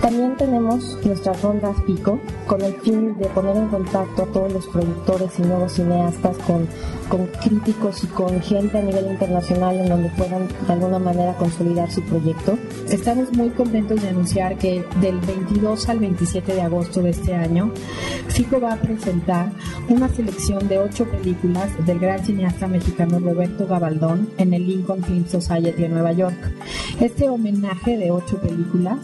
También 0.00 0.36
tenemos 0.36 0.96
nuestras 1.04 1.42
rondas 1.42 1.76
pico 1.84 2.20
con 2.46 2.62
el 2.62 2.74
fin 2.74 3.18
de 3.18 3.26
poner 3.28 3.56
en 3.56 3.66
contacto 3.66 4.22
a 4.22 4.26
todos 4.26 4.52
los 4.52 4.66
productores 4.68 5.38
y 5.38 5.42
nuevos 5.42 5.72
cineastas 5.72 6.36
con, 6.38 6.68
con 7.08 7.26
críticos 7.26 8.04
y 8.04 8.06
con 8.08 8.40
gente 8.42 8.78
a 8.78 8.82
nivel 8.82 9.06
internacional 9.06 9.76
en 9.76 9.88
donde 9.88 10.08
puedan 10.10 10.46
de 10.48 10.72
alguna 10.72 10.98
manera 10.98 11.34
consolidar 11.34 11.90
su 11.90 12.02
proyecto. 12.02 12.58
Estamos 12.90 13.32
muy 13.32 13.50
contentos 13.50 14.02
de 14.02 14.08
anunciar 14.08 14.56
que 14.56 14.84
del 15.00 15.18
22 15.20 15.88
al 15.88 15.98
27 15.98 16.54
de 16.54 16.62
agosto 16.62 17.02
de 17.02 17.10
este 17.10 17.34
año, 17.34 17.72
FICO 18.28 18.60
va 18.60 18.74
a 18.74 18.76
presentar 18.76 19.50
una 19.88 20.08
selección 20.08 20.68
de 20.68 20.78
ocho 20.78 21.06
películas 21.06 21.70
del 21.86 21.98
gran 21.98 22.24
cineasta 22.24 22.66
mexicano 22.66 23.18
Roberto 23.18 23.66
Gabaldón 23.66 24.28
en 24.38 24.54
el 24.54 24.66
Lincoln 24.66 25.02
Film 25.02 25.26
Society 25.26 25.82
de 25.82 25.88
Nueva 25.88 26.12
York. 26.12 26.36
Este 27.00 27.28
homenaje 27.28 27.96
de 27.96 28.10
ocho 28.10 28.38
películas 28.38 28.98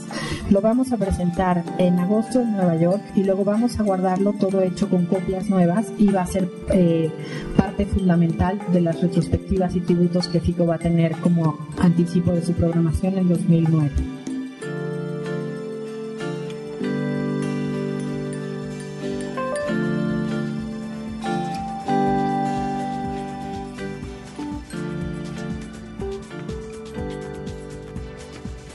lo 0.50 0.60
vamos 0.60 0.92
a 0.92 0.96
presentar 0.96 1.64
en 1.78 1.98
agosto 1.98 2.40
en 2.40 2.52
Nueva 2.52 2.76
York 2.76 3.02
y 3.14 3.22
luego 3.22 3.44
vamos 3.44 3.78
a 3.78 3.82
guardarlo 3.82 4.32
todo 4.32 4.62
hecho 4.62 4.88
con 4.88 5.06
copias 5.06 5.48
nuevas 5.48 5.86
y 5.98 6.08
va 6.08 6.22
a 6.22 6.26
ser 6.26 6.48
eh, 6.70 7.10
parte 7.56 7.86
fundamental 7.94 8.60
de 8.72 8.80
las 8.80 9.00
retrospectivas 9.00 9.74
y 9.76 9.80
tributos 9.80 10.28
que 10.28 10.40
FICO 10.40 10.66
va 10.66 10.74
a 10.74 10.78
tener 10.78 11.12
como 11.18 11.56
anticipo 11.78 12.32
de 12.32 12.42
su 12.42 12.52
programación 12.52 13.16
en 13.18 13.28
2009. 13.28 13.90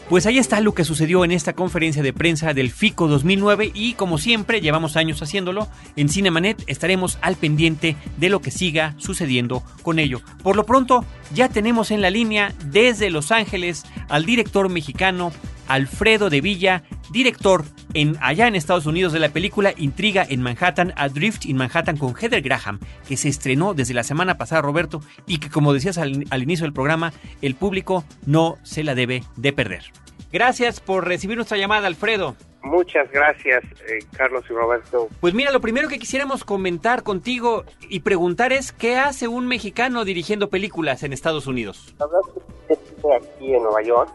Pues 0.09 0.25
ahí 0.25 0.39
está 0.39 0.59
lo 0.59 0.73
que 0.73 0.85
sucedió 0.85 1.23
en 1.23 1.29
esta 1.29 1.53
conferencia 1.53 2.01
de 2.01 2.13
prensa 2.13 2.55
del 2.55 2.71
FICO 2.71 3.07
2009 3.07 3.69
y 3.75 3.93
como 3.93 4.17
siempre 4.17 4.59
llevamos 4.59 4.95
años 4.95 5.21
haciéndolo, 5.21 5.67
en 5.95 6.09
Cinemanet 6.09 6.63
estaremos 6.65 7.19
al 7.21 7.35
pendiente 7.35 7.95
de 8.17 8.29
lo 8.29 8.41
que 8.41 8.49
siga 8.49 8.95
sucediendo 8.97 9.61
con 9.83 9.99
ello. 9.99 10.21
Por 10.41 10.55
lo 10.55 10.65
pronto 10.65 11.05
ya 11.31 11.47
tenemos 11.47 11.91
en 11.91 12.01
la 12.01 12.09
línea 12.09 12.55
desde 12.71 13.11
Los 13.11 13.31
Ángeles 13.31 13.83
al 14.07 14.25
director 14.25 14.67
mexicano 14.67 15.31
Alfredo 15.69 16.29
de 16.29 16.41
Villa, 16.41 16.83
director 17.11 17.63
en 17.93 18.17
allá 18.21 18.47
en 18.47 18.55
Estados 18.55 18.85
Unidos 18.85 19.13
de 19.13 19.19
la 19.19 19.29
película 19.29 19.73
Intriga 19.77 20.25
en 20.27 20.41
Manhattan, 20.41 20.93
Adrift 20.97 21.45
in 21.45 21.55
Manhattan 21.55 21.95
con 21.95 22.13
Heather 22.15 22.41
Graham, 22.41 22.79
que 23.07 23.15
se 23.15 23.29
estrenó 23.29 23.73
desde 23.73 23.93
la 23.93 24.03
semana 24.03 24.37
pasada, 24.37 24.61
Roberto, 24.61 25.01
y 25.25 25.39
que 25.39 25.49
como 25.49 25.73
decías 25.73 25.97
al, 25.97 26.25
al 26.29 26.43
inicio 26.43 26.65
del 26.65 26.73
programa, 26.73 27.13
el 27.41 27.55
público 27.55 28.03
no 28.25 28.57
se 28.63 28.83
la 28.83 28.95
debe 28.95 29.23
de 29.37 29.53
perder. 29.53 29.83
Gracias 30.31 30.79
por 30.79 31.07
recibir 31.07 31.37
nuestra 31.37 31.57
llamada, 31.57 31.87
Alfredo. 31.87 32.35
Muchas 32.61 33.09
gracias, 33.11 33.63
eh, 33.87 33.99
Carlos 34.15 34.43
y 34.49 34.53
Roberto. 34.53 35.07
Pues 35.21 35.33
mira, 35.33 35.51
lo 35.51 35.61
primero 35.61 35.87
que 35.87 35.97
quisiéramos 35.97 36.43
comentar 36.43 37.03
contigo 37.03 37.63
y 37.89 38.01
preguntar 38.01 38.51
es 38.51 38.71
qué 38.71 38.97
hace 38.97 39.27
un 39.27 39.47
mexicano 39.47 40.03
dirigiendo 40.03 40.49
películas 40.49 41.03
en 41.03 41.13
Estados 41.13 41.47
Unidos. 41.47 41.95
La 41.97 42.05
verdad 42.05 42.21
es 42.67 42.77
que 42.77 43.15
aquí 43.15 43.55
en 43.55 43.63
Nueva 43.63 43.81
York, 43.81 44.11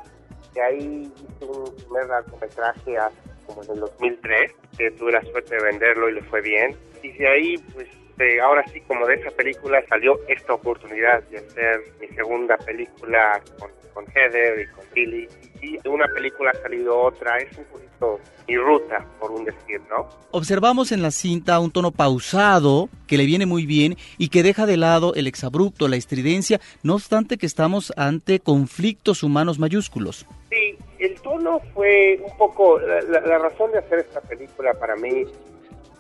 que 0.55 0.63
ahí 0.63 1.13
hice 1.13 1.45
un 1.45 1.77
primer 1.77 2.07
largometraje 2.07 2.97
como 3.47 3.63
en 3.65 3.71
el 3.73 3.81
2003, 3.81 4.53
que 4.79 4.91
tuve 4.93 5.13
la 5.13 5.23
suerte 5.23 5.57
de 5.57 5.63
venderlo 5.63 6.09
y 6.09 6.15
le 6.15 6.23
fue 6.23 6.41
bien. 6.41 6.77
Y 7.03 7.13
de 7.13 7.29
ahí, 7.29 7.59
pues 7.75 7.89
de 8.17 8.41
ahora 8.41 8.65
sí, 8.69 8.81
como 8.83 9.07
de 9.07 9.15
esa 9.17 9.31
película 9.33 9.85
salió 9.89 10.19
esta 10.29 10.55
oportunidad 10.55 11.23
de 11.25 11.39
hacer 11.39 11.81
mi 12.01 12.09
segunda 12.09 12.57
película 12.59 13.43
con, 13.59 13.71
con 13.93 14.07
Heather 14.15 14.61
y 14.61 14.67
con 14.73 14.85
Billy. 14.95 15.29
Y 15.65 15.79
de 15.79 15.89
una 15.89 16.07
película 16.09 16.51
ha 16.51 16.61
salido 16.61 16.99
otra, 17.01 17.39
es 17.39 17.57
un 17.57 17.65
poquito 17.65 18.21
mi 18.47 18.57
ruta, 18.57 19.03
por 19.19 19.31
un 19.31 19.45
decir, 19.45 19.81
¿no? 19.89 20.07
Observamos 20.31 20.93
en 20.93 21.01
la 21.01 21.11
cinta 21.11 21.59
un 21.59 21.71
tono 21.71 21.91
pausado 21.91 22.91
que 23.07 23.17
le 23.17 23.25
viene 23.25 23.47
muy 23.47 23.65
bien 23.65 23.97
y 24.19 24.29
que 24.29 24.43
deja 24.43 24.67
de 24.67 24.77
lado 24.77 25.15
el 25.15 25.27
exabrupto, 25.27 25.89
la 25.89 25.97
estridencia, 25.97 26.61
no 26.83 26.97
obstante 26.97 27.39
que 27.39 27.47
estamos 27.47 27.95
ante 27.97 28.41
conflictos 28.41 29.23
humanos 29.23 29.59
mayúsculos. 29.59 30.27
Sí, 30.51 30.77
el 30.99 31.19
tono 31.23 31.61
fue 31.73 32.21
un 32.23 32.37
poco, 32.37 32.79
la, 32.79 33.01
la, 33.01 33.21
la 33.23 33.39
razón 33.39 33.73
de 33.73 33.79
hacer 33.79 34.01
esta 34.01 34.21
película 34.21 34.75
para 34.75 34.97
mí 34.97 35.25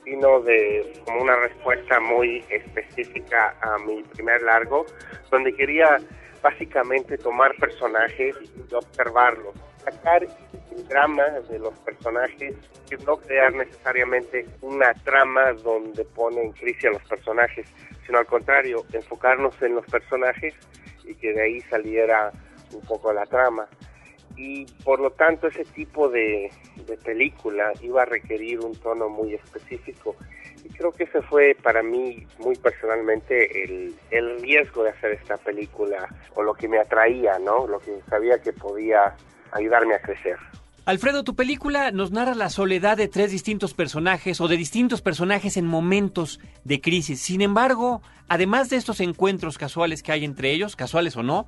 vino 0.04 0.40
de 0.40 0.92
como 1.06 1.22
una 1.22 1.36
respuesta 1.36 1.98
muy 2.00 2.44
específica 2.50 3.56
a 3.62 3.78
mi 3.78 4.02
primer 4.02 4.42
largo, 4.42 4.84
donde 5.30 5.54
quería 5.54 5.98
básicamente 6.44 7.16
tomar 7.16 7.56
personajes 7.56 8.36
y 8.54 8.74
observarlos, 8.74 9.54
sacar 9.82 10.22
el 10.22 10.88
drama 10.88 11.24
de 11.48 11.58
los 11.58 11.72
personajes 11.78 12.54
y 12.90 13.04
no 13.04 13.16
crear 13.16 13.54
necesariamente 13.54 14.46
una 14.60 14.92
trama 14.92 15.54
donde 15.54 16.04
pone 16.04 16.42
en 16.42 16.52
crisis 16.52 16.84
a 16.84 16.90
los 16.90 17.02
personajes, 17.04 17.66
sino 18.04 18.18
al 18.18 18.26
contrario, 18.26 18.84
enfocarnos 18.92 19.60
en 19.62 19.76
los 19.76 19.86
personajes 19.86 20.52
y 21.04 21.14
que 21.14 21.32
de 21.32 21.42
ahí 21.44 21.60
saliera 21.62 22.30
un 22.74 22.82
poco 22.82 23.10
la 23.14 23.24
trama. 23.24 23.66
Y 24.36 24.66
por 24.84 25.00
lo 25.00 25.12
tanto 25.12 25.46
ese 25.46 25.64
tipo 25.64 26.10
de, 26.10 26.50
de, 26.86 26.96
película 26.98 27.72
iba 27.80 28.02
a 28.02 28.04
requerir 28.04 28.60
un 28.60 28.76
tono 28.76 29.08
muy 29.08 29.32
específico 29.32 30.14
creo 30.70 30.92
que 30.92 31.04
ese 31.04 31.22
fue 31.22 31.56
para 31.62 31.82
mí 31.82 32.26
muy 32.38 32.56
personalmente 32.56 33.64
el, 33.64 33.94
el 34.10 34.40
riesgo 34.40 34.82
de 34.84 34.90
hacer 34.90 35.12
esta 35.12 35.36
película 35.36 36.08
o 36.34 36.42
lo 36.42 36.54
que 36.54 36.68
me 36.68 36.78
atraía, 36.78 37.38
¿no? 37.38 37.66
Lo 37.66 37.78
que 37.80 38.00
sabía 38.08 38.40
que 38.40 38.52
podía 38.52 39.14
ayudarme 39.52 39.94
a 39.94 40.00
crecer. 40.00 40.38
Alfredo, 40.86 41.24
tu 41.24 41.34
película 41.34 41.92
nos 41.92 42.10
narra 42.10 42.34
la 42.34 42.50
soledad 42.50 42.98
de 42.98 43.08
tres 43.08 43.30
distintos 43.30 43.72
personajes 43.72 44.38
o 44.42 44.48
de 44.48 44.58
distintos 44.58 45.00
personajes 45.00 45.56
en 45.56 45.66
momentos 45.66 46.40
de 46.64 46.82
crisis. 46.82 47.22
Sin 47.22 47.40
embargo, 47.40 48.02
además 48.28 48.68
de 48.68 48.76
estos 48.76 49.00
encuentros 49.00 49.56
casuales 49.56 50.02
que 50.02 50.12
hay 50.12 50.26
entre 50.26 50.50
ellos, 50.50 50.76
casuales 50.76 51.16
o 51.16 51.22
no, 51.22 51.46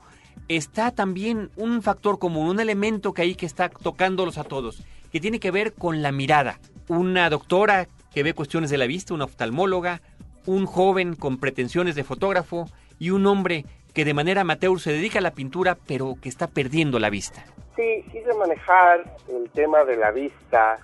está 0.49 0.91
también 0.91 1.51
un 1.57 1.83
factor 1.83 2.19
común, 2.19 2.49
un 2.49 2.61
elemento 2.61 3.12
que 3.12 3.23
ahí 3.23 3.35
que 3.35 3.45
está 3.45 3.69
tocándolos 3.69 4.39
a 4.39 4.45
todos, 4.45 4.83
que 5.12 5.21
tiene 5.21 5.39
que 5.39 5.51
ver 5.51 5.75
con 5.75 6.01
la 6.01 6.12
mirada. 6.12 6.59
Una 6.89 7.29
doctora 7.29 7.89
que 8.17 8.23
ve 8.23 8.33
cuestiones 8.33 8.71
de 8.71 8.79
la 8.79 8.87
vista, 8.87 9.12
una 9.12 9.27
oftalmóloga, 9.27 10.01
un 10.47 10.64
joven 10.64 11.17
con 11.17 11.37
pretensiones 11.37 11.95
de 11.97 12.03
fotógrafo 12.03 12.64
y 12.99 13.11
un 13.11 13.27
hombre 13.27 13.67
que 13.93 14.07
de 14.07 14.14
manera 14.14 14.41
amateur 14.41 14.81
se 14.81 14.91
dedica 14.91 15.19
a 15.19 15.21
la 15.21 15.33
pintura 15.33 15.77
pero 15.87 16.14
que 16.23 16.31
está 16.31 16.47
perdiendo 16.47 16.99
la 16.99 17.11
vista. 17.11 17.45
Sí, 17.77 18.07
quise 18.11 18.33
manejar 18.33 19.19
el 19.29 19.51
tema 19.51 19.85
de 19.85 19.99
la 19.99 20.12
vista 20.12 20.79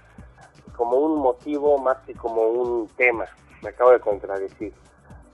como 0.77 0.99
un 0.99 1.23
motivo 1.23 1.79
más 1.79 1.97
que 2.07 2.13
como 2.13 2.43
un 2.43 2.87
tema. 2.99 3.25
Me 3.63 3.71
acabo 3.71 3.93
de 3.93 4.01
contradecir. 4.01 4.75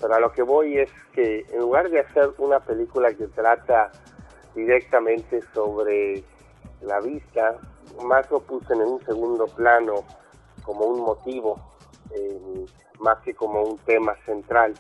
Pero 0.01 0.15
a 0.15 0.21
lo 0.21 0.31
que 0.31 0.43
voy 0.43 0.79
es 0.79 0.93
que 1.15 1.45
en 1.53 1.59
lugar 1.59 1.91
de 1.91 1.99
hacer 1.99 2.31
una 2.39 2.61
película 2.61 3.13
que 3.13 3.27
trata 3.27 3.91
directamente 4.55 5.41
sobre 5.53 6.23
la 6.81 7.01
vista, 7.01 7.57
más 8.05 8.31
lo 8.31 8.39
puse 8.39 8.73
en 8.73 8.83
un 8.83 9.05
segundo 9.05 9.47
plano 9.47 10.05
como 10.63 10.85
un 10.85 11.01
motivo, 11.01 11.59
eh, 12.15 12.67
más 13.01 13.19
que 13.23 13.35
como 13.35 13.63
un 13.63 13.79
tema 13.79 14.15
central. 14.25 14.75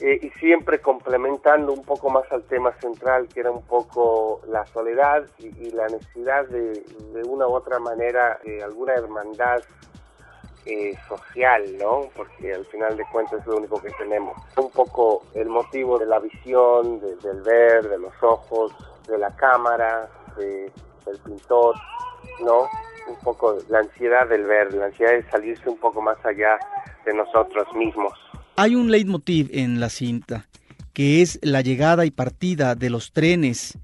Eh, 0.00 0.18
y 0.22 0.30
siempre 0.38 0.80
complementando 0.80 1.74
un 1.74 1.84
poco 1.84 2.08
más 2.08 2.24
al 2.32 2.42
tema 2.44 2.72
central, 2.80 3.28
que 3.28 3.40
era 3.40 3.50
un 3.50 3.62
poco 3.62 4.40
la 4.48 4.64
soledad 4.66 5.26
y, 5.38 5.70
la 5.72 5.88
necesidad 5.88 6.46
de, 6.46 6.82
de, 7.12 7.22
una 7.28 7.46
u 7.46 7.52
otra 7.52 7.78
manera, 7.78 8.38
eh, 8.44 8.62
alguna 8.62 8.94
hermandad 8.94 9.60
eh, 10.64 10.94
social, 11.06 11.76
¿no? 11.78 12.08
Porque 12.16 12.54
al 12.54 12.64
final 12.66 12.96
de 12.96 13.04
cuentas 13.12 13.40
es 13.40 13.46
lo 13.46 13.58
único 13.58 13.80
que 13.80 13.90
tenemos. 13.90 14.36
Un 14.56 14.70
poco 14.70 15.22
el 15.34 15.50
motivo 15.50 15.98
de 15.98 16.06
la 16.06 16.18
visión, 16.18 16.98
de, 17.00 17.16
del 17.16 17.42
ver, 17.42 17.86
de 17.86 17.98
los 17.98 18.12
ojos, 18.22 18.72
de 19.06 19.18
la 19.18 19.34
cámara, 19.36 20.08
de, 20.38 20.72
del 21.04 21.18
pintor, 21.18 21.74
¿no? 22.42 22.68
Un 23.10 23.24
poco 23.24 23.58
la 23.68 23.80
ansiedad 23.80 24.28
del 24.28 24.44
ver, 24.44 24.72
la 24.74 24.86
ansiedad 24.86 25.12
de 25.12 25.28
salirse 25.30 25.68
un 25.68 25.78
poco 25.78 26.00
más 26.00 26.16
allá 26.24 26.58
de 27.04 27.12
nosotros 27.14 27.66
mismos. 27.74 28.12
Hay 28.56 28.74
un 28.74 28.90
leitmotiv 28.90 29.50
en 29.52 29.80
la 29.80 29.88
cinta, 29.88 30.46
que 30.92 31.22
es 31.22 31.38
la 31.42 31.60
llegada 31.60 32.04
y 32.06 32.10
partida 32.10 32.74
de 32.74 32.90
los 32.90 33.12
trenes 33.12 33.78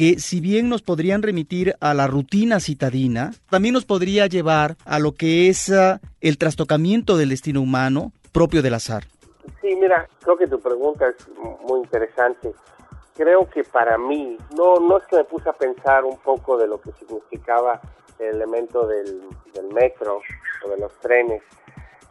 que 0.00 0.18
si 0.18 0.40
bien 0.40 0.70
nos 0.70 0.80
podrían 0.80 1.22
remitir 1.22 1.74
a 1.78 1.92
la 1.92 2.06
rutina 2.06 2.58
citadina, 2.60 3.32
también 3.50 3.74
nos 3.74 3.84
podría 3.84 4.26
llevar 4.28 4.76
a 4.86 4.98
lo 4.98 5.12
que 5.12 5.50
es 5.50 5.68
uh, 5.68 5.98
el 6.22 6.38
trastocamiento 6.38 7.18
del 7.18 7.28
destino 7.28 7.60
humano 7.60 8.12
propio 8.32 8.62
del 8.62 8.72
azar. 8.72 9.04
Sí, 9.60 9.76
mira, 9.76 10.08
creo 10.22 10.38
que 10.38 10.46
tu 10.46 10.58
pregunta 10.58 11.06
es 11.06 11.28
muy 11.68 11.80
interesante. 11.80 12.54
Creo 13.14 13.50
que 13.50 13.62
para 13.64 13.98
mí, 13.98 14.38
no, 14.56 14.76
no 14.76 14.96
es 14.96 15.04
que 15.06 15.16
me 15.16 15.24
puse 15.24 15.50
a 15.50 15.52
pensar 15.52 16.04
un 16.04 16.16
poco 16.18 16.56
de 16.56 16.66
lo 16.66 16.80
que 16.80 16.92
significaba 16.92 17.80
elemento 18.20 18.86
del, 18.86 19.22
metro 19.72 20.20
o 20.64 20.68
de 20.68 20.78
los 20.78 20.92
trenes, 21.00 21.42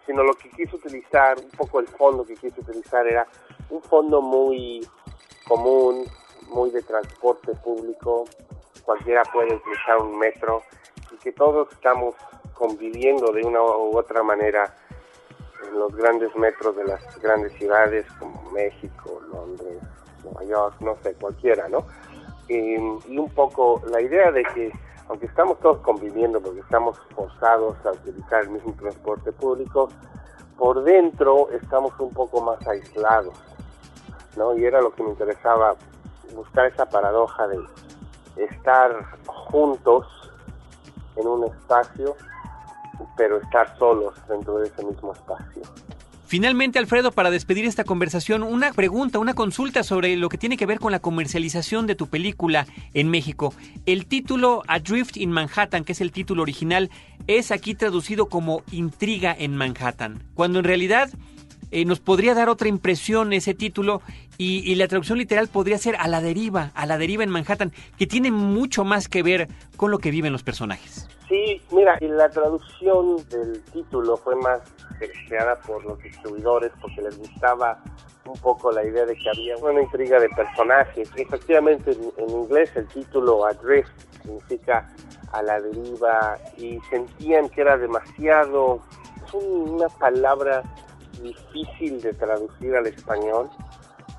sino 0.06 0.24
lo 0.24 0.34
que 0.34 0.50
quise 0.50 0.76
utilizar, 0.76 1.38
un 1.38 1.50
poco 1.52 1.80
el 1.80 1.88
fondo 1.88 2.26
que 2.26 2.36
quise 2.36 2.62
utilizar 2.62 3.06
era 3.06 3.28
un 3.70 3.82
fondo 3.82 4.22
muy 4.22 4.88
común, 5.48 6.06
muy 6.48 6.72
de 6.72 6.82
transporte 6.82 7.54
público, 7.56 8.26
cualquiera 8.84 9.24
puede 9.24 9.56
utilizar 9.56 9.98
un 9.98 10.18
metro 10.18 10.64
y 11.12 11.18
que 11.18 11.32
todos 11.32 11.72
estamos 11.74 12.16
conviviendo 12.54 13.32
de 13.32 13.46
una 13.46 13.62
u 13.62 13.98
otra 13.98 14.24
manera 14.24 14.76
en 15.68 15.80
los 15.80 15.96
grandes 15.96 16.36
metros 16.36 16.76
de 16.76 16.86
las 16.86 17.20
grandes 17.22 17.54
ciudades 17.54 18.06
como 18.20 18.52
México, 18.52 19.22
Londres, 19.32 19.78
Nueva 20.24 20.44
York, 20.44 20.76
no 20.82 20.96
sé, 21.04 21.14
cualquiera, 21.16 21.68
¿no? 21.68 21.86
Y 22.48 22.78
un 22.78 23.32
poco 23.36 23.82
la 23.88 24.02
idea 24.02 24.32
de 24.32 24.44
que 24.44 24.72
aunque 25.10 25.26
estamos 25.26 25.60
todos 25.60 25.80
conviviendo 25.80 26.40
porque 26.40 26.60
estamos 26.60 26.98
forzados 27.16 27.76
a 27.86 27.92
utilizar 27.92 28.44
el 28.44 28.52
mismo 28.52 28.74
transporte 28.74 29.32
público, 29.32 29.90
por 30.58 30.84
dentro 30.84 31.50
estamos 31.50 31.92
un 32.00 32.14
poco 32.14 32.42
más 32.42 32.66
aislados, 32.68 33.34
¿no? 34.38 34.56
Y 34.56 34.66
era 34.66 34.82
lo 34.82 34.92
que 34.92 35.04
me 35.04 35.10
interesaba 35.10 35.76
buscar 36.36 36.68
esa 36.68 36.86
paradoja 36.88 37.48
de 37.48 37.60
estar 38.38 39.20
juntos 39.26 40.06
en 41.16 41.28
un 41.28 41.46
espacio, 41.46 42.16
pero 43.18 43.38
estar 43.38 43.78
solos 43.78 44.14
dentro 44.28 44.60
de 44.60 44.68
ese 44.68 44.86
mismo 44.86 45.14
espacio. 45.14 45.64
Finalmente, 46.30 46.78
Alfredo, 46.78 47.12
para 47.12 47.32
despedir 47.32 47.66
esta 47.66 47.84
conversación, 47.84 48.44
una 48.44 48.72
pregunta, 48.72 49.18
una 49.18 49.34
consulta 49.34 49.82
sobre 49.82 50.16
lo 50.16 50.30
que 50.30 50.38
tiene 50.38 50.58
que 50.58 50.68
ver 50.68 50.78
con 50.78 50.92
la 50.92 51.00
comercialización 51.00 51.88
de 51.88 51.96
tu 51.96 52.06
película 52.06 52.68
en 52.94 53.10
México. 53.10 53.52
El 53.88 54.06
título 54.06 54.62
Adrift 54.68 55.18
in 55.18 55.32
Manhattan, 55.32 55.84
que 55.84 55.94
es 55.94 56.02
el 56.02 56.12
título 56.12 56.44
original, 56.44 56.92
es 57.26 57.50
aquí 57.50 57.74
traducido 57.74 58.28
como 58.28 58.62
Intriga 58.72 59.36
en 59.36 59.56
Manhattan, 59.56 60.22
cuando 60.36 60.60
en 60.60 60.66
realidad 60.66 61.10
eh, 61.72 61.84
nos 61.84 62.00
podría 62.00 62.36
dar 62.36 62.48
otra 62.48 62.68
impresión 62.68 63.34
ese 63.34 63.56
título 63.56 64.04
y, 64.38 64.60
y, 64.72 64.76
la 64.76 64.88
traducción 64.88 65.18
literal 65.18 65.48
podría 65.48 65.80
ser 65.80 65.96
a 65.96 66.08
la 66.08 66.22
deriva, 66.22 66.72
a 66.76 66.86
la 66.86 67.00
deriva 67.00 67.24
en 67.24 67.32
Manhattan, 67.32 67.74
que 67.98 68.06
tiene 68.06 68.30
mucho 68.30 68.84
más 68.86 69.08
que 69.08 69.24
ver 69.24 69.48
con 69.78 69.90
lo 69.90 69.98
que 69.98 70.12
viven 70.12 70.32
los 70.32 70.44
personajes. 70.44 71.08
Sí, 71.30 71.62
mira, 71.72 71.96
y 72.02 72.08
la 72.08 72.28
traducción 72.30 73.18
del 73.30 73.64
título 73.66 74.18
fue 74.18 74.36
más 74.36 74.62
creada 75.28 75.56
por 75.62 75.86
los 75.86 76.02
distribuidores 76.02 76.72
porque 76.82 77.04
les 77.04 77.18
gustaba 77.20 77.78
un 78.26 78.38
poco 78.40 78.72
la 78.72 78.84
idea 78.84 79.06
de 79.06 79.16
que 79.16 79.30
había 79.30 79.56
una 79.58 79.82
intriga 79.84 80.20
de 80.20 80.28
personajes. 80.30 81.10
Efectivamente, 81.16 81.92
en, 81.92 82.12
en 82.18 82.30
inglés 82.32 82.72
el 82.76 82.88
título 82.88 83.46
Adrift 83.46 83.92
significa 84.24 84.92
a 85.32 85.44
la 85.44 85.62
deriva 85.62 86.38
y 86.58 86.80
sentían 86.90 87.48
que 87.50 87.62
era 87.62 87.78
demasiado, 87.78 88.82
es 89.24 89.34
una 89.36 89.88
palabra 89.88 90.64
difícil 91.22 92.02
de 92.02 92.14
traducir 92.14 92.76
al 92.76 92.88
español 92.88 93.50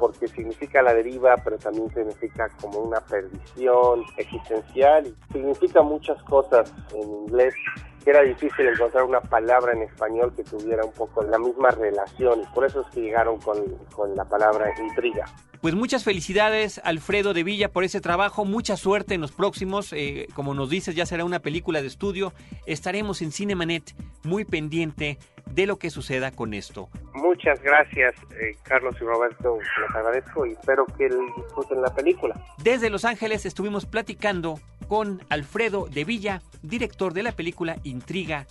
porque 0.01 0.27
significa 0.27 0.83
la 0.83 0.95
deriva, 0.95 1.37
pero 1.45 1.59
también 1.59 1.89
significa 1.91 2.49
como 2.61 2.81
una 2.81 3.01
perdición 3.01 4.03
existencial 4.17 5.07
y 5.07 5.33
significa 5.33 5.83
muchas 5.83 6.21
cosas 6.25 6.73
en 6.95 7.03
inglés 7.03 7.55
que 8.03 8.11
era 8.11 8.23
difícil 8.23 8.67
encontrar 8.67 9.05
una 9.05 9.21
palabra 9.21 9.73
en 9.73 9.83
español 9.83 10.33
que 10.35 10.43
tuviera 10.45 10.85
un 10.85 10.93
poco 10.93 11.23
la 11.23 11.39
misma 11.39 11.71
relación 11.71 12.43
y 12.43 12.55
por 12.55 12.65
eso 12.65 12.81
es 12.81 12.87
que 12.95 13.01
llegaron 13.01 13.39
con, 13.41 13.59
con 13.95 14.15
la 14.17 14.25
palabra 14.25 14.73
intriga. 14.81 15.27
Pues 15.61 15.75
muchas 15.75 16.05
felicidades 16.05 16.81
Alfredo 16.85 17.35
de 17.35 17.43
Villa 17.43 17.69
por 17.69 17.85
ese 17.85 18.01
trabajo, 18.01 18.47
mucha 18.47 18.79
suerte 18.79 19.15
en 19.15 19.21
los 19.21 19.33
próximos, 19.33 19.93
eh, 19.93 20.27
como 20.35 20.55
nos 20.55 20.71
dices 20.71 20.95
ya 20.95 21.05
será 21.05 21.27
una 21.27 21.41
película 21.41 21.83
de 21.83 21.87
estudio, 21.87 22.33
estaremos 22.65 23.21
en 23.21 23.31
Cinemanet 23.31 23.95
muy 24.25 24.47
pendiente 24.47 25.19
de 25.51 25.67
lo 25.67 25.79
que 25.79 25.91
suceda 25.91 26.31
con 26.31 26.55
esto. 26.55 26.89
Muchas 27.13 27.63
gracias 27.63 28.15
eh, 28.41 28.57
Carlos 28.63 28.97
y 29.03 29.05
Roberto, 29.05 29.59
les 29.59 29.97
agradezco 29.97 30.47
y 30.47 30.53
espero 30.53 30.87
que 30.97 31.11
disfruten 31.11 31.83
la 31.83 31.95
película. 31.95 32.43
Desde 32.63 32.89
Los 32.89 33.05
Ángeles 33.05 33.45
estuvimos 33.45 33.85
platicando 33.85 34.59
con 34.91 35.23
Alfredo 35.29 35.87
de 35.87 36.03
Villa, 36.03 36.43
director 36.63 37.15
de 37.15 37.23
la 37.23 37.31
película 37.31 37.77
Intriga 37.85 38.49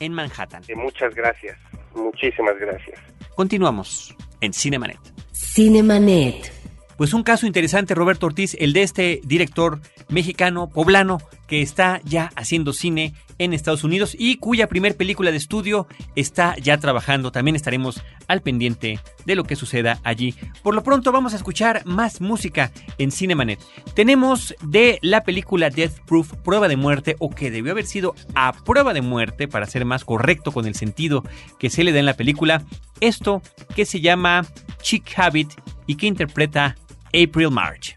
en 0.00 0.14
Manhattan. 0.14 0.62
Y 0.66 0.74
muchas 0.74 1.14
gracias, 1.14 1.58
muchísimas 1.94 2.58
gracias. 2.58 2.98
Continuamos 3.36 4.16
en 4.40 4.54
Cinemanet. 4.54 4.98
Cinemanet. 5.32 6.50
Pues 7.02 7.14
un 7.14 7.24
caso 7.24 7.46
interesante, 7.46 7.96
Roberto 7.96 8.26
Ortiz, 8.26 8.56
el 8.60 8.72
de 8.72 8.84
este 8.84 9.20
director 9.24 9.80
mexicano, 10.08 10.68
poblano, 10.68 11.18
que 11.48 11.60
está 11.60 12.00
ya 12.04 12.30
haciendo 12.36 12.72
cine 12.72 13.12
en 13.38 13.52
Estados 13.52 13.82
Unidos 13.82 14.14
y 14.16 14.36
cuya 14.36 14.68
primer 14.68 14.96
película 14.96 15.32
de 15.32 15.36
estudio 15.36 15.88
está 16.14 16.54
ya 16.58 16.78
trabajando. 16.78 17.32
También 17.32 17.56
estaremos 17.56 18.00
al 18.28 18.40
pendiente 18.40 19.00
de 19.26 19.34
lo 19.34 19.42
que 19.42 19.56
suceda 19.56 19.98
allí. 20.04 20.36
Por 20.62 20.76
lo 20.76 20.84
pronto 20.84 21.10
vamos 21.10 21.32
a 21.32 21.38
escuchar 21.38 21.84
más 21.86 22.20
música 22.20 22.70
en 22.98 23.10
Cinemanet. 23.10 23.58
Tenemos 23.94 24.54
de 24.62 25.00
la 25.02 25.24
película 25.24 25.70
Death 25.70 25.98
Proof, 26.06 26.34
Prueba 26.44 26.68
de 26.68 26.76
Muerte, 26.76 27.16
o 27.18 27.30
que 27.30 27.50
debió 27.50 27.72
haber 27.72 27.86
sido 27.86 28.14
a 28.36 28.52
prueba 28.52 28.94
de 28.94 29.02
muerte, 29.02 29.48
para 29.48 29.66
ser 29.66 29.84
más 29.84 30.04
correcto 30.04 30.52
con 30.52 30.66
el 30.66 30.76
sentido 30.76 31.24
que 31.58 31.68
se 31.68 31.82
le 31.82 31.90
da 31.90 31.98
en 31.98 32.06
la 32.06 32.14
película, 32.14 32.62
esto 33.00 33.42
que 33.74 33.86
se 33.86 34.00
llama 34.00 34.46
Chick 34.82 35.18
Habit 35.18 35.50
y 35.86 35.96
que 35.96 36.06
interpreta 36.06 36.76
April 37.14 37.50
March. 37.50 37.96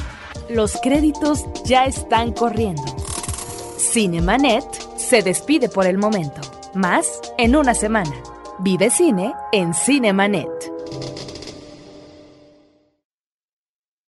Los 0.50 0.78
créditos 0.80 1.44
ya 1.64 1.84
están 1.86 2.32
corriendo. 2.32 2.84
Cinemanet 3.78 4.64
se 4.96 5.22
despide 5.22 5.68
por 5.68 5.86
el 5.86 5.98
momento. 5.98 6.40
Más 6.74 7.06
en 7.38 7.56
una 7.56 7.74
semana. 7.74 8.12
Vive 8.58 8.88
cine 8.88 9.34
en 9.52 9.74
Cinemanet. 9.74 10.73